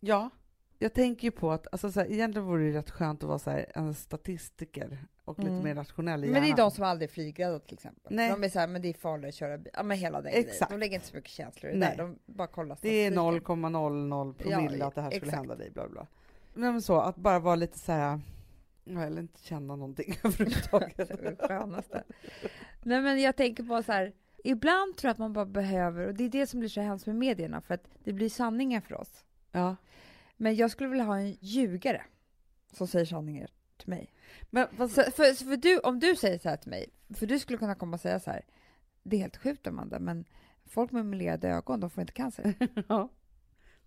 Ja, 0.00 0.30
jag 0.82 0.92
tänker 0.92 1.24
ju 1.24 1.30
på 1.30 1.52
att 1.52 1.66
alltså, 1.72 1.92
så 1.92 2.00
här, 2.00 2.10
egentligen 2.12 2.46
vore 2.48 2.64
det 2.70 2.78
rätt 2.78 2.90
skönt 2.90 3.22
att 3.22 3.28
vara 3.28 3.38
så 3.38 3.50
här, 3.50 3.66
en 3.74 3.94
statistiker 3.94 4.98
och 5.24 5.38
lite 5.38 5.50
Mm. 5.50 5.64
mer 5.64 5.74
rationell 5.74 6.24
i 6.24 6.26
Men 6.26 6.34
det 6.34 6.38
är 6.40 6.42
hjärnan. 6.48 6.56
de 6.56 6.70
som 6.70 6.84
aldrig 6.84 7.08
är 7.10 7.12
flygrädda 7.12 7.58
till 7.58 7.74
exempel. 7.74 8.14
Nej. 8.16 8.30
De 8.30 8.44
är 8.44 8.48
såhär, 8.48 8.66
men 8.66 8.82
det 8.82 8.88
är 8.88 8.92
farligt 8.94 9.28
att 9.28 9.34
köra 9.34 9.58
bil. 9.58 9.72
Ja 9.76 9.82
men 9.82 9.98
hela 9.98 10.22
den 10.22 10.32
Exakt. 10.34 10.58
grejen. 10.70 10.80
De 10.80 10.84
lägger 10.84 10.94
inte 10.94 11.06
så 11.06 11.16
mycket 11.16 11.30
känslor 11.30 11.72
i 11.72 11.74
det 11.74 11.80
där. 11.80 11.96
De 11.96 12.18
bara 12.26 12.46
kollar 12.46 12.78
Det 12.80 12.88
är 12.88 13.10
statistiken. 13.10 13.64
0,00 13.64 14.34
promille 14.34 14.76
Ja, 14.78 14.86
att 14.86 14.94
det 14.94 15.00
här 15.02 15.10
skulle 15.10 15.22
exakt. 15.26 15.36
hända 15.36 15.56
dig, 15.56 15.70
bla 15.70 15.88
bla. 15.88 16.06
Men 16.54 16.82
så, 16.82 17.00
att 17.00 17.16
bara 17.16 17.38
vara 17.38 17.54
lite 17.56 17.78
så 17.78 17.92
här, 17.92 18.20
eller 18.86 19.20
inte 19.22 19.42
känna 19.42 19.76
någonting 19.76 20.14
överhuvudtaget. 20.24 20.96
Det 20.96 21.36
skönaste. 21.48 22.04
Nej 22.82 23.00
men 23.02 23.20
jag 23.20 23.36
tänker 23.36 23.62
på 23.64 23.82
så 23.82 23.92
här. 23.92 24.12
Ibland 24.44 24.96
tror 24.96 25.08
jag 25.08 25.12
att 25.12 25.18
man 25.18 25.32
bara 25.32 25.46
behöver, 25.46 26.06
och 26.06 26.14
det 26.14 26.24
är 26.24 26.28
det 26.28 26.46
som 26.46 26.60
blir 26.60 26.68
så 26.70 26.80
hemskt 26.80 27.06
med 27.06 27.16
medierna, 27.16 27.60
för 27.60 27.74
att 27.74 27.84
det 28.04 28.12
blir 28.12 28.28
sanningar 28.28 28.80
för 28.80 28.94
oss. 29.00 29.24
ja. 29.52 29.76
Men 30.40 30.56
jag 30.56 30.70
skulle 30.70 30.88
vilja 30.88 31.04
ha 31.04 31.18
en 31.18 31.36
ljugare 31.40 32.02
som 32.72 32.86
säger 32.86 33.04
sanningar 33.06 33.50
till 33.76 33.88
mig. 33.88 34.12
Men 34.50 34.66
vad, 34.76 34.90
Så, 34.90 35.02
för, 35.02 35.44
för 35.44 35.56
du, 35.56 35.78
om 35.78 35.98
du 36.00 36.16
säger 36.16 36.38
så 36.38 36.48
här 36.48 36.56
till 36.56 36.70
mig, 36.70 36.88
för 37.14 37.26
du 37.26 37.38
skulle 37.38 37.58
kunna 37.58 37.74
komma 37.74 37.94
och 37.94 38.00
säga 38.00 38.20
så 38.20 38.30
här, 38.30 38.44
det 39.02 39.16
är 39.16 39.20
helt 39.20 39.36
sjukt 39.36 39.66
Amanda, 39.66 39.98
men 39.98 40.24
folk 40.66 40.90
med 40.92 41.06
melerade 41.06 41.48
ögon, 41.48 41.80
de 41.80 41.90
får 41.90 42.00
inte 42.00 42.12
cancer. 42.12 42.54
ja. 42.88 43.08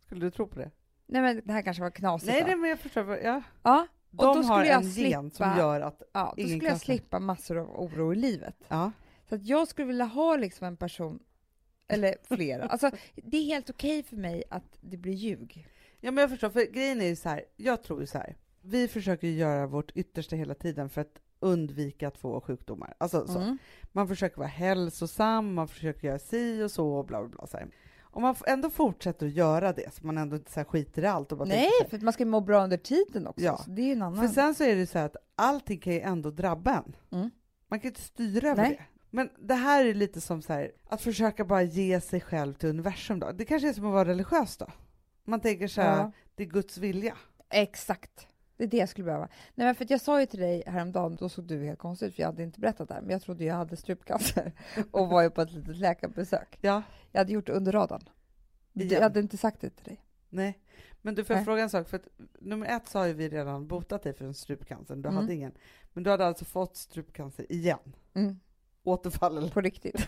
Skulle 0.05 0.21
du 0.25 0.31
tro 0.31 0.47
på 0.47 0.59
det? 0.59 0.71
Nej 1.05 1.21
men 1.21 1.41
det 1.45 1.53
här 1.53 1.61
kanske 1.61 1.83
var 1.83 1.89
knasigt 1.91 2.31
Nej, 2.31 2.41
då. 2.41 2.47
nej, 2.47 2.55
men 2.55 2.69
jag 2.69 2.79
förstår. 2.79 3.17
Ja. 3.17 3.41
Ja, 3.63 3.87
och 4.11 4.17
då 4.17 4.33
De 4.33 4.43
skulle 4.43 4.53
har 4.53 4.65
jag 4.65 4.83
en 4.83 4.89
gen 4.89 5.31
som 5.31 5.45
slippa- 5.45 5.57
gör 5.57 5.81
att... 5.81 6.01
ja, 6.13 6.33
då 6.37 6.43
skulle 6.43 6.53
jag 6.57 6.61
cancer. 6.69 6.85
slippa 6.85 7.19
massor 7.19 7.57
av 7.57 7.69
oro 7.81 8.13
i 8.13 8.15
livet. 8.15 8.55
Ja. 8.67 8.91
Så 9.29 9.35
att 9.35 9.43
jag 9.45 9.67
skulle 9.67 9.87
vilja 9.87 10.05
ha 10.05 10.35
liksom 10.35 10.67
en 10.67 10.77
person, 10.77 11.19
eller 11.87 12.15
flera. 12.23 12.65
Alltså, 12.69 12.91
det 13.15 13.37
är 13.37 13.43
helt 13.45 13.69
okej 13.69 14.03
för 14.03 14.15
mig 14.17 14.43
att 14.49 14.77
det 14.81 14.97
blir 14.97 15.13
ljug. 15.13 15.67
Ja, 16.03 16.11
men 16.11 16.21
jag 16.21 16.29
förstår. 16.29 16.49
För 16.49 16.65
grejen 16.71 17.01
är 17.01 17.05
ju 17.05 17.15
så 17.15 17.29
här, 17.29 17.43
jag 17.55 17.83
tror 17.83 18.01
ju 18.01 18.07
så 18.07 18.17
här, 18.17 18.35
vi 18.61 18.87
försöker 18.87 19.27
ju 19.27 19.33
göra 19.33 19.67
vårt 19.67 19.91
yttersta 19.91 20.35
hela 20.35 20.55
tiden 20.55 20.89
för 20.89 21.01
att 21.01 21.19
undvika 21.39 22.07
att 22.07 22.17
få 22.17 22.41
sjukdomar. 22.41 22.93
Alltså, 22.97 23.27
så. 23.27 23.39
Mm. 23.39 23.57
Man 23.91 24.07
försöker 24.07 24.37
vara 24.37 24.47
hälsosam, 24.47 25.53
man 25.53 25.67
försöker 25.67 26.07
göra 26.07 26.19
si 26.19 26.63
och 26.63 26.71
så 26.71 26.93
och 26.93 27.05
bla 27.05 27.19
bla 27.19 27.29
bla. 27.29 27.47
Så 27.47 27.57
här. 27.57 27.67
Om 28.01 28.21
man 28.21 28.35
ändå 28.47 28.69
fortsätter 28.69 29.25
att 29.25 29.33
göra 29.33 29.73
det, 29.73 29.93
så 29.93 30.05
man 30.05 30.17
ändå 30.17 30.35
inte 30.35 30.51
så 30.51 30.59
här 30.59 30.65
skiter 30.65 31.01
i 31.01 31.05
allt 31.05 31.31
och 31.31 31.37
bara 31.37 31.49
Nej, 31.49 31.71
för 31.89 31.99
man 31.99 32.13
ska 32.13 32.25
må 32.25 32.41
bra 32.41 32.63
under 32.63 32.77
tiden 32.77 33.27
också. 33.27 33.45
Ja. 33.45 33.59
Det 33.67 33.81
är 33.81 33.85
ju 33.85 33.91
en 33.91 34.01
annan. 34.01 34.27
För 34.27 34.33
sen 34.33 34.55
så 34.55 34.63
är 34.63 34.75
det 34.75 34.87
så 34.87 34.99
att 34.99 35.15
allting 35.35 35.79
kan 35.79 35.93
ju 35.93 35.99
ändå 35.99 36.31
drabba 36.31 36.71
en. 36.71 36.95
Mm. 37.19 37.29
Man 37.67 37.79
kan 37.79 37.87
inte 37.87 38.01
styra 38.01 38.49
över 38.49 38.63
Nej. 38.63 38.71
det. 38.71 38.85
Men 39.09 39.29
det 39.39 39.53
här 39.53 39.85
är 39.85 39.93
lite 39.93 40.21
som 40.21 40.41
så 40.41 40.53
här, 40.53 40.71
att 40.89 41.01
försöka 41.01 41.45
bara 41.45 41.63
ge 41.63 42.01
sig 42.01 42.21
själv 42.21 42.53
till 42.53 42.69
universum 42.69 43.19
då. 43.19 43.31
Det 43.31 43.45
kanske 43.45 43.69
är 43.69 43.73
som 43.73 43.85
att 43.85 43.93
vara 43.93 44.05
religiös 44.09 44.57
då. 44.57 44.67
Man 45.25 45.39
tänker 45.39 45.67
så 45.67 45.81
här, 45.81 45.97
Ja. 45.97 46.11
det 46.35 46.43
är 46.43 46.47
Guds 46.47 46.77
vilja. 46.77 47.17
Exakt. 47.49 48.27
Det 48.57 48.63
är 48.63 48.67
det 48.67 48.77
jag 48.77 48.89
skulle 48.89 49.05
behöva. 49.05 49.27
Nej, 49.55 49.65
men 49.67 49.75
för 49.75 49.85
jag 49.89 50.01
sa 50.01 50.19
ju 50.19 50.25
till 50.25 50.39
dig 50.39 50.63
häromdagen, 50.67 51.15
då 51.15 51.29
såg 51.29 51.45
du 51.47 51.65
helt 51.65 51.79
konstig 51.79 52.05
ut, 52.07 52.15
för 52.15 52.21
jag 52.21 52.27
hade 52.27 52.43
inte 52.43 52.59
berättat 52.59 52.87
det 52.87 52.93
här, 52.93 53.01
men 53.01 53.09
jag 53.09 53.21
trodde 53.21 53.43
jag 53.45 53.55
hade 53.55 53.77
strupcancer 53.77 54.51
och 54.91 55.07
var 55.09 55.21
ju 55.21 55.29
på 55.29 55.41
ett 55.41 55.51
litet 55.51 55.77
läkarbesök. 55.77 56.57
Ja, 56.61 56.83
Jag 57.11 57.19
hade 57.19 57.33
gjort 57.33 57.45
det 57.47 57.53
under 57.53 57.71
radarn. 57.71 58.09
Igen. 58.73 58.89
Jag 58.89 59.01
hade 59.01 59.19
inte 59.19 59.37
sagt 59.37 59.61
det 59.61 59.69
till 59.69 59.85
dig. 59.85 60.03
nej. 60.29 60.59
Men 61.05 61.15
du 61.15 61.23
får 61.23 61.35
jag 61.35 61.45
fråga 61.45 61.63
en 61.63 61.69
sak? 61.69 61.89
För 61.89 61.97
att, 61.97 62.07
nummer 62.39 62.67
ett 62.67 62.87
så 62.87 62.99
har 62.99 63.05
ju 63.05 63.13
vi 63.13 63.29
redan 63.29 63.67
botat 63.67 64.03
dig 64.03 64.13
för 64.13 64.25
en 64.25 64.33
strupcancer, 64.33 64.95
du 64.95 65.09
Mm. 65.09 65.15
hade 65.15 65.33
ingen. 65.33 65.51
Men 65.93 66.03
du 66.03 66.09
hade 66.09 66.25
alltså 66.25 66.45
fått 66.45 66.75
strupcancer 66.77 67.51
igen? 67.51 67.95
Mm, 68.13 68.39
Återfall 68.83 69.37
eller? 69.37 69.49
på 69.49 69.61
riktigt. 69.61 70.07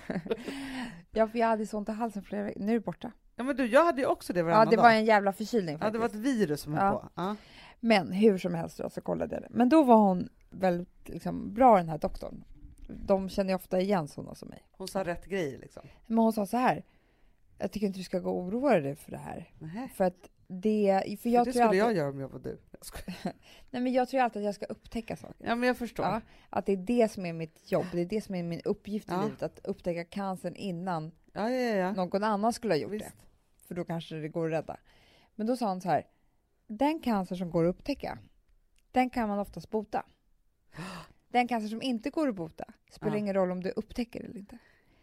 ja, 1.11 1.27
för 1.27 1.39
jag 1.39 1.47
hade 1.47 1.67
så 1.67 1.77
ont 1.77 1.89
i 1.89 1.91
halsen 1.91 2.23
flera 2.23 2.43
veckor. 2.43 2.61
Nu 2.61 2.71
är 2.71 2.73
det 2.73 2.85
borta. 2.85 3.11
Ja 3.35 3.43
men 3.43 3.55
du, 3.55 3.65
jag 3.65 3.85
hade 3.85 4.01
ju 4.01 4.07
också 4.07 4.33
det 4.33 4.43
varannan 4.43 4.65
Ja, 4.65 4.69
det 4.69 4.75
dag. 4.75 4.83
var 4.83 4.91
en 4.91 5.05
jävla 5.05 5.33
förkylning 5.33 5.77
Ja, 5.81 5.89
det 5.91 5.99
faktiskt. 5.99 6.15
var 6.15 6.19
ett 6.21 6.25
virus 6.39 6.61
som 6.61 6.73
höll 6.73 6.83
Ja. 6.85 6.99
på. 6.99 7.09
Ja. 7.15 7.35
Men 7.79 8.11
hur 8.11 8.37
som 8.37 8.53
helst 8.53 8.77
då, 8.77 8.89
så 8.89 9.01
kollade 9.01 9.35
jag 9.35 9.43
det. 9.43 9.47
Men 9.51 9.69
då 9.69 9.83
var 9.83 9.95
hon 9.95 10.29
väldigt 10.49 11.09
liksom, 11.09 11.53
bra 11.53 11.77
den 11.77 11.89
här 11.89 11.97
doktorn. 11.97 12.43
De 12.87 13.29
känner 13.29 13.49
ju 13.49 13.55
ofta 13.55 13.79
igen 13.81 14.07
sådana 14.07 14.35
som 14.35 14.49
mig. 14.49 14.63
Hon 14.71 14.87
sa 14.87 15.03
rätt 15.03 15.25
grejer 15.25 15.59
liksom. 15.59 15.83
Men 16.07 16.17
hon 16.17 16.33
sa 16.33 16.45
så 16.45 16.57
här. 16.57 16.83
Jag 17.57 17.71
tycker 17.71 17.87
inte 17.87 17.99
du 17.99 18.03
ska 18.03 18.19
gå 18.19 18.29
och 18.31 18.37
oroa 18.39 18.79
dig 18.79 18.95
för 18.95 19.11
det 19.11 19.17
här. 19.17 19.51
Nähä. 19.59 19.89
För 19.95 20.03
att 20.03 20.29
det... 20.47 21.03
För 21.07 21.17
För 21.17 21.29
jag 21.29 21.41
det 21.41 21.43
tror 21.45 21.51
skulle 21.51 21.65
alltid, 21.65 21.79
jag 21.81 21.93
göra 21.93 22.09
om 22.09 22.19
jag 22.19 22.29
var 22.29 22.39
du. 22.39 22.59
Jag. 22.71 23.13
Nej, 23.69 23.81
men 23.81 23.93
jag 23.93 24.09
tror 24.09 24.21
alltid 24.21 24.39
att 24.41 24.45
jag 24.45 24.55
ska 24.55 24.65
upptäcka 24.65 25.15
saker. 25.15 25.45
Ja 25.47 25.55
men 25.55 25.67
jag 25.67 25.77
förstår. 25.77 26.05
Ja, 26.05 26.21
att 26.49 26.65
det 26.65 26.71
är 26.73 26.77
det 26.77 27.11
som 27.11 27.25
är 27.25 27.33
mitt 27.33 27.71
jobb. 27.71 27.85
Det 27.91 28.01
är 28.01 28.05
det 28.05 28.21
som 28.21 28.35
är 28.35 28.43
min 28.43 28.61
uppgift 28.65 29.07
Ja. 29.09 29.21
i 29.21 29.25
livet. 29.25 29.43
Att 29.43 29.59
upptäcka 29.63 30.03
cancern 30.03 30.55
innan 30.55 31.11
Ja, 31.35 31.49
ja, 31.49 31.75
ja. 31.75 31.91
någon 31.93 32.23
annan 32.23 32.53
skulle 32.53 32.73
ha 32.73 32.79
gjort 32.79 32.91
Visst. 32.91 33.05
det. 33.05 33.13
För 33.67 33.75
då 33.75 33.85
kanske 33.85 34.15
det 34.15 34.29
går 34.29 34.45
att 34.45 34.51
rädda. 34.51 34.77
Men 35.35 35.47
då 35.47 35.57
sa 35.57 35.67
han 35.67 35.81
så 35.81 35.89
här. 35.89 36.07
Den 36.67 36.99
cancer 36.99 37.35
som 37.35 37.51
går 37.51 37.65
att 37.65 37.69
upptäcka, 37.75 38.17
den 38.91 39.09
kan 39.09 39.29
man 39.29 39.39
oftast 39.39 39.69
bota. 39.69 40.03
Den 41.29 41.47
cancer 41.47 41.67
som 41.69 41.81
inte 41.81 42.09
går 42.09 42.27
att 42.29 42.35
bota 42.35 42.65
spelar 42.91 43.13
Ja. 43.13 43.19
ingen 43.19 43.33
roll 43.33 43.51
om 43.51 43.63
du 43.63 43.69
upptäcker 43.69 44.19
det 44.19 44.25
eller 44.25 44.37
inte. 44.39 44.57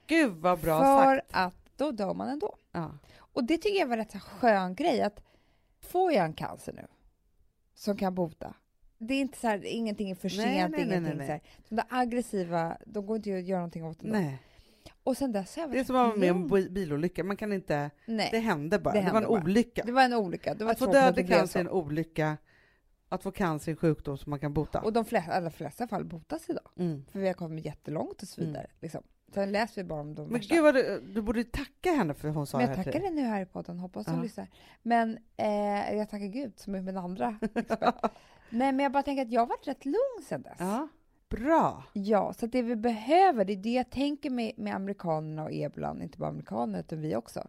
Gud 0.06 0.32
vad 0.32 0.60
bra 0.60 0.78
För 0.80 1.16
sagt. 1.16 1.26
att 1.30 1.54
då 1.76 1.90
dör 1.92 2.14
man 2.14 2.28
ändå. 2.28 2.56
Ja. 2.72 2.98
Och 3.16 3.44
det 3.44 3.58
tycker 3.58 3.78
jag 3.80 3.86
var 3.86 3.96
rätt 3.96 4.10
så 4.12 4.18
skön 4.18 4.74
grej 4.74 5.02
att 5.02 5.22
får 5.80 6.12
jag 6.12 6.24
en 6.24 6.32
cancer 6.32 6.72
nu 6.72 6.86
som 7.74 7.96
kan 7.96 8.14
bota. 8.14 8.54
Det 8.98 9.14
är 9.14 9.20
inte 9.20 9.38
så 9.38 9.46
här, 9.46 9.64
ingenting 9.64 10.10
är 10.10 10.14
för 10.14 10.28
sent, 10.28 10.44
nej, 10.46 10.68
nej, 10.68 10.82
ingenting 10.82 11.16
nej, 11.16 11.26
så 11.26 11.32
här. 11.32 11.40
De 11.68 11.74
där 11.74 11.84
aggressiva, 11.88 12.76
de 12.86 13.06
går 13.06 13.16
inte 13.16 13.36
att 13.36 13.44
göra 13.44 13.58
någonting 13.60 13.84
åt 13.84 14.02
ändå. 14.02 14.14
Nej. 14.18 14.38
Och 15.04 15.16
sen 15.16 15.32
dess 15.32 15.56
har 15.56 15.62
jag 15.62 15.70
Det 15.72 15.78
är 15.78 15.84
som 15.84 15.96
att 15.96 16.06
vara 16.08 16.16
med 16.16 16.32
om 16.32 16.48
bi- 16.48 16.70
bilolycka. 16.70 17.24
Man 17.24 17.36
kan 17.36 17.52
inte... 17.52 17.90
Nej, 18.06 18.28
Det 18.32 18.38
hände 18.38 18.78
bara. 18.78 18.94
Det 18.94 18.98
Det, 19.00 19.02
var 19.02 19.08
en 19.08 19.14
hände 19.14 19.28
bara. 19.28 19.42
olycka. 19.42 19.82
det 19.86 19.92
var 19.92 20.02
en 20.02 20.12
olycka. 20.14 20.54
Det 20.54 20.64
var 20.64 20.72
Att 20.72 20.78
få 20.78 20.86
dödlig 20.92 21.28
cancer 21.28 21.60
är 21.60 21.64
en 21.64 21.70
olycka. 21.70 22.36
Att 23.08 23.22
få 23.22 23.30
cancer 23.30 23.68
är 23.68 23.72
en 23.72 23.76
sjukdom 23.76 24.18
som 24.18 24.30
man 24.30 24.38
kan 24.40 24.52
bota. 24.54 24.80
Och 24.80 24.92
de 24.92 25.04
flesta, 25.04 25.32
allra 25.32 25.50
flesta 25.50 25.88
fall 25.88 26.04
botas 26.04 26.50
idag. 26.50 26.68
Mm. 26.78 27.04
För 27.12 27.18
vi 27.20 27.26
har 27.26 27.34
kommit 27.34 27.64
jättelångt 27.64 28.22
och 28.22 28.28
så 28.28 28.40
vidare. 28.40 28.66
Liksom. 28.80 29.02
Sen 29.34 29.52
läser 29.52 29.82
vi 29.82 29.88
bara 29.88 30.00
om 30.00 30.14
de 30.14 30.22
Men 30.22 30.32
värsta. 30.32 30.54
gud 30.54 30.62
vad 30.64 30.74
du, 30.74 31.00
du 31.14 31.22
borde 31.22 31.44
tacka 31.44 31.92
henne 31.92 32.14
för 32.14 32.28
hon 32.28 32.46
sa 32.46 32.58
Men 32.58 32.66
det 32.66 32.70
jag 32.72 32.76
här 32.76 32.84
tackar 32.84 33.00
dig 33.00 33.10
nu 33.10 33.22
här 33.22 33.42
i 33.42 33.46
podden, 33.46 33.78
hoppas 33.78 34.06
hon 34.06 34.16
Ja. 34.16 34.22
lyssnar. 34.22 34.48
Men 34.82 35.18
eh, 35.36 35.94
jag 35.96 36.10
tackar 36.10 36.26
Gud 36.26 36.52
som 36.58 36.74
är 36.74 36.80
min 36.80 36.96
andra 36.96 37.36
expert. 37.54 37.94
Nej, 38.50 38.72
men 38.72 38.78
jag 38.80 38.92
bara 38.92 39.02
tänker 39.02 39.22
att 39.22 39.30
jag 39.32 39.40
har 39.40 39.46
varit 39.46 39.68
rätt 39.68 39.84
lugn 39.84 40.22
sedan 40.28 40.42
dess. 40.42 40.56
Ja, 40.58 40.88
bra. 41.36 41.84
Ja, 41.92 42.32
så 42.32 42.46
att 42.46 42.52
det 42.52 42.62
vi 42.62 42.76
behöver, 42.76 43.44
det 43.44 43.52
är 43.52 43.56
det 43.56 43.72
jag 43.72 43.90
tänker 43.90 44.30
med, 44.30 44.52
med 44.56 44.74
amerikanerna 44.74 45.44
och 45.44 45.52
ebolan, 45.52 46.02
inte 46.02 46.18
bara 46.18 46.30
amerikaner 46.30 46.80
utan 46.80 47.00
vi 47.00 47.16
också. 47.16 47.48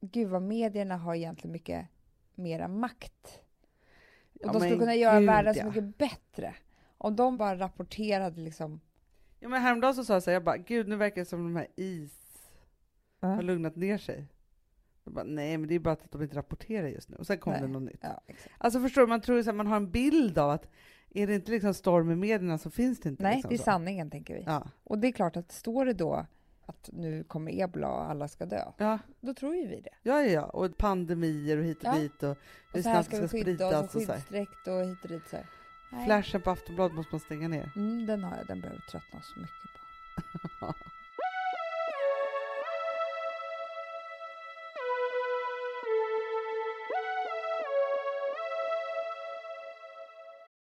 Gud 0.00 0.28
vad 0.28 0.42
medierna 0.42 0.96
har 0.96 1.14
egentligen 1.14 1.52
mycket 1.52 1.86
mera 2.34 2.68
makt. 2.68 3.40
Och 4.34 4.40
Ja, 4.42 4.52
de 4.52 4.60
skulle 4.60 4.78
kunna 4.78 4.94
göra 4.94 5.18
gud, 5.18 5.26
världen 5.26 5.54
så 5.54 5.60
ja. 5.60 5.66
mycket 5.66 5.98
bättre. 5.98 6.54
Om 6.98 7.16
de 7.16 7.36
bara 7.36 7.58
rapporterade 7.58 8.40
liksom. 8.40 8.80
Ja, 9.40 9.48
men 9.48 9.62
häromdagen 9.62 9.94
så 9.94 10.04
sa 10.04 10.12
jag 10.12 10.22
så 10.22 10.30
här, 10.30 10.34
jag 10.34 10.44
bara, 10.44 10.56
gud 10.56 10.88
nu 10.88 10.96
verkar 10.96 11.20
det 11.20 11.24
som 11.24 11.44
de 11.44 11.56
här 11.56 11.66
is 11.76 12.12
Ja. 13.20 13.28
har 13.28 13.42
lugnat 13.42 13.76
ner 13.76 13.98
sig. 13.98 14.26
Jag 15.04 15.14
bara, 15.14 15.24
nej 15.24 15.58
men 15.58 15.68
det 15.68 15.74
är 15.74 15.78
bara 15.78 15.92
att 15.92 16.12
de 16.12 16.22
inte 16.22 16.36
rapporterar 16.36 16.88
just 16.88 17.08
nu. 17.08 17.16
Och 17.16 17.26
sen 17.26 17.38
kom 17.38 17.52
Nej. 17.52 17.62
det 17.62 17.68
något 17.68 17.82
nytt. 17.82 18.00
Ja. 18.02 18.20
Alltså 18.58 18.80
förstår 18.80 19.00
du, 19.02 19.06
man 19.06 19.20
tror 19.20 19.42
så 19.42 19.50
här, 19.50 19.56
man 19.56 19.66
har 19.66 19.76
en 19.76 19.90
bild 19.90 20.38
av 20.38 20.50
att 20.50 20.68
är 21.22 21.26
det 21.26 21.34
inte 21.34 21.50
liksom 21.50 21.74
storm 21.74 22.10
i 22.10 22.16
medierna 22.16 22.58
så 22.58 22.70
finns 22.70 23.00
det 23.00 23.08
inte. 23.08 23.22
Nej, 23.22 23.34
liksom 23.34 23.48
det 23.48 23.54
är 23.54 23.58
så. 23.58 23.62
sanningen 23.64 24.10
tänker 24.10 24.34
vi. 24.34 24.42
Ja. 24.46 24.66
Och 24.84 24.98
det 24.98 25.08
är 25.08 25.12
klart 25.12 25.36
att 25.36 25.52
står 25.52 25.84
det 25.84 25.92
då 25.92 26.26
att 26.66 26.90
nu 26.92 27.24
kommer 27.24 27.60
ebola 27.60 27.88
och 27.88 28.10
alla 28.10 28.28
ska 28.28 28.46
dö, 28.46 28.64
Ja, 28.78 28.98
då 29.20 29.34
tror 29.34 29.54
ju 29.56 29.66
vi 29.66 29.80
det. 29.80 29.90
ja, 30.02 30.22
ja, 30.22 30.28
ja. 30.30 30.42
Och 30.42 30.76
pandemier 30.76 31.58
och 31.58 31.64
hit 31.64 31.78
och 31.78 31.84
Ja. 31.84 31.94
dit 31.98 32.22
och 32.22 32.28
hur 32.72 32.78
Och 32.78 32.82
så 32.82 32.88
här 32.88 32.94
snabbt 33.02 33.06
ska 33.08 33.16
det 33.20 33.28
ska 33.28 33.36
oss 33.84 33.94
och 33.94 34.00
och 34.00 34.06
skyddsdräkt 34.08 34.66
och 34.68 34.84
hit 34.84 34.98
och 35.02 35.08
dit. 35.08 35.28
Så 35.30 35.36
här. 35.36 35.46
Nej. 35.92 36.04
Flashen 36.06 36.40
på 36.42 36.50
Aftonbladet 36.50 36.96
måste 36.96 37.14
man 37.14 37.20
stänga 37.20 37.48
ner. 37.48 37.72
Mm, 37.76 38.06
den 38.06 38.24
har 38.24 38.36
jag, 38.36 38.46
den 38.46 38.60
behöver 38.60 38.80
tröttna 38.80 39.20
så 39.22 39.40
mycket 39.40 39.56
på. 40.60 40.74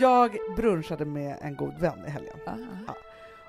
Jag 0.00 0.36
brunchade 0.56 1.04
med 1.04 1.36
en 1.40 1.56
god 1.56 1.78
vän 1.78 2.04
i 2.06 2.10
helgen. 2.10 2.36
Ja. 2.46 2.54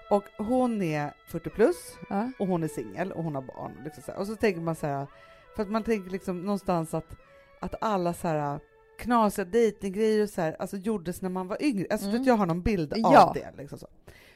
Och 0.10 0.24
hon 0.38 0.82
är 0.82 1.14
40 1.28 1.50
plus 1.50 1.76
Ja. 2.10 2.32
och 2.40 2.48
hon 2.48 2.64
är 2.64 2.68
singel 2.68 3.12
och 3.12 3.24
hon 3.24 3.36
har 3.36 3.42
barn. 3.42 3.72
Liksom 3.84 4.04
så 4.04 4.12
här. 4.12 4.20
Och 4.20 4.28
så 4.28 4.36
tänker 4.36 4.62
man 4.62 4.76
så 4.76 4.88
här, 4.88 5.08
för 5.56 5.64
att 5.64 5.70
man 5.70 5.84
tänker 5.84 6.10
liksom 6.12 6.42
någonstans 6.42 6.94
att, 6.94 7.16
att 7.62 7.76
alla 7.82 8.14
så 8.14 8.28
här 8.28 8.60
knasiga 9.00 9.46
dejtinggrejer 9.46 10.24
och 10.24 10.30
så 10.30 10.42
här, 10.42 10.56
alltså 10.60 10.78
gjordes 10.78 11.22
när 11.22 11.30
man 11.30 11.48
var 11.48 11.64
yngre. 11.64 11.88
Alltså 11.92 12.08
Mm. 12.08 12.22
att 12.22 12.28
jag 12.28 12.36
har 12.38 12.46
någon 12.46 12.62
bild 12.62 12.94
av 12.94 13.00
Ja. 13.00 13.32
det. 13.36 13.52
Liksom 13.58 13.78
så. 13.80 13.88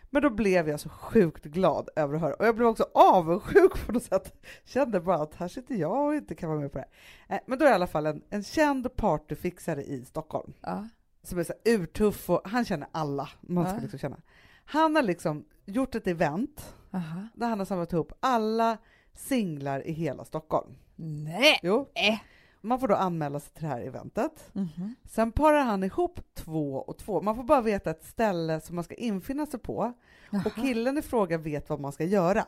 Men 0.10 0.22
då 0.22 0.30
blev 0.30 0.70
jag 0.70 0.80
så 0.80 0.90
sjukt 0.90 1.44
glad 1.44 1.90
över 1.96 2.16
att 2.16 2.22
höra, 2.22 2.34
och 2.34 2.46
jag 2.46 2.56
blev 2.56 2.68
också 2.68 2.86
avundsjuk 2.94 3.86
på 3.86 3.92
något 3.92 4.04
sätt. 4.04 4.46
Kände 4.66 5.00
bara 5.02 5.16
att 5.18 5.36
här 5.36 5.48
sitter 5.48 5.76
jag 5.76 6.06
och 6.06 6.16
inte 6.16 6.36
kan 6.36 6.50
vara 6.50 6.60
med 6.60 6.72
på 6.72 6.78
det 6.78 6.86
här. 7.28 7.38
Eh, 7.38 7.42
Men 7.46 7.60
då 7.60 7.66
är 7.66 7.70
i 7.70 7.74
alla 7.74 7.88
fall 7.88 8.06
en, 8.06 8.22
en 8.30 8.44
känd 8.44 8.96
partyfixare 8.96 9.84
i 9.84 10.06
Stockholm 10.06 10.54
Ja. 10.62 10.88
Som 11.24 11.40
är 11.40 11.44
så 11.44 11.54
här 11.66 11.74
urtuff 11.74 12.30
och 12.30 12.42
han 12.46 12.66
känner 12.66 12.88
alla 12.92 13.30
man 13.42 13.66
ska 13.66 13.76
Ja. 13.76 13.82
liksom 13.82 14.00
känna. 14.00 14.18
Han 14.66 14.96
har 14.96 15.04
liksom 15.04 15.46
gjort 15.66 15.96
ett 15.96 16.08
event 16.08 16.76
Aha. 16.92 17.28
där 17.34 17.48
han 17.50 17.60
har 17.60 17.66
samlat 17.66 17.94
ihop 17.94 18.14
alla 18.20 18.78
singlar 19.14 19.88
i 19.88 19.92
hela 19.92 20.26
Stockholm. 20.26 20.76
Nej! 20.96 21.60
Jo. 21.64 21.90
Äh. 21.96 22.20
Man 22.62 22.80
får 22.80 22.88
då 22.88 22.96
anmäla 22.96 23.40
sig 23.40 23.54
till 23.54 23.64
det 23.64 23.70
här 23.70 23.82
eventet. 23.82 24.50
Mhm. 24.54 24.96
Sen 25.06 25.32
parar 25.32 25.64
han 25.64 25.84
ihop 25.84 26.20
två 26.34 26.74
och 26.76 26.98
två. 26.98 27.22
Man 27.22 27.36
får 27.36 27.44
bara 27.44 27.62
veta 27.62 27.90
ett 27.92 28.04
ställe 28.04 28.62
som 28.62 28.76
man 28.76 28.84
ska 28.84 28.94
infinna 28.96 29.46
sig 29.46 29.60
på 29.60 29.78
och 29.78 29.94
Jaha. 30.32 30.50
killen 30.50 30.98
i 30.98 31.02
fråga 31.02 31.38
vet 31.38 31.70
vad 31.70 31.80
man 31.80 31.92
ska 31.92 32.04
göra. 32.04 32.46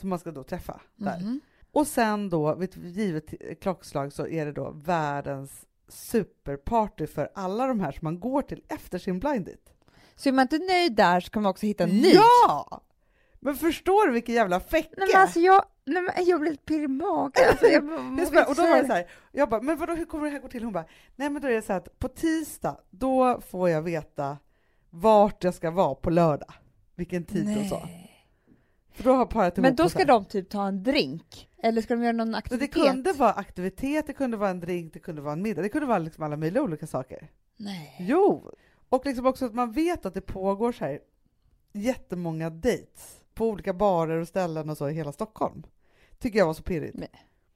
Som 0.00 0.08
man 0.08 0.18
ska 0.18 0.30
då 0.30 0.42
träffa 0.42 0.80
där. 0.96 1.20
Mhm. 1.20 1.40
Och 1.72 1.86
sen 1.86 2.28
då, 2.30 2.54
vid 2.54 2.70
ett 2.70 2.76
givet 2.76 3.34
klockslag, 3.60 4.12
så 4.12 4.26
är 4.26 4.46
det 4.46 4.52
då 4.52 4.70
världens 4.70 5.66
superparty 5.94 7.06
för 7.06 7.30
alla 7.34 7.66
de 7.66 7.80
här 7.80 7.92
som 7.92 8.00
man 8.02 8.20
går 8.20 8.42
till 8.42 8.62
efter 8.68 8.98
sin 8.98 9.20
blind 9.20 9.46
date. 9.46 9.72
Så 10.16 10.28
är 10.28 10.32
man 10.32 10.42
inte 10.42 10.58
nöjd 10.58 10.96
där 10.96 11.20
så 11.20 11.30
kan 11.30 11.42
man 11.42 11.50
också 11.50 11.66
hitta 11.66 11.84
en 11.84 11.90
ny. 11.90 12.12
Ja! 12.12 12.80
Men 13.40 13.56
förstår 13.56 14.06
du 14.06 14.12
vilken 14.12 14.34
jävla 14.34 14.60
fäcke? 14.60 14.94
Nej, 14.96 15.08
men 15.12 15.22
alltså 15.22 15.40
jag, 15.40 15.64
nej, 15.84 16.02
men 16.02 16.24
jag 16.24 16.40
blir 16.40 16.56
pirrig 16.56 16.84
i 16.84 16.88
magen. 16.88 17.44
Alltså, 17.50 17.66
jag, 17.66 17.84
inte 18.18 18.44
och 18.44 18.54
då 18.54 18.62
var 18.62 18.82
det 18.82 18.86
så 18.86 18.92
här, 18.92 19.10
jag 19.32 19.48
bara, 19.48 19.60
men 19.62 19.76
vadå, 19.76 19.94
hur 19.94 20.04
kommer 20.04 20.24
det 20.24 20.30
här 20.30 20.38
gå 20.38 20.48
till? 20.48 20.64
Hon 20.64 20.72
bara, 20.72 20.84
nej 21.16 21.30
men 21.30 21.42
då 21.42 21.48
är 21.48 21.52
det 21.52 21.62
så 21.62 21.72
här 21.72 21.80
att 21.80 21.98
på 21.98 22.08
tisdag, 22.08 22.76
då 22.90 23.40
får 23.50 23.70
jag 23.70 23.82
veta 23.82 24.38
vart 24.90 25.44
jag 25.44 25.54
ska 25.54 25.70
vara 25.70 25.94
på 25.94 26.10
lördag. 26.10 26.54
Vilken 26.94 27.24
tid 27.24 27.58
och 27.58 27.66
så. 27.66 27.88
För 28.94 29.04
då 29.04 29.12
har 29.12 29.26
paret 29.26 29.56
Men 29.56 29.74
då 29.76 29.88
ska 29.88 30.04
de 30.04 30.24
typ 30.24 30.48
ta 30.48 30.66
en 30.66 30.82
drink? 30.82 31.48
Eller 31.58 31.82
ska 31.82 31.94
de 31.94 32.02
göra 32.02 32.12
någon 32.12 32.26
Så 32.26 32.32
det 32.32 32.38
aktivitet? 32.38 32.74
kunde 32.74 33.12
vara 33.12 33.32
aktivitet, 33.32 34.06
det 34.06 34.12
kunde 34.12 34.36
vara 34.36 34.50
en 34.50 34.60
drink, 34.60 34.92
det 34.92 34.98
kunde 34.98 35.22
vara 35.22 35.32
en 35.32 35.42
middag, 35.42 35.62
det 35.62 35.68
kunde 35.68 35.86
vara 35.86 35.98
liksom 35.98 36.24
alla 36.24 36.36
möjliga 36.36 36.62
olika 36.62 36.86
saker. 36.86 37.30
Nej. 37.56 37.96
Jo! 38.00 38.50
Och 38.88 39.06
liksom 39.06 39.26
också 39.26 39.46
att 39.46 39.54
man 39.54 39.72
vet 39.72 40.06
att 40.06 40.14
det 40.14 40.20
pågår 40.20 40.72
så 40.72 40.84
här 40.84 41.00
jättemånga 41.72 42.50
dates 42.50 43.20
på 43.34 43.48
olika 43.48 43.72
barer 43.72 44.20
och 44.20 44.28
ställen 44.28 44.70
och 44.70 44.76
så 44.76 44.88
i 44.88 44.92
hela 44.92 45.12
Stockholm. 45.12 45.62
Tycker 46.18 46.38
jag 46.38 46.46
var 46.46 46.54
så 46.54 46.62
pirrigt. 46.62 46.96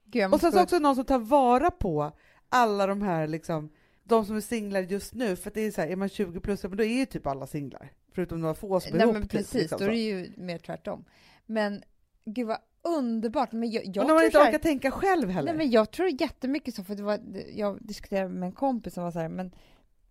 Gud, 0.05 0.34
Och 0.34 0.41
sen 0.41 0.53
så 0.53 0.62
också 0.62 0.78
någon 0.78 0.95
som 0.95 1.05
tar 1.05 1.18
vara 1.18 1.70
på 1.70 2.12
alla 2.49 2.86
de 2.86 3.03
här 3.03 3.26
liksom, 3.26 3.70
de 4.05 4.24
som 4.24 4.36
är 4.36 4.41
singlar 4.41 4.80
just 4.80 5.14
nu, 5.14 5.36
för 5.36 5.51
det 5.55 5.61
är 5.61 5.70
så 5.70 5.80
här, 5.80 5.89
är 5.89 5.97
man 5.97 6.09
20 6.09 6.41
plus, 6.41 6.62
men 6.62 6.76
då 6.76 6.84
är 6.84 6.99
ju 6.99 7.07
typ 7.07 7.26
alla 7.26 7.47
singlar. 7.47 7.93
Förutom 8.12 8.41
några 8.41 8.55
få 8.55 8.80
som 8.80 8.93
är 8.93 8.97
Nej 8.99 9.03
ihop. 9.05 9.14
men 9.14 9.22
typ, 9.22 9.30
precis, 9.30 9.55
liksom 9.55 9.78
då 9.78 9.84
är 9.84 9.89
det 9.89 9.97
ju 9.97 10.32
mer 10.36 10.59
tvärtom. 10.59 11.05
Men 11.49 11.83
gud 12.25 12.47
vad 12.47 12.59
underbart. 12.83 13.53
Men 13.53 13.71
jag, 13.71 13.87
jag 13.87 14.03
och 14.03 14.09
när 14.09 14.15
man 14.15 14.25
inte 14.25 14.39
här- 14.39 14.49
orkar 14.49 14.59
tänka 14.59 14.91
själv 14.91 15.31
heller. 15.31 15.53
Nej 15.53 15.59
men 15.59 15.71
jag 15.71 15.91
tror 15.91 16.21
jättemycket 16.21 16.75
så, 16.75 16.85
för 16.85 16.95
det 16.95 17.03
var, 17.03 17.21
jag 17.55 17.79
diskuterade 17.83 18.29
med 18.29 18.47
en 18.47 18.53
kompis 18.53 18.95
som 18.95 19.05
var 19.05 19.11
så 19.11 19.19
här, 19.19 19.29
men 19.29 19.55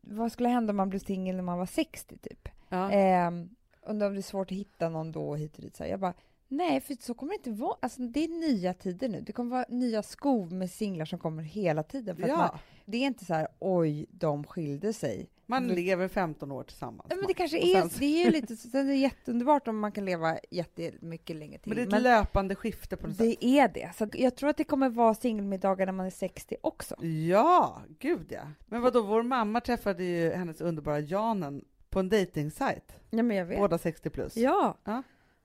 vad 0.01 0.31
skulle 0.31 0.49
hända 0.49 0.71
om 0.71 0.77
man 0.77 0.89
blev 0.89 0.99
singel 0.99 1.35
när 1.35 1.43
man 1.43 1.57
var 1.57 1.65
60 1.65 2.17
typ? 2.17 2.49
ja. 2.69 2.91
Ehm, 2.91 3.49
undrar 3.81 4.07
om 4.07 4.13
det 4.13 4.19
är 4.19 4.21
svårt 4.21 4.51
att 4.51 4.57
hitta 4.57 4.89
någon 4.89 5.11
då 5.11 5.35
hit 5.35 5.55
och 5.55 5.61
dit. 5.61 5.75
Så 5.75 5.83
här. 5.83 5.89
Jag 5.89 5.99
bara, 5.99 6.13
nej, 6.47 6.81
för 6.81 6.97
så 7.01 7.13
kommer 7.13 7.33
det 7.33 7.35
inte 7.35 7.51
vara. 7.51 7.77
Alltså, 7.79 8.01
det 8.01 8.23
är 8.23 8.27
nya 8.27 8.73
tider 8.73 9.09
nu. 9.09 9.21
Det 9.21 9.31
kommer 9.31 9.51
vara 9.51 9.65
nya 9.69 10.03
skov 10.03 10.53
med 10.53 10.71
singlar 10.71 11.05
som 11.05 11.19
kommer 11.19 11.43
hela 11.43 11.83
tiden. 11.83 12.15
För 12.15 12.23
att 12.23 12.29
man, 12.29 12.49
ja. 12.53 12.59
det 12.85 12.97
är 12.97 13.05
inte 13.05 13.25
så 13.25 13.33
här, 13.33 13.47
oj, 13.59 14.05
de 14.09 14.43
skilde 14.43 14.93
sig. 14.93 15.29
Man 15.49 15.67
det- 15.67 15.75
lever 15.75 16.07
15 16.07 16.51
år 16.51 16.63
tillsammans. 16.63 17.09
Men 17.09 17.23
det 17.27 17.33
kanske 17.33 17.57
är, 17.57 17.81
sen 17.81 17.89
det 17.99 18.05
är 18.05 18.25
ju 18.25 18.31
lite, 18.31 18.55
sen 18.55 18.81
är 18.81 18.85
det 18.91 18.95
jätteunderbart 18.95 19.67
om 19.67 19.79
man 19.79 19.91
kan 19.91 20.05
leva 20.05 20.37
jättemycket 20.51 21.35
längre 21.35 21.57
till. 21.59 21.69
Men 21.75 21.89
det 21.89 21.95
är 21.95 21.97
ett 21.97 22.03
löpande 22.03 22.55
skifte 22.55 22.97
på 22.97 23.07
något 23.07 23.15
sätt. 23.17 23.37
det 23.41 23.45
är 23.45 23.67
det. 23.67 23.91
Så 23.97 24.07
jag 24.13 24.35
tror 24.35 24.49
att 24.49 24.57
det 24.57 24.63
kommer 24.63 24.89
vara 24.89 25.13
singelmiddagar 25.15 25.85
när 25.85 25.93
man 25.93 26.05
är 26.05 26.09
60 26.09 26.55
också. 26.61 26.95
Ja, 27.05 27.81
gud 27.99 28.25
ja. 28.29 28.41
Men 28.65 28.81
vadå, 28.81 29.01
vår 29.01 29.23
mamma 29.23 29.61
träffade 29.61 30.03
ju 30.03 30.31
hennes 30.33 30.61
underbara 30.61 30.99
Janen 30.99 31.65
på 31.89 31.99
en 31.99 32.09
dejtingsajt. 32.09 32.93
Ja, 33.09 33.23
men 33.23 33.37
jag 33.37 33.45
vet. 33.45 33.57
Båda 33.57 33.77
60 33.77 34.09
plus. 34.09 34.35
Ja. 34.37 34.77
Ja. 34.83 35.03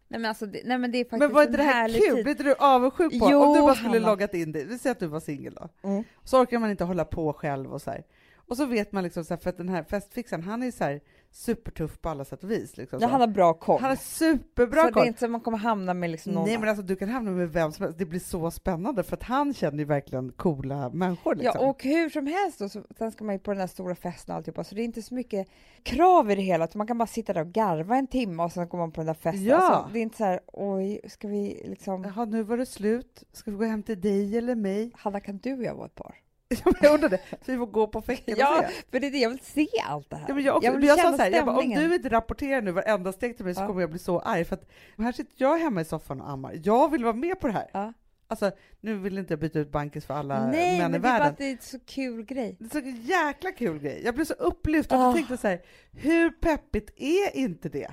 Nej, 0.08 0.20
men, 0.20 0.28
alltså, 0.28 0.46
det, 0.46 0.60
nej, 0.64 0.78
men 0.78 0.92
det 0.92 0.98
är 0.98 1.04
faktiskt 1.04 1.18
Men 1.20 1.32
var 1.32 1.42
inte 1.42 1.56
det 1.56 1.62
här 1.62 1.88
kul? 1.88 2.00
tid. 2.00 2.12
Blir 2.24 2.28
inte 2.30 2.42
du 2.42 2.54
avundsjuk 2.54 3.18
på? 3.20 3.28
Jo, 3.30 3.38
Om 3.42 3.54
du 3.54 3.60
bara 3.60 3.74
skulle 3.74 3.88
Hanna. 3.90 4.06
loggat 4.10 4.34
in 4.34 4.52
dig, 4.52 4.64
vi 4.64 4.78
säger 4.78 4.92
att 4.94 5.00
du 5.00 5.06
var 5.06 5.20
singel 5.20 5.54
då. 5.54 5.88
Mm. 5.88 6.04
Så 6.24 6.40
orkar 6.42 6.58
man 6.58 6.70
inte 6.70 6.84
hålla 6.84 7.04
på 7.04 7.32
själv 7.32 7.72
och 7.72 7.82
så 7.82 7.90
här. 7.90 8.04
Och 8.52 8.56
så 8.56 8.66
vet 8.66 8.92
man 8.92 9.04
liksom 9.04 9.24
så 9.24 9.34
här, 9.34 9.40
för 9.40 9.50
att 9.50 9.56
den 9.56 9.68
här 9.68 9.82
festfixaren, 9.82 10.42
han 10.42 10.62
är 10.62 10.70
så 10.70 10.84
här 10.84 11.00
supertuff 11.30 12.00
på 12.00 12.08
alla 12.08 12.24
sätt 12.24 12.44
och 12.44 12.50
vis. 12.50 12.76
Liksom 12.76 12.98
Ja, 13.00 13.06
så. 13.08 13.12
han 13.12 13.20
har 13.20 13.28
bra 13.28 13.54
koll. 13.54 13.80
han 13.80 13.88
har 13.90 13.96
superbra 13.96 14.80
så 14.80 14.86
det 14.86 14.92
koll. 14.92 15.02
är 15.02 15.06
inte 15.06 15.18
så 15.20 15.24
att 15.24 15.30
man 15.30 15.40
kommer 15.40 15.58
hamna 15.58 15.94
med 15.94 16.10
liksom 16.10 16.32
någon 16.32 16.44
Nej 16.44 16.58
men 16.58 16.68
alltså 16.68 16.82
du 16.82 16.96
kan 16.96 17.08
hamna 17.08 17.30
med 17.30 17.52
vem 17.52 17.72
som 17.72 17.82
helst, 17.84 17.98
det 17.98 18.04
blir 18.04 18.20
så 18.20 18.50
spännande 18.50 19.02
för 19.02 19.16
att 19.16 19.22
han 19.22 19.54
känner 19.54 19.78
ju 19.78 19.84
verkligen 19.84 20.32
coola 20.32 20.90
människor 20.90 21.34
liksom. 21.34 21.60
Ja, 21.62 21.68
och 21.68 21.82
hur 21.82 22.08
som 22.08 22.26
helst 22.26 22.58
då, 22.58 22.68
så, 22.68 22.82
sen 22.98 23.12
ska 23.12 23.24
man 23.24 23.34
ju 23.34 23.38
på 23.38 23.50
den 23.50 23.60
här 23.60 23.66
stora 23.66 23.94
festen 23.94 24.32
och 24.32 24.36
alltihopa, 24.36 24.64
så 24.64 24.74
det 24.74 24.82
är 24.82 24.84
inte 24.84 25.02
så 25.02 25.14
mycket 25.14 25.48
krav 25.82 26.30
i 26.30 26.34
det 26.34 26.42
hela, 26.42 26.68
man 26.74 26.86
kan 26.86 26.98
bara 26.98 27.06
sitta 27.06 27.32
där 27.32 27.40
och 27.40 27.52
garva 27.52 27.96
en 27.96 28.06
timme 28.06 28.42
och 28.42 28.52
sen 28.52 28.68
går 28.68 28.78
man 28.78 28.92
på 28.92 29.00
den 29.00 29.06
där 29.06 29.14
festen. 29.14 29.44
Ja. 29.44 29.56
Alltså, 29.56 29.92
det 29.92 29.98
är 29.98 30.02
inte 30.02 30.16
så 30.16 30.24
här, 30.24 30.40
oj, 30.46 31.00
ska 31.08 31.28
vi 31.28 31.62
liksom... 31.64 32.04
Jaha, 32.04 32.24
nu 32.24 32.42
var 32.42 32.56
det 32.56 32.66
slut. 32.66 33.24
Ska 33.32 33.50
vi 33.50 33.56
gå 33.56 33.64
hem 33.64 33.82
till 33.82 34.00
dig 34.00 34.38
eller 34.38 34.54
mig? 34.54 34.90
Hanna, 34.94 35.20
kan 35.20 35.38
du 35.38 35.52
och 35.52 35.62
jag 35.62 35.74
vara 35.74 35.86
ett 35.86 35.94
par? 35.94 36.14
jag 36.80 36.94
undrar 36.94 37.08
det. 37.08 37.20
Så 37.30 37.52
vi 37.52 37.58
får 37.58 37.66
gå 37.66 37.86
på 37.86 38.02
fäcken 38.02 38.34
Ja, 38.38 38.58
och 38.58 38.64
se. 38.64 38.82
för 38.90 39.00
det 39.00 39.06
är 39.06 39.10
det, 39.10 39.18
jag 39.18 39.30
vill 39.30 39.40
se 39.40 39.66
allt 39.88 40.10
det 40.10 40.16
här. 40.16 40.24
Ja, 40.28 40.34
men 40.34 40.44
jag, 40.44 40.56
också, 40.56 40.70
vill 40.70 40.78
men 40.80 40.88
jag 40.88 40.96
sa 40.98 41.02
känna 41.04 41.16
så 41.16 41.22
här, 41.22 41.30
jag 41.30 41.46
bara, 41.46 41.56
om 41.58 41.68
du 41.70 41.94
inte 41.94 42.08
rapporterar 42.08 42.62
nu 42.62 42.70
varenda 42.72 43.12
steg 43.12 43.36
till 43.36 43.44
mig 43.44 43.54
så 43.54 43.60
Ja. 43.60 43.66
kommer 43.66 43.80
jag 43.80 43.90
bli 43.90 43.98
så 43.98 44.20
arg 44.20 44.44
för 44.44 44.56
att 44.56 44.68
här 44.98 45.12
sitter 45.12 45.34
jag 45.36 45.58
hemma 45.58 45.80
i 45.80 45.84
soffan 45.84 46.20
och 46.20 46.30
ammar. 46.30 46.60
Jag 46.64 46.90
vill 46.90 47.04
vara 47.04 47.14
med 47.14 47.40
på 47.40 47.46
det 47.46 47.52
här. 47.52 47.70
Ja. 47.72 47.92
Alltså, 48.28 48.50
nu 48.80 48.94
vill 48.98 49.18
inte 49.18 49.32
jag 49.32 49.38
byta 49.40 49.58
ut 49.58 49.70
bankis 49.72 50.06
för 50.06 50.14
alla 50.14 50.46
Nej, 50.46 50.78
män 50.78 50.90
men 50.90 50.90
i 50.90 50.92
det 50.92 50.98
är 50.98 51.00
bara 51.00 51.12
världen. 51.12 51.28
att 51.28 51.38
det 51.38 51.44
är 51.44 51.50
en 51.52 51.58
så 51.60 51.78
kul 51.86 52.22
grej. 52.24 52.56
Det 52.60 52.64
är 52.76 52.80
så 52.82 52.88
jäkla 53.02 53.52
kul 53.52 53.78
grej. 53.78 54.02
Jag 54.04 54.14
blev 54.14 54.24
så 54.24 54.34
upplyft 54.34 54.92
och 54.92 54.98
Ah. 54.98 55.04
jag 55.06 55.14
tänkte 55.14 55.36
så 55.36 55.48
här, 55.48 55.60
hur 55.92 56.30
peppigt 56.30 56.90
är 56.96 57.36
inte 57.36 57.68
det? 57.68 57.90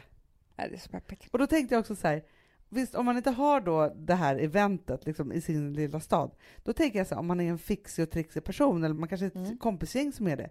Nej, 0.57 0.69
det 0.69 0.75
är 0.75 0.79
så 0.79 0.89
peppigt. 0.89 1.27
Och 1.31 1.39
då 1.39 1.47
tänkte 1.47 1.75
jag 1.75 1.79
också 1.79 1.95
så 1.95 2.07
här, 2.07 2.23
visst 2.69 2.95
om 2.95 3.05
man 3.05 3.17
inte 3.17 3.31
har 3.31 3.61
då 3.61 3.93
det 3.95 4.15
här 4.15 4.35
eventet 4.35 5.05
liksom, 5.05 5.31
i 5.31 5.41
sin 5.41 5.73
lilla 5.73 5.99
stad, 5.99 6.31
då 6.63 6.73
tänker 6.73 6.99
jag 6.99 7.07
så 7.07 7.15
här, 7.15 7.19
om 7.19 7.27
man 7.27 7.39
är 7.41 7.49
en 7.49 7.57
fixig 7.57 8.03
och 8.03 8.09
trixig 8.11 8.43
person, 8.43 8.83
eller 8.83 8.95
man 8.95 9.09
kanske 9.09 9.25
är 9.25 9.27
ett 9.27 9.35
Mm. 9.35 9.57
kompisgäng 9.57 10.11
som 10.11 10.27
är 10.27 10.37
det, 10.37 10.49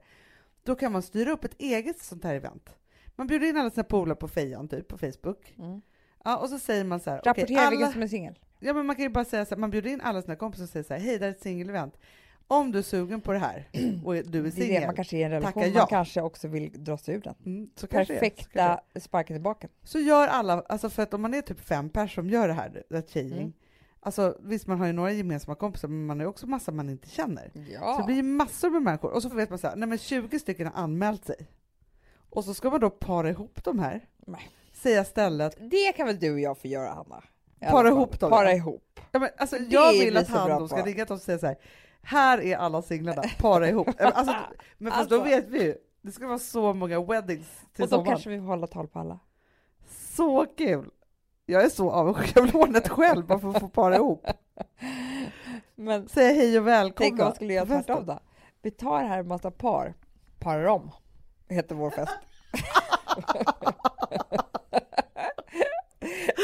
då 0.63 0.75
kan 0.75 0.93
man 0.93 1.03
styra 1.03 1.31
upp 1.33 1.45
ett 1.45 1.55
eget 1.61 1.99
sånt 2.03 2.25
här 2.25 2.35
event. 2.35 2.71
Man 3.17 3.27
bjuder 3.27 3.47
in 3.49 3.57
alla 3.57 3.71
sina 3.71 3.85
polare 3.85 4.17
på 4.17 4.29
fejan, 4.29 4.69
typ, 4.69 4.89
på 4.89 4.99
Facebook. 4.99 5.55
Mm. 5.59 5.81
Ja, 6.25 6.37
och 6.37 6.49
så 6.49 6.59
säger 6.59 6.85
man 6.85 7.01
så 7.01 7.11
här, 7.11 7.17
Rapportera 7.25 7.71
vilken 7.71 7.85
alla, 7.87 7.93
som 7.93 8.03
är 8.03 8.07
singel. 8.09 8.39
ja, 8.61 8.73
men 8.73 8.87
man 8.87 8.97
kan 8.97 9.03
ju 9.03 9.09
bara 9.09 9.25
säga 9.25 9.45
så 9.45 9.55
här, 9.55 9.61
man 9.61 9.71
bjuder 9.71 9.91
in 9.91 10.01
alla 10.01 10.23
sina 10.23 10.37
kompisar 10.37 10.65
och 10.65 10.69
säger 10.71 10.85
så 10.85 10.95
här, 10.95 11.01
hej, 11.01 11.19
det 11.19 11.25
här 11.25 11.33
är 11.33 11.35
ett 11.37 11.43
singelevent. 11.43 11.99
Om 12.51 12.73
du 12.73 12.79
är 12.79 12.83
sugen 12.83 13.21
på 13.21 13.33
det 13.33 13.39
här 13.39 13.69
och 14.05 14.13
du 14.15 14.19
är 14.19 14.23
Det 14.23 14.41
det, 14.41 14.51
singel, 14.51 14.87
man 14.87 14.95
kanske 14.95 15.17
är 15.17 15.21
i 15.21 15.23
en 15.23 15.31
relation, 15.31 15.63
Tacka 15.63 15.67
ja. 15.75 15.79
man 15.79 15.87
kanske 15.87 16.23
också 16.23 16.49
vill 16.49 16.85
dra 16.85 16.99
sig 16.99 17.15
ur 17.15 17.21
den. 17.21 17.35
mm, 17.47 17.71
så 17.77 17.87
det 17.87 17.97
är, 17.97 18.05
så 18.05 18.13
det. 18.13 18.19
Perfekta 18.19 18.81
sparken 19.01 19.35
tillbaka. 19.37 19.69
Så 19.83 19.99
gör 19.99 20.29
alla, 20.29 20.61
alltså 20.69 20.91
för 20.91 21.03
att 21.03 21.15
om 21.15 21.23
man 21.23 21.35
är 21.35 21.43
typ 21.43 21.61
fem 21.61 21.91
personer 21.91 22.09
som 22.09 22.31
gör 22.31 22.49
det 22.49 22.55
här, 22.55 22.83
ett 22.91 23.11
tjejgäng, 23.11 23.39
Mm. 23.39 23.53
alltså 24.01 24.37
visst 24.41 24.67
man 24.67 24.79
har 24.79 24.87
ju 24.87 24.93
några 24.93 25.13
gemensamma 25.13 25.55
kompisar, 25.55 25.89
men 25.89 26.07
man 26.07 26.19
har 26.19 26.25
ju 26.25 26.29
också 26.31 26.47
massa 26.47 26.73
man 26.73 26.91
inte 26.91 27.09
känner. 27.09 27.51
Så 27.55 27.61
Ja. 27.73 27.97
det 27.99 28.05
blir 28.07 28.17
ju 28.17 28.23
massor 28.23 28.71
med 28.71 28.83
människor, 28.83 29.11
och 29.11 29.23
så 29.23 29.29
vet 29.29 29.51
man 29.51 29.59
så 29.59 29.67
här, 29.69 29.77
nej 29.77 29.89
men 29.89 29.99
20 29.99 30.39
stycken 30.39 30.67
har 30.67 30.83
anmält 30.83 31.25
sig. 31.27 31.37
Och 32.31 32.45
så 32.45 32.55
ska 32.55 32.71
man 32.71 32.81
då 32.81 32.91
para 32.91 33.31
ihop 33.31 33.65
de 33.65 33.79
här, 33.79 34.05
Nej. 34.27 34.49
säga 34.73 35.05
stället, 35.05 35.57
Det 35.71 35.93
kan 35.97 36.07
väl 36.07 36.19
du 36.19 36.33
och 36.33 36.41
jag 36.41 36.59
få 36.59 36.69
göra, 36.69 36.89
Hanna? 36.95 37.23
Para 37.71 37.89
ihop 37.89 38.21
dem, 38.21 38.31
Para 38.31 38.53
ihop. 38.53 39.01
ja, 39.13 39.19
men, 39.19 39.29
alltså 39.37 39.57
Det 39.59 39.65
jag 39.69 39.93
vill 39.93 40.13
vi 40.15 40.19
att 40.19 40.27
så 40.27 40.33
han 40.33 40.61
då 40.61 40.69
ska 40.69 40.83
ringa 40.85 41.05
oss 41.05 41.11
och 41.11 41.21
säga 41.21 41.39
så 41.39 41.47
här, 41.47 41.57
här 42.03 42.41
är 42.41 42.57
alla 42.57 42.83
singlarna, 42.83 43.23
para 43.39 43.69
ihop. 43.69 43.89
Alltså, 43.99 44.35
men 44.79 44.93
fast 44.93 45.11
då 45.11 45.17
Alltså. 45.17 45.31
vet 45.31 45.49
vi 45.49 45.63
ju, 45.65 45.75
det 46.03 46.13
ska 46.13 46.27
vara 46.27 46.39
så 46.39 46.73
många 46.75 47.01
weddings 47.05 47.47
till 47.75 47.83
Och 47.85 47.89
då 47.91 47.97
sommaren. 47.97 48.07
kanske 48.07 48.31
vi 48.31 48.39
får 48.39 48.47
hålla 48.47 48.67
tal 48.67 48.89
på 48.89 48.99
alla. 48.99 49.19
Så 49.89 50.47
kul! 50.59 50.91
Jag 51.47 51.63
är 51.65 51.69
så 51.69 51.91
avundsjuk, 51.91 52.33
jag 52.37 52.43
vill 52.43 52.55
ordna 52.57 52.79
ett 52.79 52.89
själv 52.89 53.27
bara 53.27 53.39
för 53.39 53.49
att 53.51 53.61
få 53.61 53.69
para 53.69 53.97
ihop. 53.97 54.27
Men 55.75 56.09
Säga 56.09 56.33
hej 56.33 56.59
och 56.59 56.67
välkomna. 56.67 56.95
tänk 56.99 57.13
om 57.21 57.25
man 57.25 57.35
skulle 57.35 57.53
göra 57.53 57.67
tvärtom 57.67 58.07
då. 58.07 58.21
Vi 58.63 58.71
tar 58.71 59.05
här 59.05 59.19
en 59.19 59.29
massa 59.29 59.51
par, 59.51 59.95
parar 60.39 60.65
om, 60.65 60.91
heter 61.49 61.75
vår 61.75 61.91
fest. 61.91 62.13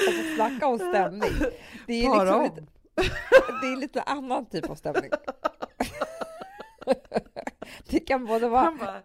alltså 0.08 0.34
snacka 0.36 0.66
om 0.66 0.78
stämning. 0.78 1.30
Det 1.86 1.92
är 2.06 2.10
liksom 2.24 2.40
om. 2.40 2.66
det 3.60 3.66
är 3.72 3.76
lite 3.76 4.02
annan 4.02 4.46
typ 4.46 4.70
av 4.70 4.74
stämning. 4.74 5.10
Det 7.88 8.00
kan 8.00 8.26
både 8.26 8.48
vara... 8.48 8.62
Han 8.62 8.78
bara, 8.78 9.02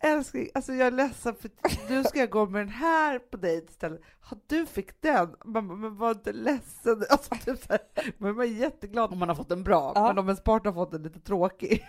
älskling, 0.00 0.48
alltså 0.54 0.72
jag 0.72 0.86
är 0.86 0.90
ledsen 0.90 1.34
för 1.34 1.50
nu 1.88 2.04
ska 2.04 2.18
jag 2.18 2.30
gå 2.30 2.46
med 2.46 2.60
den 2.60 2.68
här 2.68 3.18
på 3.18 3.36
dejt 3.36 3.66
istället. 3.70 4.00
Ja, 4.30 4.36
du 4.46 4.66
fick 4.66 5.00
den. 5.02 5.34
Man 5.44 5.68
bara, 5.68 5.76
men 5.76 5.96
var 5.96 6.10
inte 6.10 6.32
ledsen. 6.32 7.04
Alltså, 7.10 7.34
typ 7.34 7.62
så 7.64 7.72
här, 7.72 7.80
man 8.18 8.40
är 8.40 8.44
jätteglad 8.44 9.12
om 9.12 9.18
man 9.18 9.28
har 9.28 9.36
fått 9.36 9.50
en 9.50 9.64
bra, 9.64 9.92
Ja. 9.94 10.06
men 10.08 10.18
om 10.18 10.26
ens 10.28 10.40
partner 10.42 10.72
har 10.72 10.84
fått 10.84 10.94
en 10.94 11.02
lite 11.02 11.20
tråkig. 11.20 11.84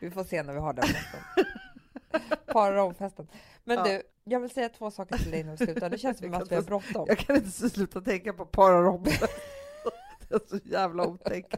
Vi 0.00 0.10
får 0.10 0.24
se 0.24 0.42
när 0.42 0.52
vi 0.52 0.58
har 0.58 0.72
den 0.72 0.84
festen. 0.84 1.20
Para 2.52 2.82
om 2.84 2.94
festen. 2.94 3.28
Men 3.64 3.76
Ja. 3.78 3.84
du, 3.84 4.02
jag 4.24 4.40
vill 4.40 4.50
säga 4.50 4.68
två 4.68 4.90
saker 4.90 5.18
till 5.18 5.30
dig 5.30 5.40
innan 5.40 5.56
vi 5.56 5.66
slutar. 5.66 5.90
Det 5.90 5.98
känns 5.98 6.18
som 6.18 6.34
att 6.34 6.50
vi 6.52 6.54
har 6.54 6.62
bråttom. 6.62 7.04
Jag 7.08 7.18
kan 7.18 7.36
inte 7.36 7.50
sluta 7.70 8.00
tänka 8.00 8.32
på 8.32 8.46
pararomsen. 8.46 9.28
Det 10.28 10.34
är 10.34 10.46
så 10.48 10.58
jävla 10.64 11.06
otäckt. 11.06 11.54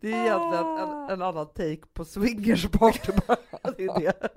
Det 0.00 0.12
är 0.12 0.24
egentligen 0.26 0.66
en, 0.78 1.10
en 1.10 1.22
annan 1.22 1.46
take 1.46 1.86
på. 1.92 2.04
Det 2.04 3.84
är 3.84 4.00
det. 4.00 4.28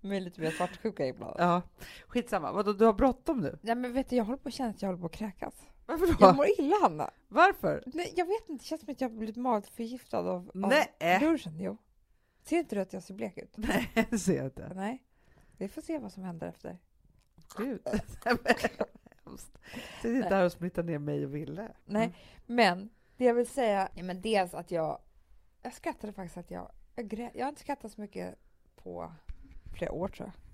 Med 0.00 0.22
lite 0.22 0.40
mer 0.40 0.50
svartsjuka 0.50 1.06
ibland. 1.06 1.34
Ja, 1.38 1.62
skitsamma. 2.06 2.52
Vadå, 2.52 2.72
du 2.72 2.84
har 2.84 2.92
bråttom 2.92 3.40
nu? 3.40 3.58
Nej 3.62 3.74
men 3.74 3.92
vet 3.92 4.08
du, 4.10 4.16
jag 4.16 4.24
håller 4.24 4.38
på 4.38 4.48
att 4.48 4.54
känna 4.54 4.70
att 4.70 4.82
jag 4.82 4.88
håller 4.88 5.00
på 5.00 5.06
att 5.06 5.12
kräkas. 5.12 5.54
Varför 5.86 6.06
Jag 6.06 6.18
då? 6.18 6.36
mår 6.36 6.46
illa 6.60 6.76
Hanna. 6.82 7.10
Varför? 7.28 7.82
Nej, 7.86 8.12
jag 8.16 8.26
vet 8.26 8.48
inte, 8.48 8.62
det 8.64 8.66
känns 8.66 8.80
som 8.80 8.90
att 8.92 9.00
jag 9.00 9.08
har 9.08 9.16
blivit 9.16 9.36
matförgiftad 9.36 10.18
av, 10.18 10.26
av 10.28 10.50
Nej. 10.54 11.20
lunchen. 11.20 11.60
Jo. 11.60 11.76
Ser 12.44 12.58
inte 12.58 12.74
du 12.74 12.80
att 12.80 12.92
jag 12.92 13.02
ser 13.02 13.14
blek 13.14 13.38
ut? 13.38 13.52
Nej, 13.56 13.90
det 14.10 14.18
ser 14.18 14.36
jag 14.36 14.44
inte. 14.44 14.72
Nej. 14.74 15.04
Vi 15.56 15.68
får 15.68 15.82
se 15.82 15.98
vad 15.98 16.12
som 16.12 16.22
händer 16.22 16.46
efter. 16.46 16.78
Gud. 17.56 17.80
Hemskt. 19.30 19.58
Sitt 20.02 20.14
inte 20.14 20.34
här 20.34 20.44
och 20.44 20.52
smitta 20.52 20.82
ner 20.82 20.98
mig 20.98 21.24
och 21.24 21.34
Ville. 21.34 21.72
Nej, 21.84 22.14
men 22.46 22.90
det 23.16 23.24
jag 23.24 23.34
vill 23.34 23.46
säga, 23.46 23.88
ja, 23.94 24.02
men 24.02 24.20
dels 24.20 24.54
att 24.54 24.70
jag, 24.70 24.98
jag 25.62 25.72
skrattade 25.72 26.12
faktiskt 26.12 26.38
att 26.38 26.50
jag, 26.50 26.70
jag, 26.96 27.08
grä, 27.08 27.30
jag 27.34 27.44
har 27.44 27.48
inte 27.48 27.60
skrattat 27.60 27.92
så 27.92 28.00
mycket 28.00 28.38
på 28.76 29.12
flera 29.74 29.92
år 29.92 30.08
tror 30.08 30.26
jag. 30.26 30.50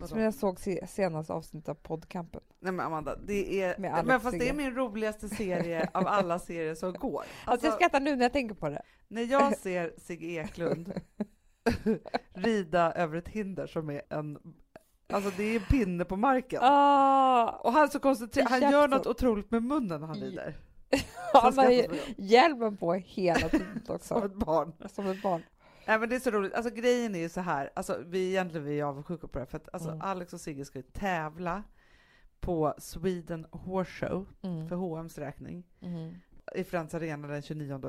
Vadå? 0.00 0.08
Som 0.08 0.20
jag 0.20 0.34
såg 0.34 0.60
se, 0.60 0.86
senaste 0.86 1.32
avsnittet 1.32 1.68
av 1.68 1.74
poddkampen. 1.74 2.40
Nej 2.58 2.72
men 2.72 2.86
Amanda, 2.86 3.16
det 3.16 3.62
är, 3.62 3.78
men 3.78 4.20
fast 4.20 4.38
det 4.38 4.48
är 4.48 4.54
min 4.54 4.74
roligaste 4.74 5.28
serie 5.28 5.90
av 5.94 6.06
alla 6.06 6.38
serier 6.38 6.74
som 6.74 6.92
går. 6.92 7.24
Alltså, 7.44 7.66
jag 7.66 7.74
skrattar 7.74 8.00
nu 8.00 8.16
när 8.16 8.22
jag 8.22 8.32
tänker 8.32 8.54
på 8.54 8.68
det. 8.68 8.82
När 9.08 9.22
jag 9.22 9.56
ser 9.56 9.94
Sigge 9.98 10.26
Eklund 10.26 11.00
rida 12.34 12.92
över 12.92 13.16
ett 13.16 13.28
hinder 13.28 13.66
som 13.66 13.90
är 13.90 14.02
en, 14.10 14.38
alltså 15.12 15.30
det 15.36 15.42
är 15.44 15.56
en 15.60 15.66
pinne 15.66 16.04
på 16.04 16.16
marken. 16.16 16.58
Ah, 16.62 17.50
Och 17.50 17.72
han 17.72 17.90
så 17.90 18.00
koncentrerad, 18.00 18.48
han 18.50 18.60
gör 18.72 18.88
något 18.88 19.06
otroligt 19.06 19.50
med 19.50 19.62
munnen 19.62 20.00
när 20.00 20.06
han 20.06 20.16
rider. 20.20 20.56
han 21.32 21.58
har 21.58 21.86
hjälmen 22.16 22.76
på 22.76 22.92
hela 22.94 23.48
tiden 23.48 23.82
Som 23.86 23.94
också. 23.96 24.24
ett 24.24 24.34
barn. 24.34 24.72
Som 24.88 25.06
ett 25.06 25.22
barn. 25.22 25.42
Nej 25.86 25.98
men 25.98 26.08
det 26.08 26.16
är 26.16 26.20
så 26.20 26.30
roligt, 26.30 26.54
alltså 26.54 26.74
grejen 26.74 27.14
är 27.14 27.18
ju 27.18 27.28
så 27.28 27.40
här, 27.40 27.70
alltså 27.74 27.98
vi 28.06 28.28
egentligen 28.28 28.66
vi 28.66 28.80
är 28.80 28.84
avundsjuka 28.84 29.26
på 29.28 29.38
det 29.38 29.46
för 29.46 29.56
att 29.56 29.68
alltså, 29.72 29.88
Mm. 29.88 30.02
Alex 30.02 30.32
och 30.32 30.40
Sigge 30.40 30.64
ska 30.64 30.78
ju 30.78 30.82
tävla 30.82 31.62
på 32.40 32.74
Sweden 32.78 33.46
Horse 33.52 33.90
Show 34.06 34.26
Mm. 34.42 34.68
för 34.68 34.76
H&M's 34.76 35.18
räkning 35.20 35.64
Mm. 35.82 36.14
i 36.54 36.64
Friends 36.64 36.94
Arena 36.94 37.28
den 37.28 37.42
29 37.42 37.80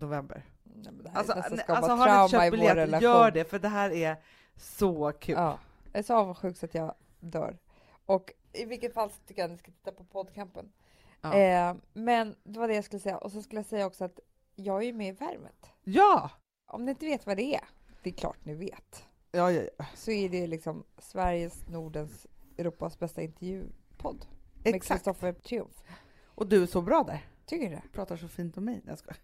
november. 0.00 0.42
Nej, 0.64 1.12
Alltså, 1.14 1.32
alltså 1.32 1.92
har 1.92 2.22
ni 2.22 2.28
köpt 2.30 2.76
relation. 2.76 3.02
gör 3.02 3.30
det 3.30 3.44
för 3.44 3.58
det 3.58 3.68
här 3.68 3.90
är 3.90 4.16
så 4.56 5.12
kul. 5.20 5.34
Ja, 5.38 5.58
jag 5.92 5.98
är 5.98 6.02
så 6.02 6.14
avundsjuk 6.14 6.56
så 6.56 6.66
att 6.66 6.74
jag 6.74 6.94
dör. 7.20 7.58
Och 8.06 8.32
i 8.52 8.64
vilket 8.64 8.94
fall 8.94 9.10
så 9.10 9.16
tycker 9.26 9.42
jag 9.42 9.46
att 9.46 9.52
ni 9.52 9.58
ska 9.58 9.70
titta 9.70 9.92
på 9.92 10.04
poddkampen. 10.04 10.72
Ja. 11.20 11.34
Eh, 11.34 11.74
men 11.92 12.36
det 12.44 12.58
var 12.58 12.68
det 12.68 12.74
jag 12.74 12.84
skulle 12.84 13.00
säga. 13.00 13.18
Och 13.18 13.32
så 13.32 13.42
skulle 13.42 13.58
jag 13.58 13.66
säga 13.66 13.86
också 13.86 14.04
att 14.04 14.20
jag 14.56 14.82
är 14.82 14.86
ju 14.86 14.92
med 14.92 15.08
i 15.08 15.12
Värmet. 15.12 15.70
ja! 15.84 16.30
Om 16.66 16.84
ni 16.84 16.90
inte 16.90 17.06
vet 17.06 17.26
vad 17.26 17.36
det 17.36 17.54
är, 17.54 17.64
det 18.02 18.10
är 18.10 18.14
klart 18.14 18.44
ni 18.44 18.54
vet, 18.54 19.04
Ja, 19.30 19.52
ja, 19.52 19.62
ja. 19.78 19.84
så 19.94 20.10
är 20.10 20.28
det 20.28 20.46
liksom 20.46 20.84
Sveriges, 20.98 21.68
Nordens, 21.68 22.26
Europas 22.58 22.98
bästa 22.98 23.22
intervjupodd. 23.22 24.26
Med 24.64 24.74
Exakt. 24.74 24.98
Kristoffer 24.98 25.32
Triumf. 25.32 25.82
Och 26.24 26.46
du 26.46 26.62
är 26.62 26.66
så 26.66 26.82
bra 26.82 27.02
där. 27.04 27.26
Tycker 27.46 27.70
du 27.70 27.74
det? 27.76 27.82
Pratar 27.92 28.16
så 28.16 28.28
fint 28.28 28.56
om 28.56 28.64
mig. 28.64 28.82
Jag 28.86 28.98
skojar. 28.98 29.18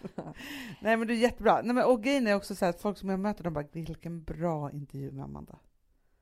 Nej 0.80 0.96
men 0.96 1.08
du 1.08 1.14
är 1.14 1.18
jättebra. 1.18 1.60
Nej, 1.62 1.74
men, 1.74 1.84
och 1.84 2.02
grejen 2.02 2.26
är 2.26 2.34
också 2.34 2.54
så 2.54 2.64
här 2.64 2.70
att 2.70 2.80
folk 2.80 2.98
som 2.98 3.08
jag 3.08 3.20
möter, 3.20 3.44
de 3.44 3.52
bara 3.52 3.64
vilken 3.72 4.22
bra 4.22 4.70
intervju 4.72 5.12
med 5.12 5.24
Amanda. 5.24 5.58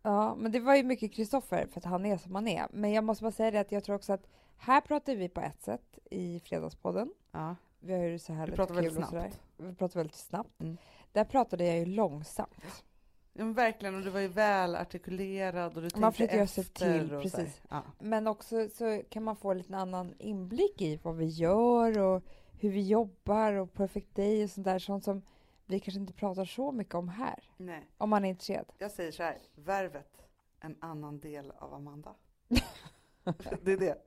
Ja, 0.06 0.34
men 0.34 0.52
det 0.52 0.60
var 0.60 0.76
ju 0.76 0.82
mycket 0.82 1.12
Kristoffer 1.12 1.66
för 1.66 1.80
att 1.80 1.84
han 1.84 2.06
är 2.06 2.16
som 2.16 2.34
han 2.34 2.48
är. 2.48 2.66
Men 2.70 2.92
jag 2.92 3.04
måste 3.04 3.22
bara 3.22 3.32
säga 3.32 3.50
det 3.50 3.58
att 3.58 3.72
jag 3.72 3.84
tror 3.84 3.96
också 3.96 4.12
att 4.12 4.26
här 4.56 4.80
pratar 4.80 5.14
vi 5.14 5.28
på 5.28 5.40
ett 5.40 5.62
sätt 5.62 5.98
i 6.10 6.40
Fredagspodden. 6.40 7.12
Ja. 7.32 7.56
Vi 7.80 7.92
har 7.92 8.04
ju 8.04 8.18
så 8.18 8.32
här 8.32 8.46
Vi 8.46 8.50
lite 8.50 8.56
pratar 8.56 8.74
väldigt 8.74 8.94
snabbt. 8.94 9.40
Vi 9.56 9.74
pratar 9.74 10.00
väldigt 10.00 10.16
snabbt. 10.16 10.60
Mm. 10.60 10.76
Där 11.12 11.24
pratade 11.24 11.64
jag 11.64 11.78
ju 11.78 11.84
långsamt. 11.84 12.84
Ja, 13.32 13.44
men 13.44 13.54
verkligen, 13.54 13.94
och 13.94 14.02
du 14.02 14.10
var 14.10 14.20
ju 14.20 14.28
väl 14.28 14.76
artikulerad 14.76 15.76
och 15.76 15.82
du 15.82 16.00
Man 16.00 16.12
försöker 16.12 16.36
göra 16.36 16.46
sig 16.46 16.64
till, 16.64 17.08
precis. 17.22 17.62
Ja. 17.68 17.82
Men 17.98 18.26
också 18.26 18.68
så 18.68 19.02
kan 19.08 19.22
man 19.22 19.36
få 19.36 19.50
en 19.50 19.58
liten 19.58 19.74
annan 19.74 20.14
inblick 20.18 20.82
i 20.82 21.00
vad 21.02 21.16
vi 21.16 21.26
gör 21.26 21.98
och 21.98 22.22
hur 22.60 22.70
vi 22.70 22.88
jobbar 22.88 23.52
och 23.52 23.72
Perfect 23.72 24.14
Day 24.14 24.44
och 24.44 24.50
sånt 24.50 24.64
där. 24.64 24.78
Sånt 24.78 25.04
som 25.04 25.22
vi 25.66 25.80
kanske 25.80 26.00
inte 26.00 26.12
pratar 26.12 26.44
så 26.44 26.72
mycket 26.72 26.94
om 26.94 27.08
här. 27.08 27.44
Nej, 27.56 27.90
Om 27.98 28.10
man 28.10 28.24
är 28.24 28.28
intresserad. 28.28 28.66
jag 28.78 28.90
säger 28.90 29.12
så 29.12 29.22
här, 29.22 29.38
värvet, 29.54 30.26
en 30.60 30.76
annan 30.80 31.20
del 31.20 31.50
av 31.50 31.74
Amanda. 31.74 32.14
det 33.62 33.72
är 33.72 33.76
det. 33.78 34.02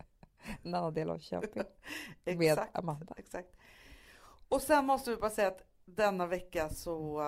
En 0.63 0.73
annan 0.75 0.93
del 0.93 1.09
av 1.09 1.19
Köping. 1.19 1.63
Med 2.25 2.41
Exakt. 2.51 2.75
Amanda. 2.77 3.13
Exakt. 3.17 3.55
Och 4.49 4.61
sen 4.61 4.85
måste 4.85 5.09
vi 5.09 5.17
bara 5.17 5.29
säga 5.31 5.47
att 5.47 5.63
denna 5.85 6.25
vecka 6.27 6.69
så 6.69 7.19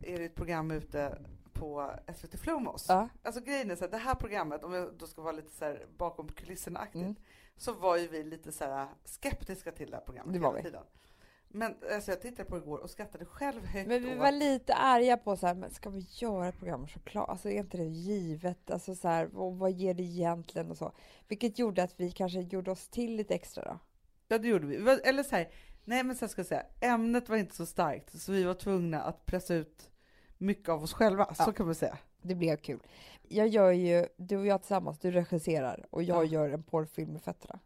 är 0.00 0.18
det 0.18 0.24
ett 0.24 0.34
program 0.34 0.70
ute 0.70 1.18
på 1.52 1.90
SVT 2.16 2.40
Flow 2.40 2.62
med 2.62 2.72
oss. 2.72 2.86
Ja. 2.88 3.08
Alltså 3.22 3.40
grejen 3.40 3.70
är 3.70 3.76
så 3.76 3.84
här, 3.84 3.90
det 3.90 3.96
här 3.98 4.14
programmet, 4.14 4.64
om 4.64 4.72
jag 4.72 4.94
då 4.94 5.06
ska 5.06 5.22
vara 5.22 5.32
lite 5.32 5.50
så 5.50 5.64
här 5.64 5.86
bakom 5.96 6.28
kulisserna-aktigt, 6.28 7.02
Mm. 7.04 7.14
så 7.56 7.72
var 7.72 7.96
ju 7.96 8.08
vi 8.08 8.24
lite 8.24 8.52
så 8.52 8.64
här 8.64 8.88
skeptiska 9.04 9.72
till 9.72 9.90
det 9.90 9.96
här 9.96 10.04
programmet 10.04 10.32
Det 10.32 10.38
var 10.38 10.56
hela 10.58 10.82
vi. 10.82 11.10
Men 11.56 11.74
alltså, 11.94 12.10
jag 12.10 12.20
tittade 12.20 12.48
på 12.48 12.54
det 12.56 12.62
igår 12.62 12.78
och 12.78 12.90
skrattade 12.90 13.24
själv 13.24 13.64
högt 13.66 13.88
Men 13.88 14.02
vi 14.02 14.12
åt- 14.12 14.18
var 14.18 14.32
lite 14.32 14.74
arga 14.74 15.16
på 15.16 15.36
så 15.36 15.46
här, 15.46 15.54
men 15.54 15.70
ska 15.70 15.90
vi 15.90 16.06
göra 16.10 16.48
ett 16.48 16.58
program 16.58 16.80
om 16.80 16.86
choklad? 16.88 17.30
Alltså 17.30 17.48
är 17.50 17.58
inte 17.58 17.76
det 17.76 17.84
givet? 17.84 18.70
Alltså 18.70 18.94
så 18.94 19.08
här, 19.08 19.36
och 19.36 19.58
vad 19.58 19.70
ger 19.72 19.94
det 19.94 20.02
egentligen 20.02 20.70
och 20.70 20.76
så? 20.76 20.92
Vilket 21.28 21.58
gjorde 21.58 21.82
att 21.82 22.00
vi 22.00 22.10
kanske 22.12 22.40
gjorde 22.40 22.70
oss 22.70 22.88
till 22.88 23.16
lite 23.16 23.34
extra 23.34 23.64
då. 23.64 23.78
Ja, 24.28 24.38
det 24.38 24.48
gjorde 24.48 24.66
vi. 24.66 24.76
Eller 25.04 25.22
så 25.22 25.36
här, 25.36 25.48
nej 25.84 26.02
men 26.04 26.16
så 26.16 26.24
här 26.24 26.28
ska 26.30 26.38
jag 26.40 26.46
säga, 26.46 26.66
ämnet 26.80 27.28
var 27.28 27.36
inte 27.36 27.54
så 27.56 27.66
starkt, 27.66 28.20
så 28.20 28.32
vi 28.32 28.44
var 28.44 28.54
tvungna 28.54 29.02
att 29.02 29.26
pressa 29.26 29.54
ut 29.54 29.90
mycket 30.38 30.68
av 30.68 30.82
oss 30.82 30.92
själva, 30.92 31.34
så 31.34 31.42
Ja. 31.46 31.52
kan 31.52 31.66
man 31.66 31.74
säga. 31.74 31.98
Det 32.22 32.34
blev 32.34 32.56
kul. 32.56 32.80
Jag 33.28 33.48
gör 33.48 33.70
ju, 33.72 34.06
du 34.16 34.36
och 34.36 34.46
jag 34.46 34.60
tillsammans, 34.62 34.98
du 34.98 35.10
regisserar 35.10 35.86
och 35.90 36.02
jag 36.02 36.24
Ja. 36.24 36.30
gör 36.30 36.50
en 36.50 36.62
porrfilm 36.62 37.12
med 37.12 37.22
fötterna. 37.22 37.58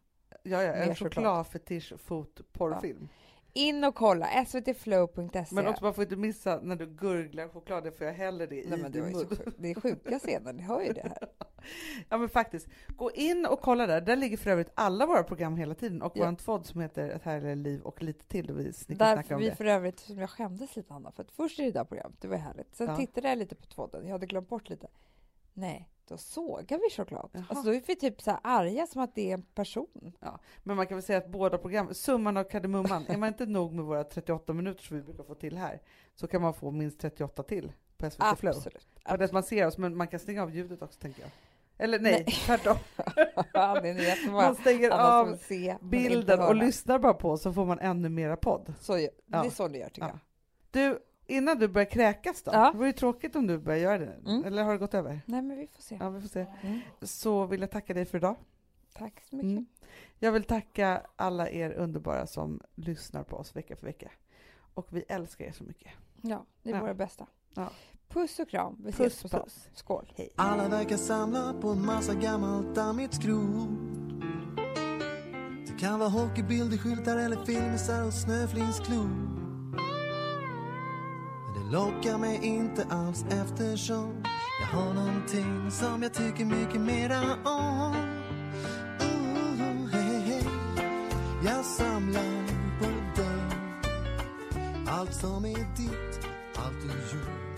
Ja, 0.43 0.63
ja, 0.63 0.73
en 0.73 0.95
chokladfetisch 0.95 1.93
fot 1.99 2.41
porrfilm. 2.53 3.07
In 3.53 3.83
och 3.83 3.95
kolla, 3.95 4.45
svtflow.se. 4.45 5.55
Men 5.55 5.67
också 5.67 5.83
man 5.83 5.93
får 5.93 6.03
inte 6.03 6.15
missa 6.15 6.59
när 6.63 6.75
du 6.75 6.85
gurglar 6.85 7.47
choklad, 7.49 7.83
det 7.83 7.91
får 7.91 8.07
jag 8.07 8.13
hellre 8.13 8.45
det 8.45 8.69
Nej, 8.69 8.79
i 8.79 8.81
men 8.81 8.91
din 8.91 9.03
mun. 9.03 9.27
det 9.57 9.71
är 9.71 9.81
sjuka 9.81 10.19
scener, 10.19 10.53
ni 10.53 10.61
hör 10.63 10.81
ju 10.81 10.93
det 10.93 11.01
här. 11.01 11.17
Ja 12.09 12.17
men 12.17 12.29
faktiskt, 12.29 12.67
gå 12.87 13.11
in 13.11 13.45
och 13.45 13.61
kolla 13.61 13.87
där. 13.87 14.01
Där 14.01 14.15
ligger 14.15 14.37
för 14.37 14.49
övrigt 14.51 14.71
alla 14.75 15.05
våra 15.05 15.23
program 15.23 15.57
hela 15.57 15.75
tiden 15.75 16.01
och 16.01 16.11
Ja. 16.15 16.25
vår 16.29 16.35
tvådd 16.35 16.65
som 16.65 16.81
heter 16.81 17.09
Ett 17.09 17.23
härligare 17.23 17.55
liv 17.55 17.81
och 17.81 18.03
lite 18.03 18.25
till. 18.27 18.51
Och 18.51 18.59
vi 18.59 18.71
Därför 18.87 19.35
vi 19.35 19.49
det. 19.49 19.55
för 19.55 19.65
övrigt, 19.65 19.99
som 19.99 20.17
jag 20.19 20.29
skämdes 20.29 20.75
lite 20.75 20.93
Anna, 20.93 21.11
för 21.11 21.23
att 21.23 21.31
först 21.31 21.59
är 21.59 21.63
det 21.63 21.71
där 21.71 21.83
programmet, 21.83 22.21
det 22.21 22.27
var 22.27 22.37
härligt. 22.37 22.75
Sen 22.75 22.87
Ja. 22.87 22.95
tittade 22.97 23.29
jag 23.29 23.37
lite 23.37 23.55
på 23.55 23.65
tvåden, 23.65 24.05
jag 24.05 24.11
hade 24.11 24.25
glömt 24.25 24.49
bort 24.49 24.69
lite. 24.69 24.87
Nej, 25.53 25.89
då 26.07 26.17
sågar 26.17 26.77
vi 26.77 26.95
choklad. 26.95 27.29
Jaha. 27.33 27.43
Alltså 27.49 27.65
då 27.65 27.73
är 27.75 27.81
vi 27.87 27.95
typ 27.95 28.21
så 28.21 28.31
här 28.31 28.39
arga 28.43 28.87
som 28.87 29.01
att 29.01 29.15
det 29.15 29.29
är 29.29 29.33
en 29.33 29.41
person. 29.41 30.13
Men 30.63 30.75
man 30.75 30.87
kan 30.87 30.97
väl 30.97 31.03
säga 31.03 31.17
att 31.17 31.27
båda 31.27 31.57
program, 31.57 31.93
summan 31.93 32.37
av 32.37 32.43
kardemumman, 32.43 33.05
är 33.07 33.17
man 33.17 33.27
inte 33.27 33.45
nog 33.45 33.73
med 33.73 33.85
våra 33.85 34.03
38 34.03 34.53
minuter 34.53 34.83
som 34.83 34.97
vi 34.97 35.03
brukar 35.03 35.23
få 35.23 35.35
till 35.35 35.57
här, 35.57 35.81
så 36.15 36.27
kan 36.27 36.41
man 36.41 36.53
få 36.53 36.71
minst 36.71 36.99
38 36.99 37.43
till 37.43 37.71
på 37.97 38.09
SVT 38.09 38.39
Flow. 38.39 38.53
Absolut. 38.55 38.87
Ja, 39.03 39.17
det 39.17 39.23
är 39.23 39.25
att 39.25 39.31
man 39.31 39.43
ser 39.43 39.67
oss, 39.67 39.77
men 39.77 39.97
man 39.97 40.07
kan 40.07 40.19
stänga 40.19 40.43
av 40.43 40.55
ljudet 40.55 40.81
också 40.81 40.99
tänker 40.99 41.21
jag. 41.21 41.31
Eller 41.77 41.99
nej, 41.99 42.11
Nej. 42.11 42.25
tvärtom. 42.45 42.77
Ja. 43.53 43.81
Man 44.31 44.55
stänger 44.55 44.89
av 44.89 45.35
se, 45.37 45.77
bilden 45.81 46.39
och 46.39 46.55
lyssnar 46.55 46.99
bara 46.99 47.13
på 47.13 47.37
så 47.37 47.53
får 47.53 47.65
man 47.65 47.79
ännu 47.79 48.09
mera 48.09 48.37
podd. 48.37 48.73
Så, 48.79 48.95
det 48.95 49.09
Ja. 49.25 49.45
är 49.45 49.49
så 49.49 49.67
ni 49.67 49.77
gör 49.79 49.89
tycker 49.89 50.01
Ja. 50.07 50.07
jag. 50.07 50.19
Du, 50.71 50.99
innan 51.31 51.59
du 51.59 51.67
börjar 51.67 51.89
kräkas 51.89 52.41
då, 52.43 52.51
Ja. 52.53 52.71
det 52.71 52.77
vore 52.77 52.87
ju 52.87 52.93
tråkigt 52.93 53.35
om 53.35 53.47
du 53.47 53.57
börjar 53.57 53.79
göra 53.79 53.97
det. 53.97 54.13
Mm. 54.25 54.43
Eller 54.45 54.63
har 54.63 54.71
det 54.71 54.77
gått 54.77 54.93
över? 54.93 55.21
Nej 55.25 55.41
men 55.41 55.57
vi 55.57 55.67
får 55.67 55.81
se. 55.81 55.97
Ja, 55.99 56.09
vi 56.09 56.21
får 56.21 56.27
se. 56.29 56.45
Mm. 56.61 56.79
Så 57.01 57.45
vill 57.45 57.61
jag 57.61 57.71
tacka 57.71 57.93
dig 57.93 58.05
för 58.05 58.17
idag. 58.17 58.35
Tack 58.93 59.21
så 59.29 59.35
mycket. 59.35 59.51
Mm. 59.51 59.65
Jag 60.19 60.31
vill 60.31 60.43
tacka 60.43 61.01
alla 61.15 61.49
er 61.49 61.71
underbara 61.71 62.27
som 62.27 62.61
lyssnar 62.75 63.23
på 63.23 63.35
oss 63.37 63.55
vecka 63.55 63.75
för 63.75 63.85
vecka. 63.85 64.11
Och 64.73 64.87
vi 64.89 65.03
älskar 65.07 65.45
er 65.45 65.51
så 65.51 65.63
mycket. 65.63 65.91
Ja, 66.21 66.45
ni 66.63 66.71
är 66.71 66.75
Ja. 66.75 66.81
våra 66.81 66.93
bästa. 66.93 67.27
Ja. 67.53 67.69
Puss 68.07 68.39
och 68.39 68.49
kram. 68.49 68.77
Vi 68.83 68.89
ses 68.89 68.97
Puss 69.13 69.21
på 69.21 69.27
stan. 69.27 69.43
puss. 69.43 69.69
Skål. 69.73 70.13
Hej. 70.17 70.29
Alla 70.35 70.67
verkar 70.69 70.97
samla 70.97 71.53
på 71.61 71.69
en 71.69 71.85
massa 71.85 72.13
gammalt 72.13 72.75
dammigt 72.75 73.13
skrot 73.13 73.69
Det 75.67 75.79
kan 75.79 75.99
vara 75.99 76.09
hockeybilder, 76.09 76.77
skyltar 76.77 77.17
eller 77.17 77.45
filmisar 77.45 78.05
och 78.07 78.13
snöflingsklot 78.13 79.30
lockar 81.71 82.17
mig 82.17 82.39
inte 82.43 82.85
alls 82.89 83.25
eftersom 83.29 84.23
jag 84.61 84.67
har 84.67 84.93
någonting 84.93 85.71
som 85.71 86.03
jag 86.03 86.13
tycker 86.13 86.45
mycket 86.45 86.81
mera 86.81 87.21
om. 87.45 87.95
Ooh, 88.99 89.87
hey, 89.91 90.19
hey. 90.19 90.43
Jag 91.45 91.65
samlar 91.65 92.47
på 92.79 92.85
dig 93.21 93.57
allt 94.87 95.13
som 95.13 95.45
är 95.45 95.75
ditt, 95.77 96.27
allt 96.55 96.81
du 96.81 97.17
gjort 97.17 97.50